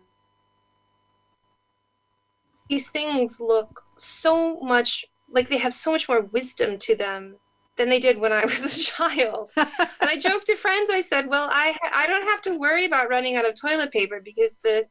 These 2.68 2.90
things 2.90 3.38
look 3.40 3.82
so 3.96 4.60
much 4.60 5.06
like 5.30 5.48
they 5.48 5.58
have 5.58 5.74
so 5.74 5.92
much 5.92 6.08
more 6.08 6.22
wisdom 6.22 6.78
to 6.78 6.96
them 6.96 7.36
than 7.78 7.88
they 7.88 7.98
did 7.98 8.18
when 8.18 8.32
I 8.32 8.44
was 8.44 8.64
a 8.64 8.84
child. 8.84 9.52
and 9.56 9.68
I 10.02 10.18
joked 10.18 10.46
to 10.46 10.56
friends. 10.56 10.90
I 10.90 11.00
said, 11.00 11.28
"Well, 11.28 11.48
I 11.50 11.76
I 11.92 12.06
don't 12.06 12.28
have 12.28 12.42
to 12.42 12.58
worry 12.58 12.84
about 12.84 13.08
running 13.08 13.36
out 13.36 13.48
of 13.48 13.58
toilet 13.58 13.90
paper 13.90 14.20
because 14.22 14.58
the, 14.62 14.86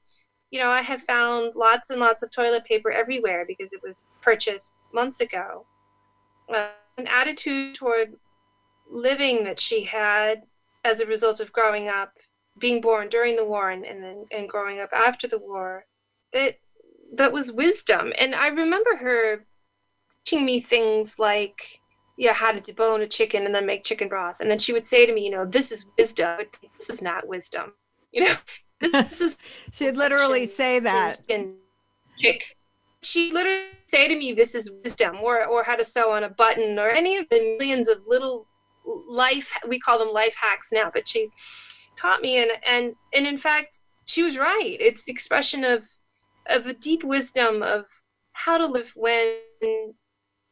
you 0.49 0.59
know, 0.59 0.69
I 0.69 0.81
have 0.81 1.03
found 1.03 1.55
lots 1.55 1.91
and 1.91 1.99
lots 1.99 2.23
of 2.23 2.31
toilet 2.31 2.65
paper 2.65 2.89
everywhere 2.89 3.45
because 3.47 3.73
it 3.73 3.81
was 3.83 4.07
purchased 4.21 4.73
months 4.93 5.21
ago." 5.21 5.65
Uh, 6.51 6.69
an 6.97 7.07
attitude 7.07 7.75
toward 7.75 8.15
living 8.89 9.43
that 9.43 9.59
she 9.59 9.83
had, 9.83 10.43
as 10.83 10.99
a 10.99 11.05
result 11.05 11.39
of 11.39 11.51
growing 11.51 11.89
up, 11.89 12.13
being 12.57 12.81
born 12.81 13.09
during 13.09 13.35
the 13.35 13.45
war 13.45 13.69
and, 13.69 13.85
and 13.85 14.03
then 14.03 14.25
and 14.31 14.49
growing 14.49 14.79
up 14.79 14.89
after 14.93 15.27
the 15.27 15.37
war, 15.37 15.85
that 16.33 16.55
that 17.13 17.31
was 17.31 17.51
wisdom. 17.51 18.11
And 18.19 18.33
I 18.33 18.47
remember 18.47 18.95
her 18.97 19.45
teaching 20.25 20.45
me 20.45 20.59
things 20.59 21.19
like, 21.19 21.79
yeah, 22.17 22.33
how 22.33 22.51
to 22.51 22.59
debone 22.59 23.01
a 23.01 23.07
chicken 23.07 23.45
and 23.45 23.53
then 23.53 23.65
make 23.65 23.83
chicken 23.83 24.09
broth. 24.09 24.39
And 24.39 24.49
then 24.49 24.59
she 24.59 24.73
would 24.73 24.85
say 24.85 25.05
to 25.05 25.13
me, 25.13 25.23
you 25.23 25.29
know, 25.29 25.45
this 25.45 25.71
is 25.71 25.85
wisdom. 25.97 26.39
This 26.77 26.89
is 26.89 27.01
not 27.01 27.27
wisdom. 27.27 27.73
You 28.11 28.25
know, 28.25 28.35
this 28.91 29.21
is. 29.21 29.37
She'd 29.71 29.95
literally 29.95 30.47
say 30.47 30.79
that. 30.79 31.21
She 33.03 33.31
literally 33.31 33.67
say 33.85 34.07
to 34.07 34.17
me, 34.17 34.33
"This 34.33 34.55
is 34.55 34.71
wisdom," 34.83 35.17
or 35.21 35.45
or 35.45 35.63
how 35.63 35.75
to 35.75 35.85
sew 35.85 36.11
on 36.11 36.23
a 36.23 36.29
button, 36.29 36.79
or 36.79 36.89
any 36.89 37.15
of 37.17 37.29
the 37.29 37.55
millions 37.59 37.87
of 37.87 38.07
little 38.07 38.47
life 39.07 39.53
we 39.67 39.79
call 39.79 39.99
them 39.99 40.11
life 40.11 40.35
hacks 40.41 40.69
now. 40.71 40.89
But 40.91 41.07
she 41.07 41.29
taught 41.95 42.21
me, 42.21 42.37
and 42.37 42.51
and 42.67 42.95
and 43.13 43.27
in 43.27 43.37
fact, 43.37 43.79
she 44.05 44.23
was 44.23 44.39
right. 44.39 44.77
It's 44.79 45.03
the 45.03 45.11
expression 45.11 45.63
of 45.63 45.87
of 46.47 46.65
a 46.65 46.73
deep 46.73 47.03
wisdom 47.03 47.61
of 47.61 47.85
how 48.33 48.57
to 48.57 48.65
live 48.65 48.93
when 48.95 49.35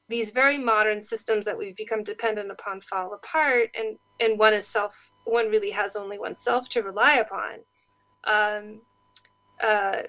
these 0.07 0.29
very 0.29 0.57
modern 0.57 1.01
systems 1.01 1.45
that 1.45 1.57
we've 1.57 1.75
become 1.75 2.03
dependent 2.03 2.51
upon 2.51 2.81
fall 2.81 3.13
apart 3.13 3.69
and 3.77 3.97
and 4.19 4.37
one 4.39 4.53
is 4.53 4.67
self 4.67 4.95
one 5.25 5.49
really 5.49 5.71
has 5.71 5.95
only 5.95 6.19
oneself 6.19 6.69
to 6.69 6.83
rely 6.83 7.15
upon 7.15 7.59
um, 8.25 8.81
uh, 9.63 10.03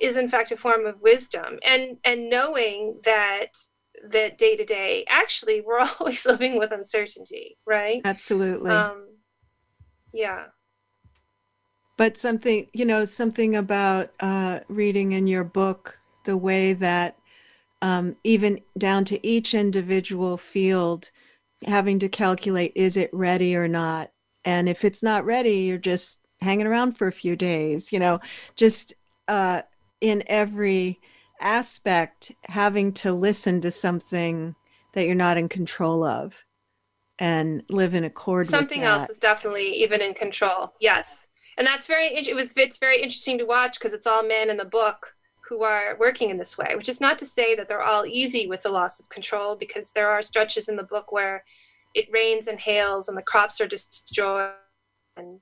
is 0.00 0.16
in 0.16 0.28
fact 0.28 0.52
a 0.52 0.56
form 0.56 0.86
of 0.86 1.00
wisdom. 1.00 1.58
And 1.66 1.98
and 2.04 2.28
knowing 2.28 3.00
that 3.04 3.56
that 4.08 4.38
day 4.38 4.56
to 4.56 4.64
day 4.64 5.04
actually 5.08 5.60
we're 5.60 5.78
always 6.00 6.24
living 6.26 6.58
with 6.58 6.72
uncertainty 6.72 7.58
right? 7.66 8.00
Absolutely. 8.04 8.70
Um, 8.70 9.08
yeah. 10.12 10.46
But 11.96 12.16
something 12.16 12.68
you 12.72 12.84
know 12.84 13.04
something 13.04 13.56
about 13.56 14.12
uh, 14.20 14.60
reading 14.68 15.12
in 15.12 15.26
your 15.26 15.44
book 15.44 15.98
the 16.24 16.36
way 16.36 16.72
that 16.74 17.18
um, 17.82 18.16
even 18.24 18.60
down 18.78 19.04
to 19.06 19.26
each 19.26 19.52
individual 19.52 20.38
field 20.38 21.10
having 21.66 21.98
to 21.98 22.08
calculate 22.08 22.72
is 22.74 22.96
it 22.96 23.10
ready 23.12 23.54
or 23.54 23.68
not? 23.68 24.10
And 24.44 24.68
if 24.68 24.84
it's 24.84 25.02
not 25.02 25.24
ready 25.24 25.60
you're 25.60 25.78
just 25.78 26.24
hanging 26.40 26.66
around 26.66 26.96
for 26.96 27.06
a 27.06 27.12
few 27.12 27.36
days 27.36 27.92
you 27.92 27.98
know? 27.98 28.20
Just 28.56 28.94
uh, 29.28 29.62
in 30.00 30.22
every 30.26 31.00
aspect 31.40 32.32
having 32.44 32.92
to 32.92 33.12
listen 33.12 33.60
to 33.60 33.70
something 33.70 34.54
that 34.94 35.06
you're 35.06 35.14
not 35.14 35.36
in 35.36 35.48
control 35.48 36.04
of 36.04 36.44
and 37.18 37.62
live 37.68 37.94
in 37.94 38.04
accord 38.04 38.46
something 38.46 38.82
else 38.82 39.10
is 39.10 39.18
definitely 39.18 39.82
even 39.82 40.00
in 40.00 40.14
control 40.14 40.72
yes. 40.80 41.28
And 41.58 41.66
that's 41.66 41.86
very 41.86 42.06
it 42.06 42.34
was 42.34 42.54
it's 42.56 42.78
very 42.78 42.96
interesting 42.96 43.38
to 43.38 43.44
watch 43.44 43.78
because 43.78 43.92
it's 43.92 44.06
all 44.06 44.22
men 44.22 44.50
in 44.50 44.56
the 44.56 44.64
book 44.64 45.14
who 45.48 45.62
are 45.62 45.96
working 45.98 46.30
in 46.30 46.38
this 46.38 46.56
way 46.56 46.72
which 46.76 46.88
is 46.88 47.00
not 47.00 47.18
to 47.18 47.26
say 47.26 47.54
that 47.54 47.68
they're 47.68 47.82
all 47.82 48.06
easy 48.06 48.46
with 48.46 48.62
the 48.62 48.68
loss 48.68 49.00
of 49.00 49.08
control 49.08 49.56
because 49.56 49.92
there 49.92 50.10
are 50.10 50.22
stretches 50.22 50.68
in 50.68 50.76
the 50.76 50.82
book 50.82 51.12
where 51.12 51.44
it 51.94 52.08
rains 52.12 52.46
and 52.46 52.60
hails 52.60 53.08
and 53.08 53.16
the 53.16 53.22
crops 53.22 53.60
are 53.60 53.66
destroyed 53.66 54.52
and 55.16 55.40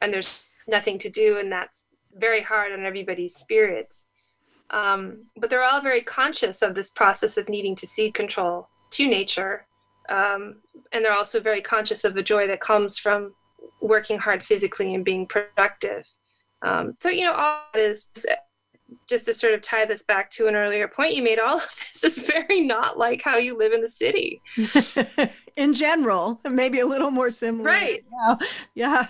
and 0.00 0.12
there's 0.12 0.42
nothing 0.66 0.98
to 0.98 1.08
do 1.08 1.38
and 1.38 1.50
that's 1.50 1.86
very 2.14 2.40
hard 2.40 2.72
on 2.72 2.84
everybody's 2.84 3.34
spirits 3.34 4.08
um, 4.70 5.24
but 5.36 5.50
they're 5.50 5.62
all 5.62 5.82
very 5.82 6.00
conscious 6.00 6.62
of 6.62 6.74
this 6.74 6.90
process 6.90 7.36
of 7.36 7.48
needing 7.48 7.76
to 7.76 7.86
cede 7.86 8.14
control 8.14 8.68
to 8.90 9.06
nature 9.06 9.66
um, 10.08 10.56
and 10.92 11.04
they're 11.04 11.12
also 11.12 11.40
very 11.40 11.60
conscious 11.60 12.04
of 12.04 12.14
the 12.14 12.22
joy 12.22 12.46
that 12.46 12.60
comes 12.60 12.98
from 12.98 13.34
working 13.80 14.18
hard 14.18 14.42
physically 14.42 14.94
and 14.94 15.04
being 15.04 15.26
productive. 15.26 16.06
Um, 16.62 16.94
so, 17.00 17.08
you 17.08 17.24
know, 17.24 17.32
all 17.32 17.62
is 17.74 18.08
just 19.06 19.26
to 19.26 19.34
sort 19.34 19.54
of 19.54 19.62
tie 19.62 19.84
this 19.84 20.02
back 20.02 20.30
to 20.30 20.46
an 20.46 20.56
earlier 20.56 20.88
point 20.88 21.14
you 21.14 21.22
made, 21.22 21.38
all 21.38 21.58
of 21.58 21.76
this 21.92 22.04
is 22.04 22.18
very 22.18 22.60
not 22.60 22.98
like 22.98 23.22
how 23.22 23.36
you 23.36 23.56
live 23.56 23.72
in 23.72 23.80
the 23.80 23.88
city. 23.88 24.40
in 25.56 25.74
general, 25.74 26.40
maybe 26.48 26.80
a 26.80 26.86
little 26.86 27.10
more 27.10 27.30
similar. 27.30 27.70
Right. 27.70 28.04
Yeah. 28.12 28.36
Yeah. 28.74 29.06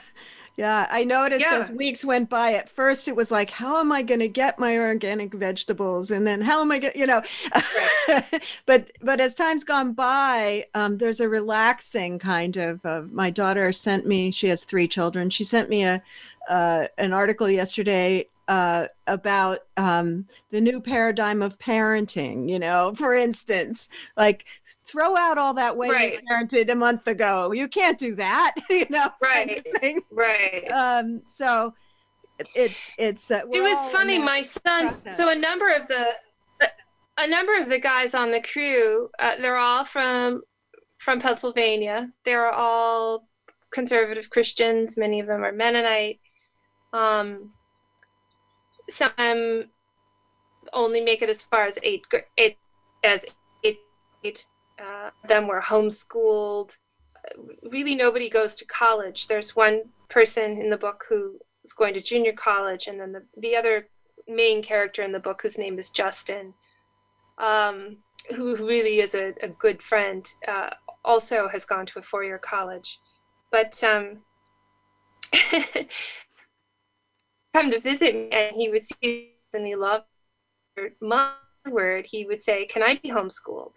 Yeah, 0.56 0.86
I 0.90 1.04
noticed 1.04 1.46
yeah. 1.50 1.58
as 1.58 1.70
weeks 1.70 2.04
went 2.04 2.28
by. 2.28 2.52
At 2.52 2.68
first, 2.68 3.08
it 3.08 3.16
was 3.16 3.30
like, 3.30 3.48
how 3.48 3.80
am 3.80 3.90
I 3.90 4.02
going 4.02 4.20
to 4.20 4.28
get 4.28 4.58
my 4.58 4.76
organic 4.76 5.32
vegetables? 5.32 6.10
And 6.10 6.26
then 6.26 6.42
how 6.42 6.60
am 6.60 6.70
I 6.70 6.78
going, 6.78 6.92
to, 6.92 6.98
you 6.98 7.06
know? 7.06 7.22
Right. 8.08 8.44
but 8.66 8.90
but 9.00 9.18
as 9.18 9.34
time's 9.34 9.64
gone 9.64 9.94
by, 9.94 10.66
um, 10.74 10.98
there's 10.98 11.20
a 11.20 11.28
relaxing 11.28 12.18
kind 12.18 12.56
of. 12.58 12.84
Uh, 12.84 13.02
my 13.10 13.30
daughter 13.30 13.72
sent 13.72 14.06
me. 14.06 14.30
She 14.30 14.48
has 14.48 14.64
three 14.64 14.86
children. 14.86 15.30
She 15.30 15.44
sent 15.44 15.70
me 15.70 15.84
a 15.84 16.02
uh, 16.50 16.86
an 16.98 17.12
article 17.12 17.48
yesterday 17.48 18.26
uh, 18.48 18.86
about 19.06 19.60
um, 19.76 20.26
the 20.50 20.60
new 20.60 20.80
paradigm 20.80 21.42
of 21.42 21.58
parenting. 21.58 22.48
You 22.48 22.58
know, 22.58 22.92
for 22.94 23.14
instance, 23.14 23.88
like 24.16 24.44
throw 24.84 25.16
out 25.16 25.38
all 25.38 25.54
that 25.54 25.76
way 25.76 25.88
right. 25.88 26.12
you 26.14 26.20
parented 26.30 26.70
a 26.70 26.74
month 26.74 27.06
ago. 27.06 27.52
You 27.52 27.68
can't 27.68 27.98
do 27.98 28.14
that. 28.16 28.54
You 28.70 28.86
know, 28.88 29.10
right, 29.22 29.64
right. 30.10 30.64
Um, 30.72 31.22
so 31.26 31.74
it's 32.54 32.90
it's. 32.98 33.30
Uh, 33.30 33.42
it 33.52 33.60
was 33.60 33.88
funny. 33.90 34.18
My 34.18 34.40
son. 34.40 34.88
Process. 34.88 35.16
So 35.16 35.30
a 35.30 35.38
number 35.38 35.68
of 35.68 35.86
the 35.88 36.14
a 37.18 37.28
number 37.28 37.56
of 37.56 37.68
the 37.68 37.78
guys 37.78 38.14
on 38.14 38.30
the 38.30 38.40
crew, 38.40 39.10
uh, 39.18 39.36
they're 39.36 39.56
all 39.56 39.84
from 39.84 40.42
from 40.98 41.20
Pennsylvania. 41.20 42.12
They're 42.24 42.50
all 42.50 43.28
conservative 43.72 44.30
Christians. 44.30 44.96
Many 44.96 45.20
of 45.20 45.26
them 45.26 45.44
are 45.44 45.52
Mennonite. 45.52 46.20
Um, 46.92 47.52
some 48.94 49.64
only 50.72 51.00
make 51.00 51.22
it 51.22 51.28
as 51.28 51.42
far 51.42 51.64
as 51.64 51.78
eighth 51.82 52.08
grade, 52.08 52.56
as 53.04 53.26
eighth 53.64 53.78
grade. 54.22 54.40
Uh, 54.78 55.10
them 55.28 55.46
were 55.46 55.60
homeschooled. 55.60 56.78
Really, 57.62 57.94
nobody 57.94 58.28
goes 58.28 58.54
to 58.56 58.64
college. 58.66 59.28
There's 59.28 59.54
one 59.54 59.82
person 60.08 60.60
in 60.60 60.70
the 60.70 60.78
book 60.78 61.04
who 61.08 61.38
is 61.64 61.72
going 61.72 61.94
to 61.94 62.02
junior 62.02 62.32
college, 62.32 62.86
and 62.86 63.00
then 63.00 63.12
the, 63.12 63.22
the 63.36 63.56
other 63.56 63.88
main 64.28 64.62
character 64.62 65.02
in 65.02 65.12
the 65.12 65.20
book, 65.20 65.42
whose 65.42 65.58
name 65.58 65.78
is 65.78 65.90
Justin, 65.90 66.54
um, 67.38 67.98
who 68.36 68.56
really 68.56 69.00
is 69.00 69.14
a, 69.14 69.34
a 69.42 69.48
good 69.48 69.82
friend, 69.82 70.26
uh, 70.48 70.70
also 71.04 71.48
has 71.48 71.64
gone 71.64 71.86
to 71.86 71.98
a 71.98 72.02
four 72.02 72.24
year 72.24 72.38
college. 72.38 72.98
But 73.50 73.82
um, 73.84 74.22
come 77.54 77.70
to 77.70 77.80
visit 77.80 78.14
me 78.14 78.28
and 78.30 78.56
he 78.56 78.68
would 78.68 78.82
see 78.82 79.32
and 79.52 79.66
he 79.66 79.74
loved 79.74 80.04
my 81.00 81.32
word 81.70 82.06
he 82.06 82.24
would 82.24 82.42
say 82.42 82.66
can 82.66 82.82
i 82.82 82.96
be 82.96 83.10
homeschooled 83.10 83.74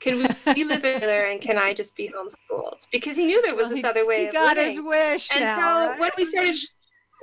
can 0.00 0.18
we, 0.18 0.22
live 0.64 0.82
together 0.82 1.24
and 1.24 1.40
can 1.40 1.58
i 1.58 1.72
just 1.72 1.96
be 1.96 2.10
homeschooled 2.10 2.86
because 2.92 3.16
he 3.16 3.24
knew 3.24 3.40
there 3.42 3.54
was 3.54 3.64
well, 3.64 3.70
this 3.70 3.80
he, 3.80 3.88
other 3.88 4.06
way 4.06 4.22
he 4.22 4.26
of 4.28 4.34
got 4.34 4.56
living. 4.56 4.70
his 4.70 4.80
wish 4.82 5.28
and 5.32 5.44
now, 5.44 5.56
so 5.56 5.90
right? 5.90 6.00
when 6.00 6.10
we 6.16 6.24
started 6.24 6.56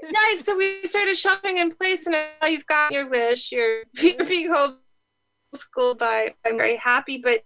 yeah 0.03 0.41
so 0.41 0.57
we 0.57 0.83
started 0.83 1.15
shopping 1.15 1.57
in 1.57 1.71
place 1.71 2.05
and 2.05 2.15
now 2.41 2.47
you've 2.47 2.65
got 2.65 2.91
your 2.91 3.07
wish 3.09 3.51
you're, 3.51 3.83
you're 4.01 4.25
being 4.25 4.49
homeschooled 4.49 5.97
by 5.97 6.33
i'm 6.45 6.57
very 6.57 6.75
happy 6.75 7.17
but 7.17 7.43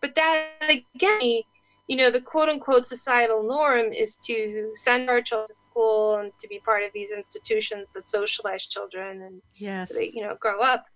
but 0.00 0.14
that 0.14 0.46
again 0.70 1.42
you 1.88 1.96
know, 1.96 2.10
the 2.10 2.20
quote 2.20 2.48
unquote 2.48 2.86
societal 2.86 3.42
norm 3.42 3.92
is 3.92 4.16
to 4.24 4.72
send 4.74 5.08
our 5.08 5.22
children 5.22 5.46
to 5.46 5.54
school 5.54 6.16
and 6.16 6.32
to 6.40 6.48
be 6.48 6.58
part 6.58 6.82
of 6.82 6.90
these 6.92 7.12
institutions 7.12 7.92
that 7.92 8.08
socialize 8.08 8.66
children 8.66 9.22
and 9.22 9.42
yes. 9.54 9.88
so 9.88 9.94
they, 9.94 10.10
you 10.12 10.22
know, 10.22 10.36
grow 10.40 10.60
up. 10.60 10.86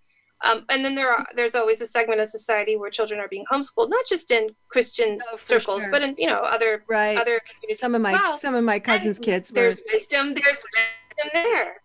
Um, 0.42 0.64
and 0.70 0.82
then 0.84 0.94
there 0.94 1.12
are 1.12 1.26
there's 1.36 1.54
always 1.54 1.82
a 1.82 1.86
segment 1.86 2.20
of 2.20 2.26
society 2.26 2.74
where 2.76 2.90
children 2.90 3.20
are 3.20 3.28
being 3.28 3.44
homeschooled, 3.52 3.90
not 3.90 4.06
just 4.08 4.30
in 4.30 4.48
Christian 4.68 5.20
oh, 5.30 5.36
circles, 5.36 5.82
sure. 5.82 5.90
but 5.90 6.02
in 6.02 6.14
you 6.16 6.26
know 6.26 6.38
other 6.38 6.82
right. 6.88 7.18
other 7.18 7.40
communities. 7.40 7.78
Some 7.78 7.94
of 7.94 8.00
my 8.00 8.12
well. 8.12 8.38
some 8.38 8.54
of 8.54 8.64
my 8.64 8.78
cousins' 8.78 9.18
and 9.18 9.26
kids. 9.26 9.50
There's 9.50 9.80
were... 9.80 9.92
wisdom. 9.92 10.32
There's 10.32 10.64
wisdom 10.64 11.30
there. 11.34 11.82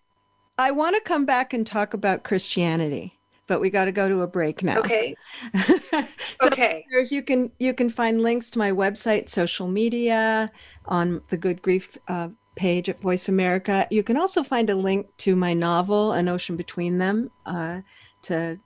I 0.57 0.71
want 0.71 0.95
to 0.95 1.01
come 1.01 1.25
back 1.25 1.53
and 1.53 1.67
talk 1.67 1.93
about 1.93 2.23
Christianity 2.23 3.14
but 3.47 3.61
we 3.61 3.69
got 3.69 3.85
to 3.85 3.91
go 3.91 4.09
to 4.09 4.21
a 4.21 4.27
break 4.27 4.63
now. 4.63 4.79
Okay. 4.79 5.15
so 5.87 6.47
okay. 6.47 6.85
You 7.09 7.21
can 7.21 7.51
you 7.59 7.73
can 7.73 7.89
find 7.89 8.21
links 8.21 8.49
to 8.51 8.59
my 8.59 8.71
website, 8.71 9.29
social 9.29 9.67
media, 9.67 10.49
on 10.85 11.21
the 11.29 11.37
Good 11.37 11.61
Grief 11.61 11.97
uh, 12.07 12.29
page 12.55 12.89
at 12.89 12.99
Voice 12.99 13.29
America. 13.29 13.87
You 13.91 14.03
can 14.03 14.17
also 14.17 14.43
find 14.43 14.69
a 14.69 14.75
link 14.75 15.07
to 15.17 15.35
my 15.35 15.53
novel, 15.53 16.13
An 16.13 16.27
Ocean 16.27 16.55
Between 16.55 16.97
Them, 16.97 17.29
uh, 17.45 17.81
to 18.23 18.59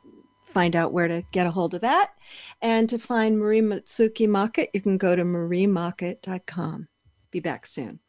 find 0.43 0.75
out 0.75 0.93
where 0.93 1.07
to 1.07 1.23
get 1.32 1.47
a 1.47 1.51
hold 1.51 1.73
of 1.73 1.82
that. 1.82 2.13
And 2.61 2.89
to 2.89 2.97
find 2.97 3.38
Marie 3.38 3.61
Mutsuki 3.61 4.27
Mockett, 4.27 4.69
you 4.73 4.82
can 4.82 4.97
go 4.97 5.15
to 5.15 5.23
mariemockett.com. 5.23 6.88
Be 7.32 7.39
back 7.39 7.65
soon. 7.67 7.99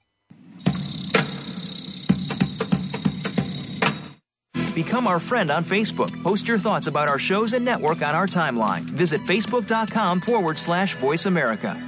Become 4.84 5.08
our 5.08 5.20
friend 5.20 5.50
on 5.50 5.62
Facebook. 5.62 6.10
Post 6.22 6.48
your 6.48 6.56
thoughts 6.56 6.86
about 6.86 7.06
our 7.06 7.18
shows 7.18 7.52
and 7.52 7.62
network 7.62 8.00
on 8.00 8.14
our 8.14 8.26
timeline. 8.26 8.80
Visit 8.80 9.20
facebook.com 9.20 10.22
forward 10.22 10.56
slash 10.56 10.96
voice 10.96 11.26
America. 11.26 11.78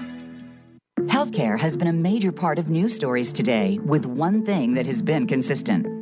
Healthcare 1.07 1.59
has 1.59 1.75
been 1.75 1.89
a 1.89 1.93
major 1.95 2.33
part 2.33 2.59
of 2.59 2.69
news 2.69 2.95
stories 2.95 3.33
today, 3.33 3.79
with 3.83 4.05
one 4.05 4.45
thing 4.45 4.75
that 4.75 4.85
has 4.85 5.01
been 5.01 5.27
consistent 5.27 6.02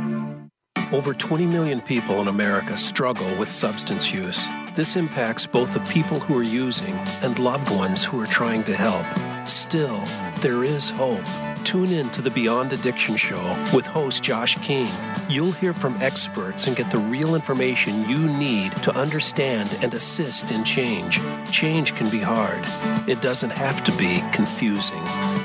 Over 0.91 1.13
20 1.13 1.45
million 1.45 1.79
people 1.79 2.19
in 2.19 2.27
America 2.27 2.75
struggle 2.75 3.33
with 3.37 3.49
substance 3.49 4.11
use. 4.11 4.49
This 4.75 4.97
impacts 4.97 5.47
both 5.47 5.71
the 5.71 5.79
people 5.81 6.19
who 6.19 6.37
are 6.37 6.43
using 6.43 6.93
and 7.21 7.39
loved 7.39 7.69
ones 7.69 8.03
who 8.03 8.19
are 8.19 8.27
trying 8.27 8.65
to 8.65 8.75
help. 8.75 9.07
Still, 9.47 10.03
there 10.41 10.65
is 10.65 10.89
hope. 10.89 11.25
Tune 11.63 11.91
in 11.91 12.09
to 12.09 12.21
the 12.21 12.31
Beyond 12.31 12.73
Addiction 12.73 13.15
Show 13.15 13.41
with 13.73 13.85
host 13.85 14.23
Josh 14.23 14.55
King. 14.61 14.89
You'll 15.29 15.51
hear 15.51 15.73
from 15.73 15.95
experts 16.01 16.67
and 16.67 16.75
get 16.75 16.91
the 16.91 16.97
real 16.97 17.35
information 17.35 18.09
you 18.09 18.27
need 18.37 18.71
to 18.83 18.91
understand 18.93 19.77
and 19.81 19.93
assist 19.93 20.51
in 20.51 20.63
change. 20.63 21.21
Change 21.51 21.95
can 21.95 22.09
be 22.09 22.19
hard, 22.19 22.63
it 23.07 23.21
doesn't 23.21 23.51
have 23.51 23.83
to 23.85 23.95
be 23.95 24.23
confusing. 24.33 25.03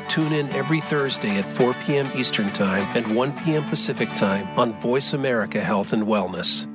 Tune 0.09 0.33
in 0.33 0.49
every 0.51 0.81
Thursday 0.81 1.37
at 1.37 1.51
4 1.51 1.75
p.m. 1.75 2.11
Eastern 2.15 2.53
Time 2.53 2.85
and 2.97 3.15
1 3.15 3.45
p.m. 3.45 3.65
Pacific 3.69 4.09
Time 4.17 4.49
on 4.59 4.73
Voice 4.81 5.13
America 5.13 5.61
Health 5.61 5.93
and 5.93 6.05
Wellness. 6.05 6.67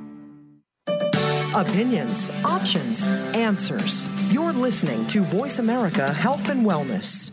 Opinions, 1.53 2.29
options, 2.45 3.05
answers. 3.35 4.07
You're 4.31 4.53
listening 4.53 5.05
to 5.07 5.21
Voice 5.23 5.59
America 5.59 6.13
Health 6.13 6.47
and 6.47 6.65
Wellness. 6.65 7.29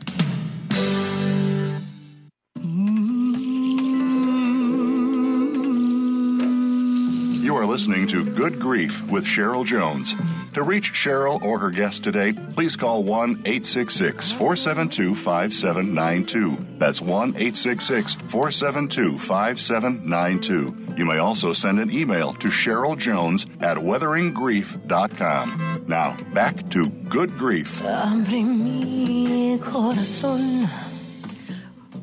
Listening 7.79 8.09
to 8.09 8.25
Good 8.25 8.59
Grief 8.59 9.09
with 9.09 9.25
Cheryl 9.25 9.65
Jones. 9.65 10.17
To 10.55 10.65
reach 10.65 10.95
Cheryl 10.95 11.41
or 11.43 11.61
her 11.61 11.71
guest 11.71 12.03
today, 12.03 12.33
please 12.33 12.75
call 12.75 13.05
1 13.05 13.43
866 13.47 14.33
472 14.33 15.15
5792. 15.15 16.57
That's 16.79 17.01
1 17.01 17.37
866 17.37 18.17
472 18.17 19.19
5792. 19.19 20.95
You 20.97 21.05
may 21.05 21.19
also 21.19 21.53
send 21.53 21.79
an 21.79 21.93
email 21.93 22.33
to 22.33 22.49
Cheryl 22.49 22.99
Jones 22.99 23.47
at 23.61 23.77
weatheringgrief.com. 23.77 25.85
Now, 25.87 26.17
back 26.35 26.69
to 26.71 26.89
Good 27.09 27.39
Grief. 27.39 27.81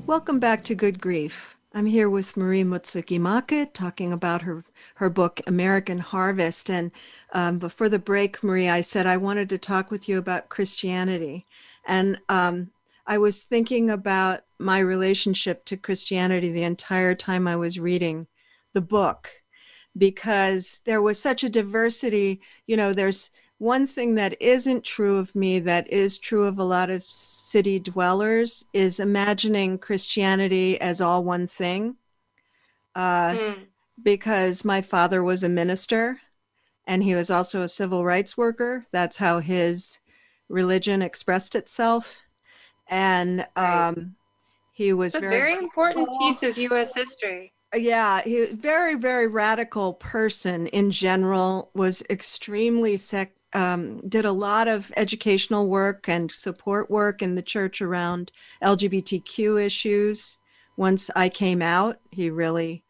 Welcome 0.07 0.39
back 0.39 0.63
to 0.63 0.73
Good 0.73 1.01
Grief. 1.01 1.55
I'm 1.78 1.88
here 1.88 2.09
with 2.09 2.38
Marie 2.38 2.63
Mutsuki 2.63 3.19
Mockett 3.19 3.73
talking 3.73 4.13
about 4.13 4.43
her, 4.43 4.63
her 4.96 5.10
book, 5.10 5.41
American 5.48 6.00
Harvest. 6.00 6.70
And 6.70 6.91
um, 7.34 7.58
before 7.60 7.89
the 7.89 8.00
break, 8.00 8.43
Marie, 8.43 8.70
I 8.70 8.82
said 8.82 9.08
I 9.08 9.18
wanted 9.18 9.50
to 9.50 9.58
talk 9.58 9.91
with 9.91 10.10
you 10.10 10.18
about 10.18 10.50
Christianity. 10.50 11.46
And 11.86 12.20
um, 12.30 12.72
I 13.08 13.18
was 13.18 13.43
thinking 13.43 13.89
about 13.89 14.41
my 14.58 14.80
relationship 14.80 15.66
to 15.66 15.78
Christianity 15.78 16.52
the 16.52 16.64
entire 16.64 17.14
time 17.14 17.48
I 17.48 17.56
was 17.56 17.80
reading 17.80 18.28
the 18.74 18.82
book 18.82 19.30
because 19.98 20.82
there 20.86 21.02
was 21.02 21.22
such 21.22 21.43
a 21.43 21.50
diversity. 21.50 22.41
You 22.68 22.78
know, 22.78 22.93
there's 22.93 23.32
one 23.58 23.86
thing 23.88 24.16
that 24.16 24.41
isn't 24.41 24.84
true 24.84 25.18
of 25.18 25.36
me 25.36 25.60
that 25.60 25.91
is 25.91 26.18
true 26.18 26.46
of 26.46 26.58
a 26.58 26.64
lot 26.64 26.89
of 26.89 27.04
city 27.04 27.80
dwellers 27.80 28.66
is 28.74 29.00
imagining 29.00 29.78
Christianity 29.78 30.80
as 30.82 31.00
all 31.00 31.24
one 31.24 31.48
thing. 31.48 31.96
Uh, 32.96 33.32
mm. 33.32 33.58
Because 34.02 34.66
my 34.66 34.82
father 34.82 35.24
was 35.24 35.43
a 35.43 35.50
minister 35.50 36.20
and 36.86 37.04
he 37.04 37.16
was 37.16 37.32
also 37.32 37.62
a 37.62 37.70
civil 37.70 38.04
rights 38.04 38.38
worker. 38.38 38.86
That's 38.91 39.18
how 39.18 39.39
his 39.39 40.00
religion 40.50 41.02
expressed 41.02 41.56
itself. 41.56 42.18
And 42.88 43.48
um, 43.56 44.16
he 44.74 44.93
was 44.93 45.16
a 45.16 45.20
very, 45.20 45.36
very 45.36 45.54
important 45.54 46.08
piece 46.20 46.43
of 46.43 46.58
U.S. 46.58 46.93
history 46.93 47.54
yeah 47.76 48.22
he 48.22 48.46
very 48.54 48.96
very 48.96 49.28
radical 49.28 49.93
person 49.93 50.68
in 50.68 50.91
general 50.91 51.72
was 51.74 52.04
extremely 52.10 52.98
sec 52.98 53.32
um, 53.54 54.06
did 54.10 54.26
a 54.26 54.34
lot 54.34 54.68
of 54.68 54.91
educational 54.98 55.68
work 55.68 56.10
and 56.10 56.30
support 56.32 56.91
work 56.91 57.22
in 57.22 57.36
the 57.36 57.41
church 57.41 57.82
around 57.82 58.32
lgbtq 58.64 59.64
issues 59.64 60.38
once 60.78 61.10
i 61.16 61.28
came 61.28 61.62
out 61.62 61.98
he 62.12 62.30
really 62.30 62.84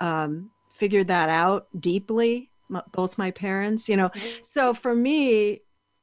um, 0.00 0.50
figured 0.72 1.08
that 1.08 1.28
out 1.28 1.68
deeply 1.78 2.50
both 2.92 3.16
my 3.16 3.30
parents 3.30 3.88
you 3.88 3.96
know 3.96 4.10
so 4.48 4.74
for 4.74 4.94
me 4.94 5.60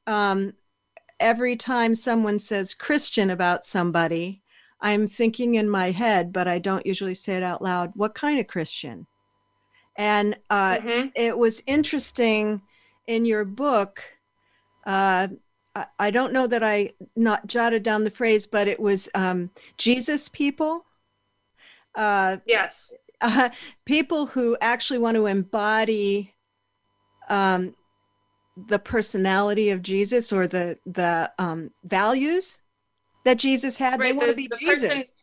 um, 0.08 0.54
every 1.20 1.56
time 1.56 1.94
someone 1.94 2.40
says 2.40 2.74
christian 2.74 3.30
about 3.30 3.66
somebody 3.66 4.44
I'm 4.84 5.08
thinking 5.08 5.56
in 5.56 5.70
my 5.70 5.92
head, 5.92 6.34
but 6.34 6.46
I 6.46 6.60
don't 6.60 6.86
usually 6.86 7.16
say 7.16 7.38
it 7.38 7.44
out 7.44 7.62
loud. 7.62 7.94
What 7.96 8.14
kind 8.14 8.38
of 8.38 8.48
Christian? 8.48 9.08
And 9.98 10.38
uh, 10.50 10.76
mm-hmm. 10.76 11.08
it 11.16 11.38
was 11.38 11.64
interesting 11.66 12.62
in 13.08 13.24
your 13.24 13.46
book. 13.46 14.04
Uh, 14.86 15.30
I, 15.74 15.86
I 16.00 16.12
don't 16.12 16.34
know 16.34 16.48
that 16.48 16.64
I 16.64 16.92
not 17.16 17.48
jotted 17.48 17.84
down 17.84 18.04
the 18.04 18.12
phrase, 18.12 18.46
but 18.46 18.68
it 18.68 18.78
was 18.78 19.08
um, 19.16 19.52
Jesus 19.78 20.28
people. 20.28 20.86
Uh, 21.96 22.38
yes. 22.46 22.94
People 23.86 24.28
who 24.28 24.58
actually 24.62 25.00
want 25.00 25.16
to 25.16 25.26
embody 25.26 26.34
um, 27.30 27.76
the 28.56 28.80
personality 28.80 29.70
of 29.70 29.82
Jesus 29.82 30.32
or 30.32 30.48
the 30.48 30.78
the 30.86 31.32
um, 31.40 31.72
values 31.84 32.62
that 33.26 33.40
Jesus 33.40 33.78
had. 33.78 34.00
Right, 34.00 34.08
they 34.08 34.14
want 34.14 34.30
to 34.30 34.36
be 34.36 34.48
the 34.48 34.58
Jesus. 34.58 34.88
Person, 34.88 35.14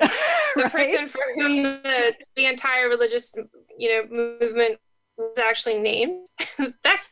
the 0.56 0.62
right? 0.62 0.72
person 0.72 1.08
for 1.08 1.22
whom 1.36 1.62
the, 1.62 2.14
the 2.36 2.46
entire 2.46 2.88
religious, 2.88 3.32
you 3.78 3.90
know, 3.90 4.38
movement 4.40 4.78
was 5.16 5.38
actually 5.38 5.78
named. 5.78 6.28
that 6.84 7.02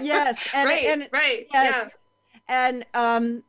yes, 0.00 0.48
and, 0.54 0.68
right, 0.68 0.84
and, 0.84 1.08
right, 1.12 1.46
yes, 1.52 1.96
yeah. 2.48 2.70
and 2.70 2.86
um, 2.94 3.42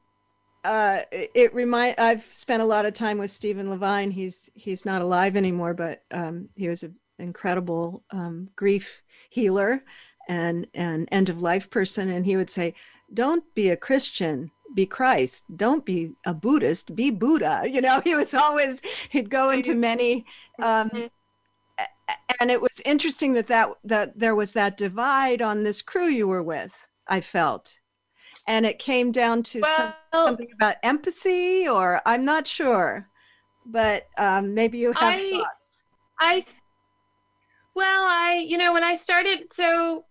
uh, 0.68 1.04
it 1.12 1.54
remind. 1.54 1.96
I've 1.98 2.24
spent 2.24 2.62
a 2.62 2.66
lot 2.66 2.86
of 2.86 2.94
time 2.94 3.18
with 3.18 3.32
Stephen 3.32 3.70
Levine. 3.70 4.12
He's 4.12 4.50
he's 4.54 4.86
not 4.86 5.02
alive 5.02 5.36
anymore, 5.36 5.74
but 5.74 6.04
um, 6.12 6.50
he 6.56 6.68
was 6.68 6.84
an 6.84 6.96
incredible 7.20 8.04
um, 8.12 8.50
grief 8.56 9.02
healer 9.30 9.84
and 10.28 10.68
an 10.74 11.08
end 11.12 11.30
of 11.30 11.42
life 11.42 11.70
person, 11.70 12.10
and 12.10 12.26
he 12.26 12.36
would 12.36 12.50
say, 12.50 12.74
"Don't 13.14 13.44
be 13.56 13.70
a 13.70 13.78
Christian." 13.78 14.52
be 14.76 14.86
Christ. 14.86 15.46
Don't 15.56 15.86
be 15.86 16.14
a 16.26 16.34
Buddhist. 16.34 16.94
Be 16.94 17.10
Buddha. 17.10 17.64
You 17.68 17.82
know, 17.82 18.02
he 18.04 18.16
was 18.16 18.34
always 18.34 18.82
he'd 19.10 19.30
go 19.30 19.50
into 19.50 19.76
many. 19.76 20.26
Um, 20.62 20.90
mm-hmm. 20.90 21.06
and 22.40 22.52
it 22.52 22.62
was 22.62 22.82
interesting 22.86 23.34
that 23.34 23.48
that 23.48 23.70
that 23.84 24.20
there 24.20 24.36
was 24.36 24.54
that 24.54 24.78
divide 24.78 25.42
on 25.42 25.64
this 25.64 25.82
crew 25.82 26.08
you 26.08 26.28
were 26.28 26.44
with. 26.44 26.76
I 27.08 27.22
felt, 27.22 27.80
and 28.48 28.66
it 28.66 28.80
came 28.80 29.12
down 29.12 29.44
to 29.44 29.62
well, 29.62 29.76
some, 29.76 30.28
something 30.28 30.50
about 30.54 30.76
empathy, 30.84 31.68
or 31.68 32.02
I'm 32.06 32.26
not 32.26 32.48
sure, 32.48 33.10
but 33.66 34.08
um, 34.18 34.54
maybe 34.54 34.78
you 34.78 34.94
have 34.94 35.14
I, 35.20 35.32
thoughts. 35.32 35.84
I 36.20 36.46
well, 37.76 38.06
I 38.06 38.46
you 38.48 38.58
know 38.58 38.74
when 38.74 38.84
I 38.84 38.96
started 38.96 39.54
so 39.54 40.06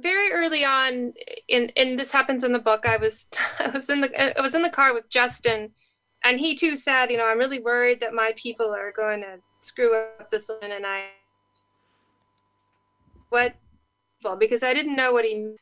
very 0.00 0.32
early 0.32 0.64
on 0.64 1.12
in 1.48 1.70
and 1.76 1.98
this 1.98 2.12
happens 2.12 2.44
in 2.44 2.52
the 2.52 2.58
book 2.58 2.86
i 2.86 2.96
was 2.96 3.28
i 3.58 3.68
was 3.68 3.90
in 3.90 4.00
the 4.00 4.38
i 4.38 4.40
was 4.40 4.54
in 4.54 4.62
the 4.62 4.70
car 4.70 4.94
with 4.94 5.08
justin 5.08 5.70
and 6.24 6.38
he 6.38 6.54
too 6.54 6.76
said 6.76 7.10
you 7.10 7.16
know 7.16 7.26
i'm 7.26 7.38
really 7.38 7.60
worried 7.60 8.00
that 8.00 8.14
my 8.14 8.32
people 8.36 8.72
are 8.72 8.92
going 8.92 9.20
to 9.20 9.38
screw 9.58 9.96
up 9.96 10.30
this 10.30 10.48
one 10.48 10.70
and 10.70 10.86
i 10.86 11.04
what 13.30 13.54
well 14.22 14.36
because 14.36 14.62
i 14.62 14.72
didn't 14.72 14.96
know 14.96 15.12
what 15.12 15.24
he 15.24 15.54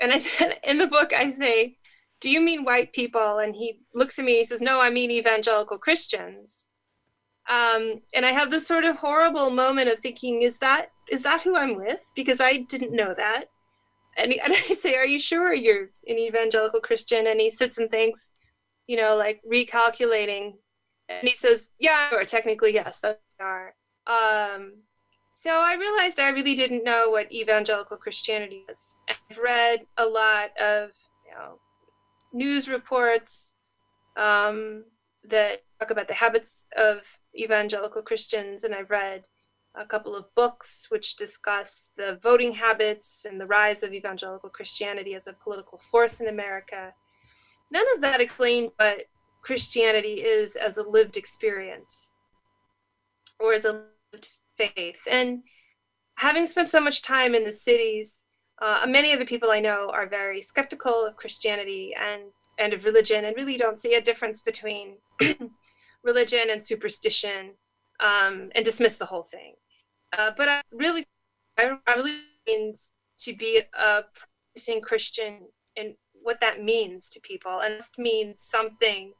and 0.00 0.12
I, 0.12 0.58
in 0.64 0.78
the 0.78 0.86
book 0.86 1.12
i 1.12 1.30
say 1.30 1.76
do 2.20 2.30
you 2.30 2.40
mean 2.40 2.64
white 2.64 2.92
people? 2.92 3.38
And 3.38 3.54
he 3.54 3.80
looks 3.94 4.18
at 4.18 4.24
me 4.24 4.32
and 4.32 4.38
he 4.38 4.44
says 4.44 4.62
no 4.62 4.80
i 4.80 4.90
mean 4.90 5.10
evangelical 5.10 5.78
christians. 5.78 6.68
Um, 7.48 8.00
and 8.14 8.26
i 8.26 8.32
have 8.32 8.50
this 8.50 8.66
sort 8.66 8.84
of 8.84 8.96
horrible 8.96 9.50
moment 9.50 9.88
of 9.88 10.00
thinking 10.00 10.42
is 10.42 10.58
that 10.58 10.90
is 11.10 11.22
that 11.22 11.42
who 11.42 11.56
i'm 11.56 11.76
with? 11.76 12.00
Because 12.14 12.40
i 12.40 12.58
didn't 12.68 12.92
know 12.92 13.14
that. 13.14 13.44
And, 14.18 14.32
he, 14.32 14.40
and 14.44 14.52
I 14.52 14.56
say, 14.56 14.96
"Are 14.96 15.06
you 15.06 15.18
sure 15.18 15.52
you're 15.52 15.90
an 16.08 16.18
evangelical 16.18 16.80
Christian?" 16.80 17.26
And 17.26 17.40
he 17.40 17.50
sits 17.50 17.78
and 17.78 17.90
thinks, 17.90 18.32
you 18.86 18.96
know, 18.96 19.14
like 19.14 19.42
recalculating. 19.50 20.54
And 21.08 21.28
he 21.28 21.34
says, 21.34 21.70
Yeah, 21.78 22.08
or 22.12 22.24
technically, 22.24 22.74
yes, 22.74 23.00
that 23.00 23.20
are. 23.40 23.74
Um, 24.06 24.82
so 25.38 25.50
I 25.50 25.74
realized 25.74 26.18
I 26.18 26.30
really 26.30 26.54
didn't 26.54 26.82
know 26.82 27.10
what 27.10 27.30
evangelical 27.30 27.98
Christianity 27.98 28.64
is. 28.70 28.96
I've 29.06 29.36
read 29.36 29.86
a 29.98 30.06
lot 30.06 30.56
of 30.58 30.92
you 31.26 31.32
know, 31.32 31.58
news 32.32 32.70
reports 32.70 33.54
um, 34.16 34.84
that 35.22 35.60
talk 35.78 35.90
about 35.90 36.08
the 36.08 36.14
habits 36.14 36.64
of 36.74 37.18
evangelical 37.38 38.00
Christians, 38.00 38.64
and 38.64 38.74
I've 38.74 38.88
read 38.88 39.28
a 39.74 39.84
couple 39.84 40.16
of 40.16 40.34
books 40.34 40.86
which 40.88 41.16
discuss 41.16 41.90
the 41.98 42.18
voting 42.22 42.52
habits 42.52 43.26
and 43.28 43.38
the 43.38 43.46
rise 43.46 43.82
of 43.82 43.92
evangelical 43.92 44.48
Christianity 44.48 45.14
as 45.14 45.26
a 45.26 45.34
political 45.34 45.76
force 45.76 46.18
in 46.18 46.28
America. 46.28 46.94
None 47.70 47.84
of 47.94 48.00
that 48.00 48.22
explained 48.22 48.70
what 48.76 49.02
Christianity 49.42 50.24
is 50.24 50.56
as 50.56 50.78
a 50.78 50.88
lived 50.88 51.18
experience 51.18 52.12
or 53.38 53.52
as 53.52 53.66
a 53.66 53.84
lived 54.14 54.30
faith. 54.56 54.98
And 55.10 55.42
having 56.16 56.46
spent 56.46 56.68
so 56.68 56.80
much 56.80 57.02
time 57.02 57.34
in 57.34 57.44
the 57.44 57.52
cities, 57.52 58.24
uh, 58.60 58.86
many 58.88 59.12
of 59.12 59.20
the 59.20 59.26
people 59.26 59.50
I 59.50 59.60
know 59.60 59.90
are 59.92 60.08
very 60.08 60.40
skeptical 60.40 61.04
of 61.04 61.16
Christianity 61.16 61.94
and, 61.94 62.22
and 62.58 62.72
of 62.72 62.84
religion 62.84 63.24
and 63.24 63.36
really 63.36 63.56
don't 63.56 63.78
see 63.78 63.94
a 63.94 64.00
difference 64.00 64.40
between 64.40 64.96
religion 66.02 66.48
and 66.50 66.62
superstition 66.62 67.52
um, 68.00 68.50
and 68.54 68.64
dismiss 68.64 68.96
the 68.96 69.06
whole 69.06 69.24
thing. 69.24 69.54
Uh, 70.16 70.30
but 70.36 70.48
I 70.48 70.62
really, 70.72 71.04
I, 71.58 71.76
really 71.94 72.20
means 72.46 72.94
to 73.18 73.34
be 73.34 73.62
a 73.78 74.04
practicing 74.14 74.80
Christian 74.80 75.48
and 75.76 75.94
what 76.22 76.40
that 76.40 76.62
means 76.62 77.08
to 77.10 77.20
people, 77.20 77.60
and 77.60 77.74
it 77.74 77.84
means 77.98 78.40
something 78.40 79.12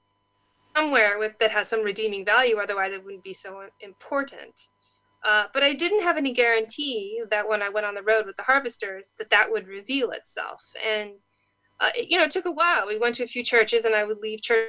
somewhere 0.77 1.19
with 1.19 1.39
that 1.41 1.51
has 1.51 1.69
some 1.69 1.83
redeeming 1.83 2.25
value. 2.25 2.57
Otherwise, 2.57 2.93
it 2.93 3.05
wouldn't 3.05 3.25
be 3.25 3.35
so 3.35 3.63
important. 3.81 4.69
Uh, 5.27 5.47
but 5.53 5.65
I 5.65 5.73
didn't 5.73 6.05
have 6.05 6.17
any 6.17 6.33
guarantee 6.33 7.21
that 7.31 7.49
when 7.49 7.61
I 7.61 7.69
went 7.69 7.85
on 7.85 7.95
the 7.95 8.03
road 8.03 8.27
with 8.27 8.37
the 8.37 8.45
harvesters, 8.45 9.11
that 9.19 9.29
that 9.31 9.51
would 9.51 9.67
reveal 9.67 10.13
itself. 10.13 10.63
And 10.87 11.15
uh, 11.81 11.91
it, 11.97 12.09
you 12.09 12.17
know, 12.17 12.25
it 12.25 12.31
took 12.31 12.47
a 12.47 12.53
while. 12.53 12.87
We 12.87 12.97
went 12.97 13.17
to 13.17 13.25
a 13.25 13.27
few 13.27 13.43
churches, 13.43 13.85
and 13.85 13.93
I 13.93 14.05
would 14.05 14.19
leave 14.19 14.41
church, 14.41 14.69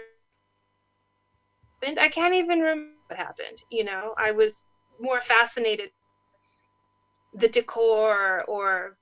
and 1.85 1.99
I 1.99 2.09
can't 2.09 2.33
even 2.33 2.59
remember 2.59 2.89
what 3.07 3.19
happened. 3.19 3.61
You 3.69 3.83
know, 3.83 4.15
I 4.17 4.31
was 4.31 4.65
more 4.99 5.21
fascinated 5.21 5.91
the 7.35 7.47
decor 7.47 8.43
or 8.47 8.97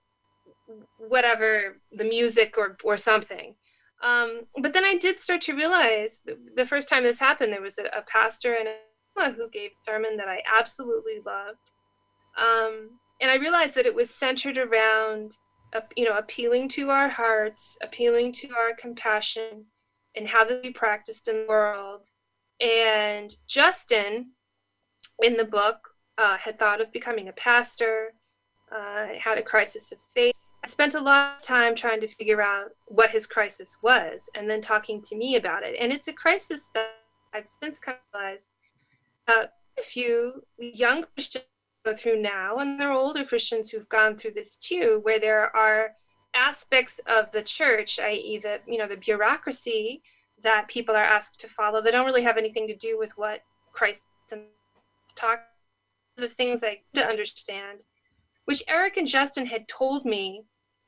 whatever 0.97 1.77
the 1.89 2.03
music 2.03 2.57
or 2.57 2.75
or 2.83 2.97
something 2.97 3.55
um, 4.01 4.41
but 4.61 4.73
then 4.73 4.83
i 4.83 4.97
did 4.97 5.19
start 5.19 5.39
to 5.39 5.55
realize 5.55 6.21
the 6.55 6.65
first 6.65 6.89
time 6.89 7.03
this 7.03 7.19
happened 7.19 7.53
there 7.53 7.61
was 7.61 7.77
a, 7.77 7.85
a 7.97 8.01
pastor 8.01 8.53
and 8.53 8.67
a 8.67 8.75
who 9.17 9.49
gave 9.49 9.71
a 9.71 9.85
sermon 9.89 10.17
that 10.17 10.27
i 10.27 10.41
absolutely 10.53 11.21
loved 11.25 11.71
um, 12.37 12.89
and 13.21 13.31
i 13.31 13.35
realized 13.35 13.75
that 13.75 13.85
it 13.85 13.95
was 13.95 14.09
centered 14.09 14.57
around 14.57 15.37
uh, 15.73 15.81
you 15.95 16.05
know 16.05 16.17
appealing 16.17 16.67
to 16.67 16.89
our 16.89 17.09
hearts 17.09 17.77
appealing 17.81 18.31
to 18.31 18.49
our 18.49 18.73
compassion 18.77 19.65
and 20.15 20.27
how 20.27 20.43
that 20.43 20.61
we 20.63 20.71
practiced 20.71 21.27
in 21.27 21.35
the 21.35 21.45
world 21.47 22.07
and 22.61 23.35
justin 23.47 24.31
in 25.23 25.37
the 25.37 25.45
book 25.45 25.95
uh, 26.17 26.37
had 26.37 26.57
thought 26.57 26.81
of 26.81 26.91
becoming 26.91 27.27
a 27.27 27.33
pastor, 27.33 28.13
uh, 28.71 29.07
had 29.19 29.37
a 29.37 29.43
crisis 29.43 29.91
of 29.91 29.99
faith. 29.99 30.35
I 30.63 30.67
spent 30.67 30.95
a 30.95 31.01
lot 31.01 31.37
of 31.37 31.41
time 31.41 31.75
trying 31.75 31.99
to 32.01 32.07
figure 32.07 32.41
out 32.41 32.71
what 32.87 33.11
his 33.11 33.27
crisis 33.27 33.77
was 33.81 34.29
and 34.35 34.49
then 34.49 34.61
talking 34.61 35.01
to 35.01 35.15
me 35.15 35.35
about 35.35 35.63
it. 35.63 35.75
And 35.79 35.91
it's 35.91 36.07
a 36.07 36.13
crisis 36.13 36.71
that 36.73 36.95
I've 37.33 37.47
since 37.47 37.77
come 37.77 37.95
to 37.95 38.19
realize 38.19 38.49
a 39.27 39.49
few 39.83 40.43
young 40.57 41.05
Christians 41.13 41.45
go 41.85 41.93
through 41.93 42.21
now, 42.21 42.57
and 42.57 42.79
there 42.79 42.89
are 42.89 42.93
older 42.93 43.23
Christians 43.23 43.69
who've 43.69 43.89
gone 43.89 44.15
through 44.15 44.31
this 44.31 44.57
too, 44.57 44.99
where 45.03 45.19
there 45.19 45.55
are 45.55 45.91
aspects 46.33 46.99
of 47.07 47.31
the 47.31 47.41
church, 47.41 47.99
i.e., 47.99 48.37
the 48.37 48.59
you 48.67 48.77
know 48.77 48.87
the 48.87 48.97
bureaucracy 48.97 50.01
that 50.43 50.67
people 50.67 50.95
are 50.95 51.03
asked 51.03 51.39
to 51.39 51.47
follow 51.47 51.81
that 51.81 51.91
don't 51.91 52.05
really 52.05 52.21
have 52.21 52.37
anything 52.37 52.67
to 52.67 52.75
do 52.75 52.97
with 52.99 53.17
what 53.17 53.41
Christ 53.71 54.05
talked 55.15 55.43
the 56.17 56.29
things 56.29 56.63
I 56.63 56.81
to 56.93 57.05
understand, 57.05 57.83
which 58.45 58.63
Eric 58.67 58.97
and 58.97 59.07
Justin 59.07 59.45
had 59.45 59.67
told 59.67 60.05
me 60.05 60.43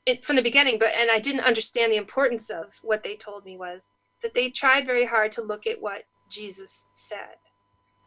it, 0.05 0.25
from 0.25 0.37
the 0.37 0.41
beginning, 0.41 0.79
but 0.79 0.93
and 0.97 1.11
I 1.11 1.19
didn't 1.19 1.41
understand 1.41 1.91
the 1.91 1.97
importance 1.97 2.49
of 2.49 2.75
what 2.81 3.03
they 3.03 3.15
told 3.15 3.45
me 3.45 3.57
was 3.57 3.91
that 4.21 4.33
they 4.33 4.49
tried 4.49 4.85
very 4.85 5.05
hard 5.05 5.31
to 5.33 5.41
look 5.41 5.67
at 5.67 5.81
what 5.81 6.03
Jesus 6.29 6.85
said. 6.93 7.35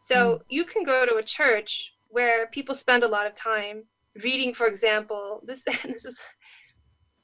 So 0.02 0.16
mm. 0.16 0.40
you 0.48 0.64
can 0.64 0.82
go 0.82 1.04
to 1.04 1.16
a 1.16 1.22
church 1.22 1.94
where 2.08 2.46
people 2.46 2.74
spend 2.74 3.04
a 3.04 3.08
lot 3.08 3.26
of 3.26 3.34
time 3.34 3.84
reading, 4.24 4.54
for 4.54 4.66
example, 4.66 5.42
this 5.44 5.64
this 5.84 6.04
is 6.04 6.22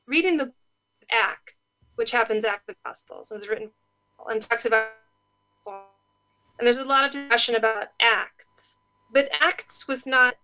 reading 0.07 0.37
the 0.37 0.53
Act, 1.11 1.57
which 1.95 2.11
happens 2.13 2.45
after 2.45 2.65
the 2.69 2.77
Gospels 2.85 3.31
and 3.31 3.41
is 3.41 3.49
written 3.49 3.71
and 4.29 4.43
talks 4.43 4.67
about 4.67 4.89
and 5.67 6.67
there's 6.67 6.79
a 6.79 6.85
lot 6.85 7.05
of 7.05 7.11
discussion 7.11 7.55
about 7.55 7.89
acts 8.01 8.79
but 9.13 9.29
Acts 9.41 9.87
was 9.89 10.07
not 10.07 10.35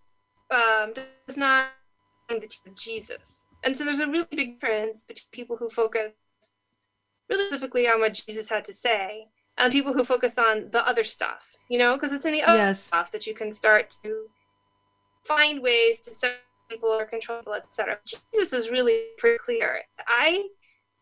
um, 0.51 0.93
does 0.95 1.37
not 1.37 1.67
the 2.29 2.41
team 2.41 2.73
of 2.73 2.77
Jesus, 2.77 3.47
and 3.63 3.77
so 3.77 3.85
there's 3.85 4.01
a 4.01 4.09
really 4.09 4.27
big 4.31 4.61
difference 4.61 5.03
between 5.03 5.27
people 5.31 5.57
who 5.57 5.69
focus 5.69 6.13
really 7.29 7.47
specifically 7.47 7.89
on 7.89 8.01
what 8.01 8.15
Jesus 8.15 8.49
had 8.49 8.65
to 8.67 8.73
say 8.73 9.29
and 9.59 9.73
people 9.73 9.93
who 9.93 10.05
focus 10.05 10.39
on 10.39 10.71
the 10.71 10.87
other 10.87 11.05
stuff. 11.05 11.57
You 11.69 11.79
know, 11.79 11.95
because 11.95 12.13
it's 12.13 12.25
in 12.25 12.33
the 12.33 12.43
other 12.43 12.59
yes. 12.59 12.81
stuff 12.81 13.13
that 13.13 13.27
you 13.27 13.35
can 13.35 13.53
start 13.53 13.95
to 14.03 14.27
find 15.25 15.63
ways 15.63 16.01
to 16.03 16.13
set 16.13 16.41
people 16.69 16.89
or 16.89 17.05
control 17.05 17.39
people, 17.39 17.55
etc. 17.55 17.99
Jesus 18.07 18.53
is 18.53 18.71
really 18.71 19.05
pretty 19.19 19.39
clear. 19.39 19.83
I 20.07 20.49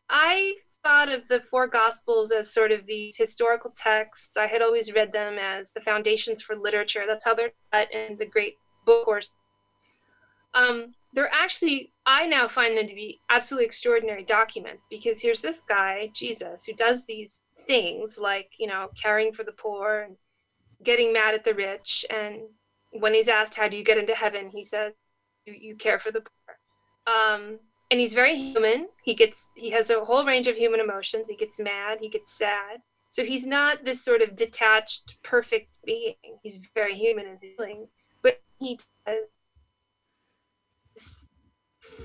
I 0.08 0.54
thought 0.84 1.12
of 1.12 1.28
the 1.28 1.40
four 1.40 1.66
gospels 1.66 2.32
as 2.32 2.52
sort 2.52 2.72
of 2.72 2.86
these 2.86 3.16
historical 3.16 3.70
texts. 3.70 4.36
I 4.36 4.46
had 4.46 4.62
always 4.62 4.92
read 4.92 5.12
them 5.12 5.36
as 5.38 5.72
the 5.72 5.80
foundations 5.80 6.42
for 6.42 6.56
literature. 6.56 7.04
That's 7.06 7.24
how 7.24 7.34
they're 7.34 7.52
taught 7.72 7.92
in 7.92 8.16
the 8.16 8.26
great 8.26 8.54
book 8.86 9.04
course. 9.04 9.36
Um, 10.54 10.94
they're 11.12 11.30
actually, 11.32 11.92
I 12.06 12.26
now 12.26 12.48
find 12.48 12.76
them 12.76 12.86
to 12.86 12.94
be 12.94 13.20
absolutely 13.28 13.66
extraordinary 13.66 14.24
documents 14.24 14.86
because 14.88 15.22
here's 15.22 15.42
this 15.42 15.62
guy, 15.68 16.10
Jesus, 16.14 16.64
who 16.64 16.72
does 16.72 17.06
these 17.06 17.42
things 17.70 18.18
like, 18.20 18.54
you 18.58 18.66
know, 18.66 18.90
caring 19.00 19.32
for 19.32 19.44
the 19.44 19.52
poor 19.52 20.00
and 20.00 20.16
getting 20.82 21.12
mad 21.12 21.34
at 21.34 21.44
the 21.44 21.54
rich. 21.54 22.04
And 22.10 22.40
when 22.90 23.14
he's 23.14 23.28
asked, 23.28 23.54
How 23.54 23.68
do 23.68 23.76
you 23.76 23.84
get 23.84 23.96
into 23.96 24.14
heaven? 24.14 24.50
he 24.52 24.64
says, 24.64 24.92
You, 25.46 25.54
you 25.54 25.76
care 25.76 26.00
for 26.00 26.10
the 26.10 26.22
poor. 26.22 26.56
Um, 27.06 27.60
and 27.90 28.00
he's 28.00 28.12
very 28.12 28.34
human. 28.34 28.88
He 29.04 29.14
gets 29.14 29.48
he 29.56 29.70
has 29.70 29.88
a 29.88 30.04
whole 30.04 30.26
range 30.26 30.48
of 30.48 30.56
human 30.56 30.80
emotions. 30.80 31.28
He 31.28 31.36
gets 31.36 31.60
mad, 31.60 32.00
he 32.00 32.08
gets 32.08 32.36
sad. 32.36 32.80
So 33.08 33.24
he's 33.24 33.46
not 33.46 33.84
this 33.84 34.04
sort 34.04 34.20
of 34.20 34.34
detached, 34.34 35.22
perfect 35.22 35.78
being. 35.84 36.14
He's 36.42 36.58
very 36.74 36.94
human 36.94 37.26
and 37.26 37.40
feeling, 37.40 37.86
but 38.22 38.40
he 38.58 38.78
does 39.06 39.16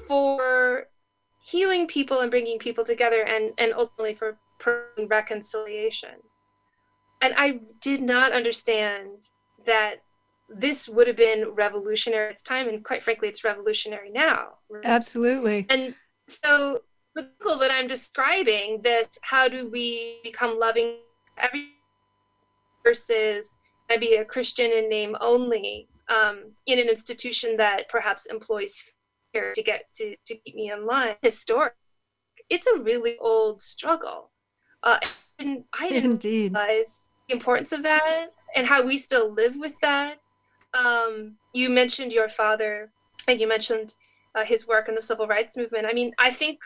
for 0.08 0.88
healing 1.44 1.88
people 1.88 2.20
and 2.20 2.30
bringing 2.30 2.60
people 2.60 2.84
together, 2.84 3.24
and 3.24 3.54
and 3.58 3.74
ultimately 3.74 4.14
for 4.14 4.38
reconciliation. 5.08 6.16
And 7.22 7.34
I 7.38 7.62
did 7.82 8.02
not 8.02 8.32
understand 8.32 9.30
that 9.66 9.98
this 10.50 10.88
would 10.88 11.08
have 11.08 11.16
been 11.16 11.50
revolutionary 11.54 12.28
at 12.28 12.34
its 12.34 12.44
time 12.44 12.68
and 12.68 12.84
quite 12.84 13.02
frankly 13.02 13.28
it's 13.28 13.44
revolutionary 13.44 14.12
now 14.12 14.50
absolutely. 14.84 15.66
And 15.70 15.96
so 16.28 16.82
the 17.16 17.30
goal 17.42 17.58
that 17.58 17.72
i'm 17.72 17.88
describing 17.88 18.82
this 18.84 19.08
how 19.22 19.48
do 19.48 19.70
we 19.70 20.20
become 20.24 20.60
loving 20.60 20.98
every 21.38 21.70
versus 22.86 23.56
maybe 23.90 24.16
a 24.16 24.26
christian 24.26 24.72
in 24.72 24.90
name 24.90 25.16
only 25.22 25.88
um, 26.08 26.52
in 26.68 26.78
an 26.78 26.88
institution 26.88 27.58
that 27.58 27.90
perhaps 27.90 28.28
employs 28.28 28.84
fear 29.34 29.54
to 29.54 29.64
get 29.64 29.86
to, 29.96 30.16
to 30.26 30.36
keep 30.36 30.56
me 30.56 30.72
in 30.72 30.86
line 30.86 31.16
historic 31.22 31.74
it's 32.50 32.68
a 32.68 32.80
really 32.80 33.18
old 33.20 33.62
struggle 33.62 34.32
uh, 34.86 35.00
and 35.40 35.64
i 35.80 35.90
didn't 35.90 36.12
Indeed. 36.12 36.54
realize 36.54 37.14
the 37.28 37.34
importance 37.36 37.72
of 37.72 37.84
that 37.84 38.28
and 38.56 38.66
how 38.66 38.86
we 38.86 38.98
still 38.98 39.34
live 39.34 39.56
with 39.58 39.74
that 39.82 40.20
um, 40.76 41.36
you 41.54 41.70
mentioned 41.70 42.12
your 42.12 42.28
father, 42.28 42.92
and 43.28 43.40
you 43.40 43.48
mentioned 43.48 43.96
uh, 44.36 44.44
his 44.44 44.68
work 44.68 44.90
in 44.90 44.96
the 44.96 45.02
civil 45.02 45.28
rights 45.28 45.56
movement. 45.56 45.88
I 45.90 45.94
mean, 45.94 46.14
I 46.18 46.32
think 46.32 46.60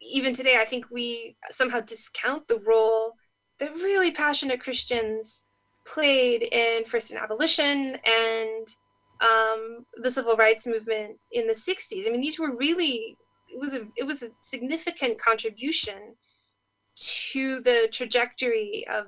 even 0.00 0.34
today, 0.34 0.58
I 0.60 0.64
think 0.64 0.86
we 0.90 1.36
somehow 1.50 1.80
discount 1.80 2.48
the 2.48 2.60
role 2.60 3.14
that 3.58 3.74
really 3.74 4.12
passionate 4.12 4.60
Christians 4.60 5.44
played 5.86 6.42
in 6.52 6.84
first 6.84 7.10
in 7.10 7.16
abolition 7.16 7.96
and 8.04 8.66
um, 9.20 9.86
the 9.96 10.10
civil 10.10 10.36
rights 10.36 10.66
movement 10.66 11.16
in 11.32 11.46
the 11.46 11.54
60s. 11.54 12.06
I 12.06 12.10
mean, 12.10 12.20
these 12.20 12.38
were 12.38 12.54
really 12.54 13.16
it 13.48 13.60
was 13.60 13.74
a 13.74 13.86
it 13.96 14.04
was 14.04 14.22
a 14.22 14.30
significant 14.40 15.18
contribution 15.18 16.16
to 16.96 17.60
the 17.60 17.88
trajectory 17.92 18.86
of 18.88 19.06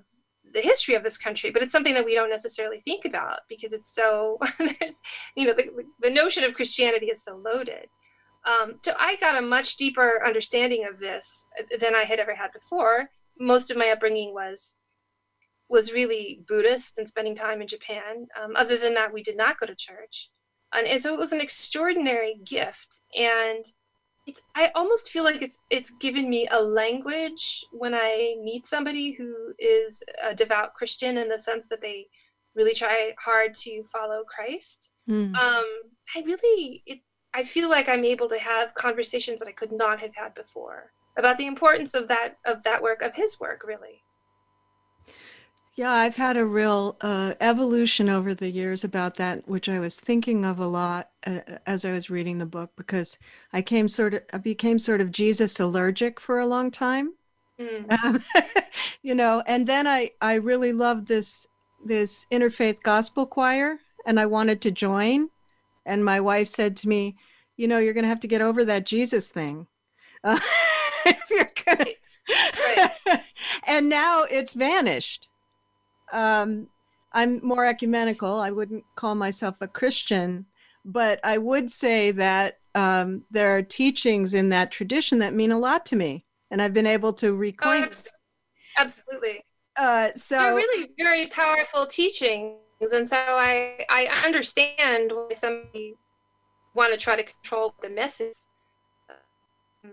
the 0.53 0.61
history 0.61 0.95
of 0.95 1.03
this 1.03 1.19
country, 1.19 1.51
but 1.51 1.63
it's 1.63 1.73
something 1.73 1.95
that 1.95 2.05
we 2.05 2.15
don't 2.15 2.31
necessarily 2.31 2.81
think 2.81 3.05
about 3.05 3.41
because 3.49 3.73
it's 3.73 3.95
so 3.95 4.39
there's 4.59 5.01
you 5.37 5.47
know 5.47 5.53
the, 5.53 5.71
the 6.01 6.11
notion 6.11 6.45
of 6.45 6.55
Christianity 6.55 7.07
is 7.07 7.25
so 7.25 7.37
loaded. 7.37 7.87
Um, 8.47 8.79
so 8.83 8.93
I 8.99 9.17
got 9.17 9.37
a 9.37 9.47
much 9.47 9.77
deeper 9.77 10.23
understanding 10.25 10.87
of 10.87 10.99
this 10.99 11.47
than 11.81 11.95
I 11.95 12.05
had 12.05 12.19
ever 12.19 12.35
had 12.35 12.53
before. 12.53 13.11
Most 13.39 13.71
of 13.71 13.77
my 13.77 13.91
upbringing 13.91 14.33
was 14.33 14.77
was 15.69 15.93
really 15.93 16.43
Buddhist 16.49 16.99
and 16.99 17.07
spending 17.07 17.35
time 17.35 17.61
in 17.61 17.69
Japan. 17.69 18.27
Um, 18.41 18.57
other 18.57 18.79
than 18.79 18.95
that, 18.95 19.13
we 19.13 19.23
did 19.23 19.37
not 19.37 19.59
go 19.59 19.67
to 19.67 19.75
church, 19.75 20.31
and, 20.73 20.87
and 20.87 21.03
so 21.03 21.13
it 21.13 21.19
was 21.19 21.33
an 21.33 21.41
extraordinary 21.41 22.41
gift. 22.45 23.01
And 23.17 23.65
it's 24.29 24.43
I 24.55 24.71
almost 24.75 25.11
feel 25.11 25.25
like 25.25 25.41
it's 25.41 25.59
it's 25.71 25.91
given 25.91 26.29
me 26.29 26.47
a 26.51 26.63
language 26.63 27.65
when 27.73 27.95
I 27.95 28.37
meet 28.45 28.67
somebody 28.67 29.13
who 29.13 29.55
is 29.59 30.03
a 30.23 30.35
devout 30.35 30.75
Christian 30.75 31.17
in 31.17 31.31
the 31.31 31.39
sense 31.39 31.67
that 31.69 31.81
they 31.81 32.07
really 32.55 32.75
try 32.75 33.15
hard 33.19 33.55
to 33.55 33.83
follow 33.85 34.25
Christ. 34.25 34.93
Mm. 35.09 35.35
Um, 35.35 35.65
I 36.15 36.23
really 36.27 36.83
it, 36.87 37.01
I 37.33 37.43
feel 37.43 37.71
like 37.71 37.89
I'm 37.89 38.05
able 38.05 38.29
to 38.29 38.39
have 38.39 38.75
conversations 38.75 39.41
that 39.41 39.49
I 39.49 39.53
could 39.53 39.73
not 39.73 39.99
have 40.01 40.15
had 40.15 40.35
before 40.35 40.93
about 41.17 41.39
the 41.39 41.47
importance 41.47 41.95
of 41.95 42.07
that 42.09 42.37
of 42.45 42.63
that 42.65 42.83
work 42.83 43.01
of 43.01 43.15
his 43.15 43.41
work 43.41 43.65
really. 43.67 44.03
Yeah, 45.79 45.93
I've 45.93 46.17
had 46.17 46.37
a 46.37 46.45
real 46.45 46.97
uh, 47.03 47.35
evolution 47.41 48.09
over 48.09 48.35
the 48.35 48.51
years 48.51 48.83
about 48.83 49.15
that, 49.15 49.47
which 49.47 49.69
I 49.69 49.79
was 49.79 50.01
thinking 50.01 50.45
of 50.45 50.59
a 50.59 50.67
lot 50.67 51.11
uh, 51.25 51.39
as 51.69 51.85
I 51.85 51.93
was 51.93 52.11
reading 52.11 52.39
the 52.39 52.47
book 52.47 52.73
because 52.75 53.17
I 53.53 53.63
came 53.63 53.87
sort 53.87 54.15
of, 54.15 54.23
I 54.33 54.39
became 54.39 54.81
sort 54.81 55.01
of 55.01 55.13
Jesus 55.13 55.61
allergic 55.61 56.19
for 56.19 56.41
a 56.41 56.47
long 56.49 56.73
time, 56.73 57.15
mm. 57.61 57.93
um, 58.03 58.25
you 59.03 59.15
know. 59.15 59.45
And 59.47 59.69
then 59.69 59.87
I, 59.87 60.11
I 60.21 60.35
really 60.35 60.73
loved 60.73 61.07
this, 61.07 61.47
this 61.87 62.27
interfaith 62.33 62.83
gospel 62.83 63.25
choir, 63.25 63.79
and 64.05 64.19
I 64.19 64.27
wanted 64.27 64.61
to 64.63 64.73
join. 64.73 65.29
And 65.87 66.05
my 66.05 66.19
wife 66.19 66.49
said 66.49 66.77
to 66.79 66.89
me, 66.89 67.15
"You 67.57 67.69
know, 67.69 67.79
you're 67.79 67.95
going 67.95 68.03
to 68.03 68.09
have 68.09 68.19
to 68.21 68.27
get 68.27 68.43
over 68.43 68.65
that 68.65 68.85
Jesus 68.85 69.29
thing 69.29 69.69
uh, 70.25 70.41
if 71.07 71.31
you're 71.31 71.47
going." 71.65 71.95
Right. 72.77 73.21
and 73.69 73.89
now 73.89 74.25
it's 74.29 74.55
vanished 74.55 75.29
um, 76.13 76.69
I'm 77.13 77.45
more 77.45 77.65
ecumenical. 77.65 78.41
I 78.41 78.51
wouldn't 78.51 78.85
call 78.95 79.15
myself 79.15 79.57
a 79.61 79.69
Christian, 79.69 80.47
but 80.85 81.21
I 81.25 81.39
would 81.39 81.71
say 81.71 82.11
that 82.13 82.59
um, 82.75 83.25
there 83.31 83.57
are 83.57 83.63
teachings 83.63 84.35
in 84.35 84.51
that 84.51 84.71
tradition 84.71 85.19
that 85.21 85.35
mean 85.35 85.53
a 85.53 85.59
lot 85.59 85.87
to 85.87 85.97
me, 85.97 86.25
and 86.51 86.61
I've 86.61 86.75
been 86.75 86.87
able 86.87 87.13
to 87.15 87.35
reclaim. 87.35 87.85
Oh, 87.85 88.03
absolutely. 88.77 89.43
Uh, 89.77 90.11
so 90.15 90.39
they're 90.39 90.55
really 90.55 90.91
very 90.99 91.27
powerful 91.29 91.87
teachings, 91.87 92.59
and 92.93 93.09
so 93.09 93.17
I 93.17 93.85
I 93.89 94.07
understand 94.25 95.13
why 95.13 95.33
somebody 95.33 95.95
want 96.75 96.93
to 96.93 96.99
try 96.99 97.17
to 97.17 97.23
control 97.23 97.75
the 97.81 97.89
message, 97.89 98.37
um, 99.85 99.93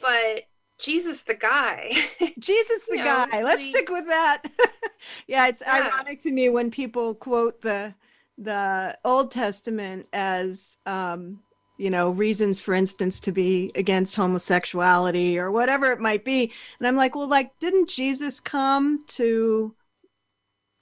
but 0.00 0.42
Jesus 0.78 1.22
the 1.22 1.34
guy. 1.34 1.90
Jesus 2.38 2.86
the 2.88 2.98
guy. 2.98 3.26
Know, 3.32 3.40
Let's 3.42 3.66
stick 3.66 3.88
with 3.88 4.06
that. 4.06 4.42
yeah, 5.26 5.48
it's 5.48 5.62
yeah. 5.64 5.90
ironic 5.92 6.20
to 6.20 6.32
me 6.32 6.48
when 6.48 6.70
people 6.70 7.14
quote 7.14 7.60
the 7.60 7.94
the 8.38 8.98
Old 9.04 9.30
Testament 9.30 10.06
as 10.12 10.76
um, 10.84 11.40
you 11.78 11.90
know, 11.90 12.10
reasons 12.10 12.60
for 12.60 12.74
instance 12.74 13.20
to 13.20 13.32
be 13.32 13.70
against 13.74 14.16
homosexuality 14.16 15.38
or 15.38 15.50
whatever 15.50 15.92
it 15.92 16.00
might 16.00 16.24
be. 16.24 16.52
And 16.78 16.86
I'm 16.86 16.96
like, 16.96 17.14
well, 17.14 17.28
like 17.28 17.58
didn't 17.58 17.88
Jesus 17.88 18.40
come 18.40 19.04
to 19.08 19.74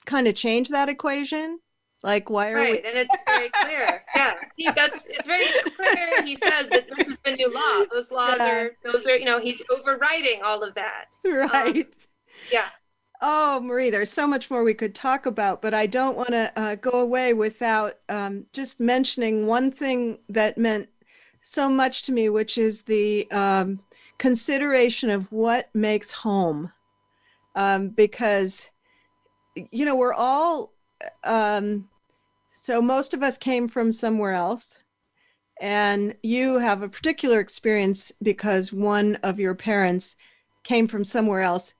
kind 0.05 0.27
of 0.27 0.35
change 0.35 0.69
that 0.69 0.89
equation? 0.89 1.59
Like, 2.05 2.29
why 2.29 2.51
are 2.51 2.55
right? 2.55 2.83
We- 2.83 2.87
and 2.87 2.97
it's 2.99 3.17
very 3.25 3.49
clear. 3.49 4.03
yeah, 4.15 4.33
he, 4.55 4.69
that's 4.75 5.07
it's 5.07 5.25
very 5.25 5.43
clear. 5.75 6.23
He 6.23 6.35
says 6.35 6.67
that 6.67 6.87
this 6.95 7.07
is 7.07 7.19
the 7.21 7.31
new 7.31 7.51
law. 7.51 7.83
Those 7.91 8.11
laws 8.11 8.35
yeah. 8.37 8.55
are 8.55 8.71
those 8.83 9.07
are 9.07 9.17
you 9.17 9.25
know 9.25 9.39
he's 9.39 9.63
overriding 9.71 10.43
all 10.43 10.61
of 10.61 10.75
that. 10.75 11.15
Right. 11.25 11.77
Um, 11.77 11.83
yeah. 12.51 12.67
Oh, 13.21 13.59
Marie, 13.59 13.89
there's 13.89 14.11
so 14.11 14.27
much 14.27 14.51
more 14.51 14.63
we 14.63 14.75
could 14.75 14.93
talk 14.93 15.25
about, 15.25 15.63
but 15.63 15.73
I 15.73 15.87
don't 15.87 16.15
want 16.15 16.29
to 16.29 16.51
uh, 16.55 16.75
go 16.75 16.91
away 16.91 17.33
without 17.33 17.95
um, 18.07 18.45
just 18.53 18.79
mentioning 18.79 19.47
one 19.47 19.71
thing 19.71 20.19
that 20.29 20.59
meant 20.59 20.89
so 21.41 21.69
much 21.69 22.03
to 22.03 22.11
me, 22.11 22.29
which 22.29 22.59
is 22.59 22.83
the 22.83 23.29
um, 23.31 23.79
consideration 24.19 25.09
of 25.09 25.31
what 25.31 25.69
makes 25.73 26.11
home. 26.11 26.71
Um, 27.55 27.89
because, 27.89 28.69
you 29.71 29.85
know, 29.85 29.95
we're 29.95 30.13
all 30.13 30.73
um, 31.23 31.87
so 32.65 32.81
most 32.81 33.13
of 33.13 33.21
us 33.21 33.37
came 33.37 33.67
from 33.67 33.91
somewhere 33.91 34.33
else. 34.33 34.79
And 35.61 36.15
you 36.23 36.57
have 36.57 36.81
a 36.81 36.89
particular 36.89 37.39
experience 37.39 38.11
because 38.23 38.73
one 38.73 39.17
of 39.17 39.39
your 39.39 39.53
parents 39.53 40.15
came 40.63 40.87
from 40.87 41.05
somewhere 41.05 41.41
else, 41.41 41.75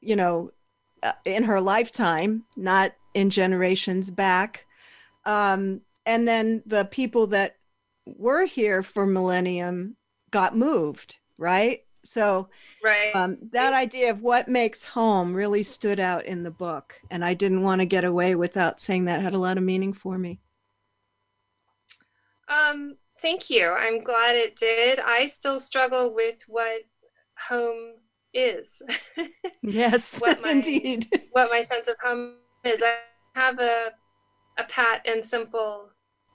you 0.00 0.14
know, 0.14 0.52
uh, 1.02 1.14
in 1.24 1.42
her 1.42 1.60
lifetime, 1.60 2.44
not 2.56 2.92
in 3.12 3.28
generations 3.28 4.12
back. 4.12 4.66
Um, 5.26 5.80
and 6.06 6.28
then 6.28 6.62
the 6.64 6.84
people 6.84 7.26
that 7.26 7.56
were 8.06 8.46
here 8.46 8.84
for 8.84 9.04
millennium 9.04 9.96
got 10.30 10.56
moved, 10.56 11.16
right? 11.38 11.80
So 12.04 12.48
right. 12.82 13.14
Um, 13.14 13.38
that 13.52 13.72
idea 13.72 14.10
of 14.10 14.22
what 14.22 14.48
makes 14.48 14.84
home 14.84 15.34
really 15.34 15.62
stood 15.62 16.00
out 16.00 16.24
in 16.24 16.42
the 16.42 16.50
book. 16.50 17.00
And 17.10 17.24
I 17.24 17.34
didn't 17.34 17.62
want 17.62 17.80
to 17.80 17.86
get 17.86 18.04
away 18.04 18.34
without 18.34 18.80
saying 18.80 19.06
that 19.06 19.22
had 19.22 19.34
a 19.34 19.38
lot 19.38 19.58
of 19.58 19.64
meaning 19.64 19.92
for 19.92 20.18
me. 20.18 20.40
Um, 22.48 22.96
thank 23.18 23.50
you. 23.50 23.70
I'm 23.70 24.02
glad 24.02 24.36
it 24.36 24.56
did. 24.56 25.00
I 25.00 25.26
still 25.26 25.60
struggle 25.60 26.14
with 26.14 26.44
what 26.46 26.82
home 27.48 27.94
is. 28.32 28.82
yes, 29.62 30.20
what 30.20 30.40
my, 30.42 30.52
indeed. 30.52 31.08
What 31.32 31.50
my 31.50 31.62
sense 31.62 31.86
of 31.88 31.96
home 32.02 32.34
is. 32.64 32.82
I 32.82 32.96
have 33.34 33.58
a 33.58 33.92
a 34.58 34.64
pat 34.64 35.06
and 35.06 35.24
simple 35.24 35.90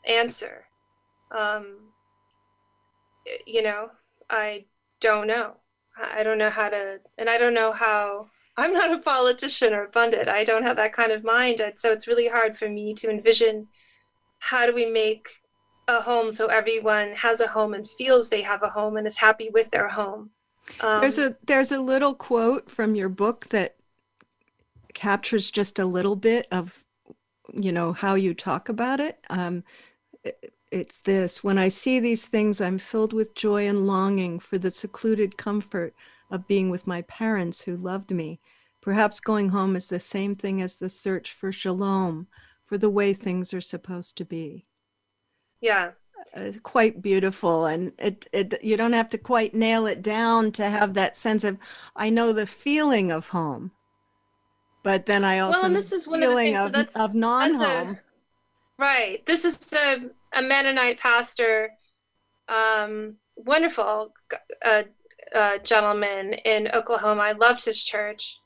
answer. 0.06 0.66
Um, 1.32 1.92
you 3.46 3.64
know, 3.64 3.90
I 4.30 4.66
don't 5.04 5.28
know. 5.28 5.58
I 5.96 6.24
don't 6.24 6.40
know 6.40 6.50
how 6.50 6.70
to, 6.70 7.00
and 7.20 7.30
I 7.30 7.38
don't 7.38 7.54
know 7.54 7.72
how. 7.72 8.30
I'm 8.58 8.74
not 8.74 8.92
a 8.92 9.00
politician 9.00 9.74
or 9.74 9.88
pundit. 9.88 10.28
I 10.28 10.44
don't 10.44 10.64
have 10.64 10.78
that 10.78 10.94
kind 10.94 11.12
of 11.12 11.24
mind. 11.24 11.62
So 11.76 11.92
it's 11.92 12.08
really 12.08 12.28
hard 12.28 12.58
for 12.58 12.70
me 12.70 12.94
to 12.96 13.10
envision 13.10 13.68
how 14.40 14.66
do 14.66 14.74
we 14.74 14.86
make 14.86 15.28
a 15.88 16.02
home 16.02 16.32
so 16.32 16.48
everyone 16.48 17.14
has 17.16 17.42
a 17.42 17.48
home 17.48 17.74
and 17.74 17.90
feels 17.98 18.30
they 18.30 18.42
have 18.42 18.64
a 18.64 18.70
home 18.70 18.96
and 18.98 19.06
is 19.06 19.18
happy 19.18 19.50
with 19.54 19.72
their 19.72 19.90
home. 19.90 20.32
Um, 20.80 21.02
there's 21.02 21.18
a 21.18 21.36
there's 21.46 21.72
a 21.72 21.82
little 21.82 22.14
quote 22.14 22.70
from 22.70 22.96
your 22.96 23.10
book 23.10 23.48
that 23.48 23.76
captures 24.94 25.52
just 25.52 25.80
a 25.80 25.86
little 25.86 26.16
bit 26.16 26.48
of 26.52 26.86
you 27.52 27.72
know 27.72 27.94
how 27.94 28.16
you 28.16 28.34
talk 28.34 28.70
about 28.70 29.00
it. 29.00 29.20
Um, 29.30 29.64
it's 30.74 31.00
this 31.00 31.44
when 31.44 31.58
I 31.58 31.68
see 31.68 32.00
these 32.00 32.26
things, 32.26 32.60
I'm 32.60 32.80
filled 32.80 33.14
with 33.14 33.36
joy 33.36 33.68
and 33.68 33.86
longing 33.86 34.40
for 34.40 34.58
the 34.58 34.72
secluded 34.72 35.38
comfort 35.38 35.94
of 36.32 36.48
being 36.48 36.72
with 36.72 36.88
my 36.88 37.04
parents 37.04 37.62
who 37.62 37.76
loved 37.76 38.12
me. 38.12 38.40
Perhaps 38.82 39.20
going 39.20 39.50
home 39.50 39.76
is 39.76 39.88
the 39.88 40.00
same 40.00 40.36
thing 40.36 40.62
as 40.62 40.76
the 40.76 40.90
search 40.90 41.32
for 41.32 41.52
shalom, 41.52 42.28
for 42.66 42.78
the 42.78 42.90
way 42.90 43.14
things 43.14 43.54
are 43.54 43.62
supposed 43.62 44.18
to 44.18 44.26
be. 44.26 44.66
Yeah. 45.62 45.92
Uh, 46.36 46.54
quite 46.64 47.02
beautiful 47.02 47.66
and 47.66 47.92
it, 48.00 48.26
it 48.32 48.54
you 48.64 48.78
don't 48.78 48.94
have 48.94 49.10
to 49.10 49.18
quite 49.18 49.54
nail 49.54 49.86
it 49.86 50.02
down 50.02 50.54
to 50.54 50.70
have 50.70 50.94
that 50.94 51.18
sense 51.18 51.44
of 51.44 51.58
i 51.98 52.10
know 52.10 52.32
the 52.32 52.48
feeling 52.48 53.12
of 53.12 53.28
home 53.28 53.72
but 54.84 55.06
then 55.06 55.26
i 55.26 55.40
also 55.40 55.58
well, 55.58 55.66
and 55.66 55.76
this 55.76 55.92
is 55.92 56.08
one 56.08 56.22
feeling 56.22 56.56
of, 56.56 56.74
of, 56.74 56.88
of 56.96 57.14
non-home 57.14 58.00
right 58.78 59.26
this 59.26 59.44
is 59.44 59.74
a 59.74 60.12
a 60.36 60.42
Mennonite 60.42 61.00
pastor, 61.00 61.72
um, 62.48 63.18
wonderful 63.36 64.14
uh, 64.64 64.84
uh, 65.34 65.58
gentleman 65.60 66.34
in 66.46 66.70
Oklahoma. 66.74 67.22
I 67.22 67.32
loved 67.34 67.66
his 67.66 67.84
church. 67.84 68.40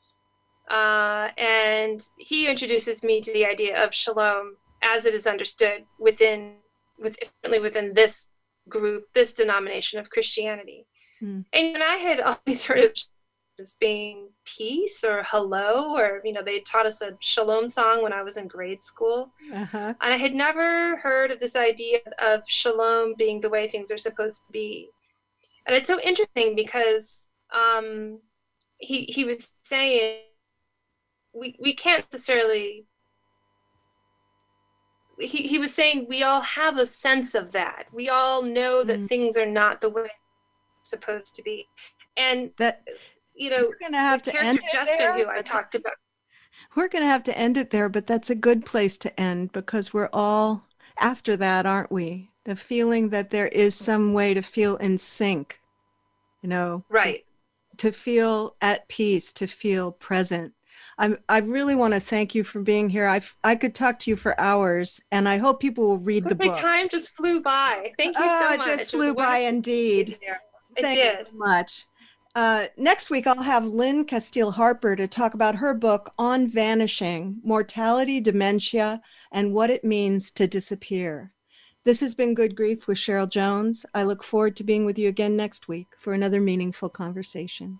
Uh, 0.70 1.30
and 1.38 2.02
he 2.18 2.50
introduces 2.50 3.02
me 3.02 3.22
to 3.22 3.32
the 3.32 3.46
idea 3.46 3.82
of 3.84 3.94
shalom 3.94 4.58
as 4.84 5.06
it 5.06 5.14
is 5.14 5.26
understood 5.26 5.86
within, 6.00 6.56
with, 7.00 7.18
certainly 7.24 7.60
within 7.60 7.94
this 7.94 8.30
group, 8.68 9.06
this 9.14 9.34
denomination 9.34 10.00
of 10.00 10.10
Christianity. 10.10 10.86
Mm. 11.24 11.46
And 11.54 11.84
I 11.84 11.96
had 11.96 12.20
always 12.20 12.66
heard 12.66 12.84
of 12.84 12.94
as 13.60 13.76
being 13.80 14.30
peace 14.46 15.04
or 15.04 15.24
hello 15.28 15.96
or 15.96 16.22
you 16.24 16.32
know 16.34 16.44
they 16.44 16.60
taught 16.60 16.86
us 16.86 17.02
a 17.02 17.12
shalom 17.20 17.68
song 17.68 18.04
when 18.04 18.14
i 18.14 18.22
was 18.22 18.38
in 18.38 18.48
grade 18.48 18.82
school 18.84 19.32
uh-huh. 19.54 19.94
and 20.00 20.14
i 20.14 20.18
had 20.18 20.34
never 20.34 20.98
heard 20.98 21.32
of 21.32 21.40
this 21.40 21.56
idea 21.56 22.00
of 22.20 22.42
shalom 22.48 23.14
being 23.18 23.40
the 23.42 23.50
way 23.50 23.68
things 23.68 23.92
are 23.92 23.98
supposed 23.98 24.44
to 24.44 24.52
be 24.52 24.90
and 25.66 25.76
it's 25.76 25.88
so 25.88 26.00
interesting 26.04 26.56
because 26.56 27.30
um, 27.52 28.20
he 28.80 29.04
he 29.06 29.26
was 29.26 29.52
saying 29.64 30.22
we, 31.34 31.56
we 31.60 31.74
can't 31.74 32.06
necessarily 32.12 32.86
he, 35.20 35.48
he 35.48 35.58
was 35.60 35.74
saying 35.74 36.06
we 36.08 36.22
all 36.24 36.42
have 36.42 36.78
a 36.78 36.86
sense 36.86 37.34
of 37.34 37.52
that 37.54 37.88
we 37.92 38.08
all 38.10 38.42
know 38.44 38.84
that 38.84 39.00
Mm. 39.00 39.08
things 39.10 39.38
are 39.38 39.46
not 39.46 39.82
the 39.82 39.90
way 39.90 40.10
supposed 40.84 41.36
to 41.36 41.44
be 41.44 41.68
and 42.16 42.52
That 42.58 42.88
you 43.38 43.50
know 43.50 43.64
we're 43.64 43.80
gonna 43.80 43.98
have 43.98 44.22
to 44.22 44.36
end 44.42 44.60
it 44.60 44.66
justin 44.72 44.98
there, 44.98 45.14
who 45.14 45.30
i 45.30 45.42
talked 45.42 45.76
about 45.76 45.94
We're 46.76 46.90
going 46.90 47.04
to 47.04 47.10
have 47.10 47.24
to 47.24 47.38
end 47.38 47.58
it 47.58 47.72
there, 47.72 47.90
but 47.90 48.06
that's 48.06 48.30
a 48.30 48.36
good 48.36 48.66
place 48.66 48.98
to 49.00 49.20
end 49.20 49.52
because 49.52 49.94
we're 49.94 50.10
all 50.14 50.66
after 51.00 51.36
that, 51.38 51.66
aren't 51.66 51.92
we? 51.92 52.30
The 52.46 52.56
feeling 52.56 53.10
that 53.10 53.32
there 53.32 53.48
is 53.48 53.74
some 53.74 54.14
way 54.14 54.34
to 54.34 54.42
feel 54.42 54.76
in 54.78 54.98
sync, 54.98 55.60
you 56.42 56.50
know, 56.50 56.84
right 56.90 57.24
to 57.78 57.92
feel 57.92 58.56
at 58.62 58.88
peace, 58.88 59.32
to 59.34 59.48
feel 59.48 59.92
present. 59.92 60.54
I'm, 61.00 61.18
I 61.30 61.40
really 61.40 61.76
want 61.76 61.94
to 61.94 62.00
thank 62.00 62.34
you 62.34 62.44
for 62.44 62.62
being 62.62 62.90
here. 62.90 63.08
I, 63.08 63.22
I 63.44 63.56
could 63.56 63.76
talk 63.76 64.00
to 64.00 64.10
you 64.10 64.16
for 64.16 64.40
hours, 64.40 65.00
and 65.12 65.30
I 65.30 65.38
hope 65.38 65.60
people 65.60 65.88
will 65.88 66.00
read 66.00 66.24
the 66.24 66.36
book. 66.36 66.56
the 66.56 66.60
time 66.60 66.90
just 66.90 67.16
flew 67.16 67.42
by 67.42 67.94
thank 67.98 68.18
you 68.18 68.24
oh, 68.24 68.40
so 68.40 68.54
ah, 68.54 68.58
much 68.58 68.66
just 68.66 68.94
It 68.94 68.98
was 68.98 69.06
flew 69.06 69.14
by 69.14 69.38
indeed. 69.40 70.18
it 70.76 70.82
Thank 70.82 70.98
did 70.98 71.20
you 71.20 71.26
so 71.26 71.38
much. 71.38 71.86
Uh, 72.38 72.68
next 72.78 73.10
week, 73.10 73.26
I'll 73.26 73.42
have 73.42 73.66
Lynn 73.66 74.06
Casteel 74.06 74.54
Harper 74.54 74.96
to 74.96 75.08
talk 75.08 75.34
about 75.34 75.56
her 75.56 75.74
book 75.74 76.14
on 76.20 76.48
vanishing, 76.48 77.40
mortality, 77.44 78.22
dementia, 78.22 79.02
and 79.32 79.56
what 79.56 79.72
it 79.72 79.84
means 79.84 80.30
to 80.34 80.46
disappear. 80.46 81.34
This 81.84 82.00
has 82.02 82.14
been 82.14 82.36
Good 82.36 82.56
Grief 82.56 82.86
with 82.86 83.00
Cheryl 83.00 83.28
Jones. 83.28 83.88
I 83.96 84.04
look 84.04 84.22
forward 84.22 84.56
to 84.58 84.64
being 84.64 84.86
with 84.86 85.00
you 85.00 85.10
again 85.10 85.36
next 85.36 85.68
week 85.68 85.88
for 85.98 86.14
another 86.14 86.40
meaningful 86.40 86.90
conversation. 86.90 87.80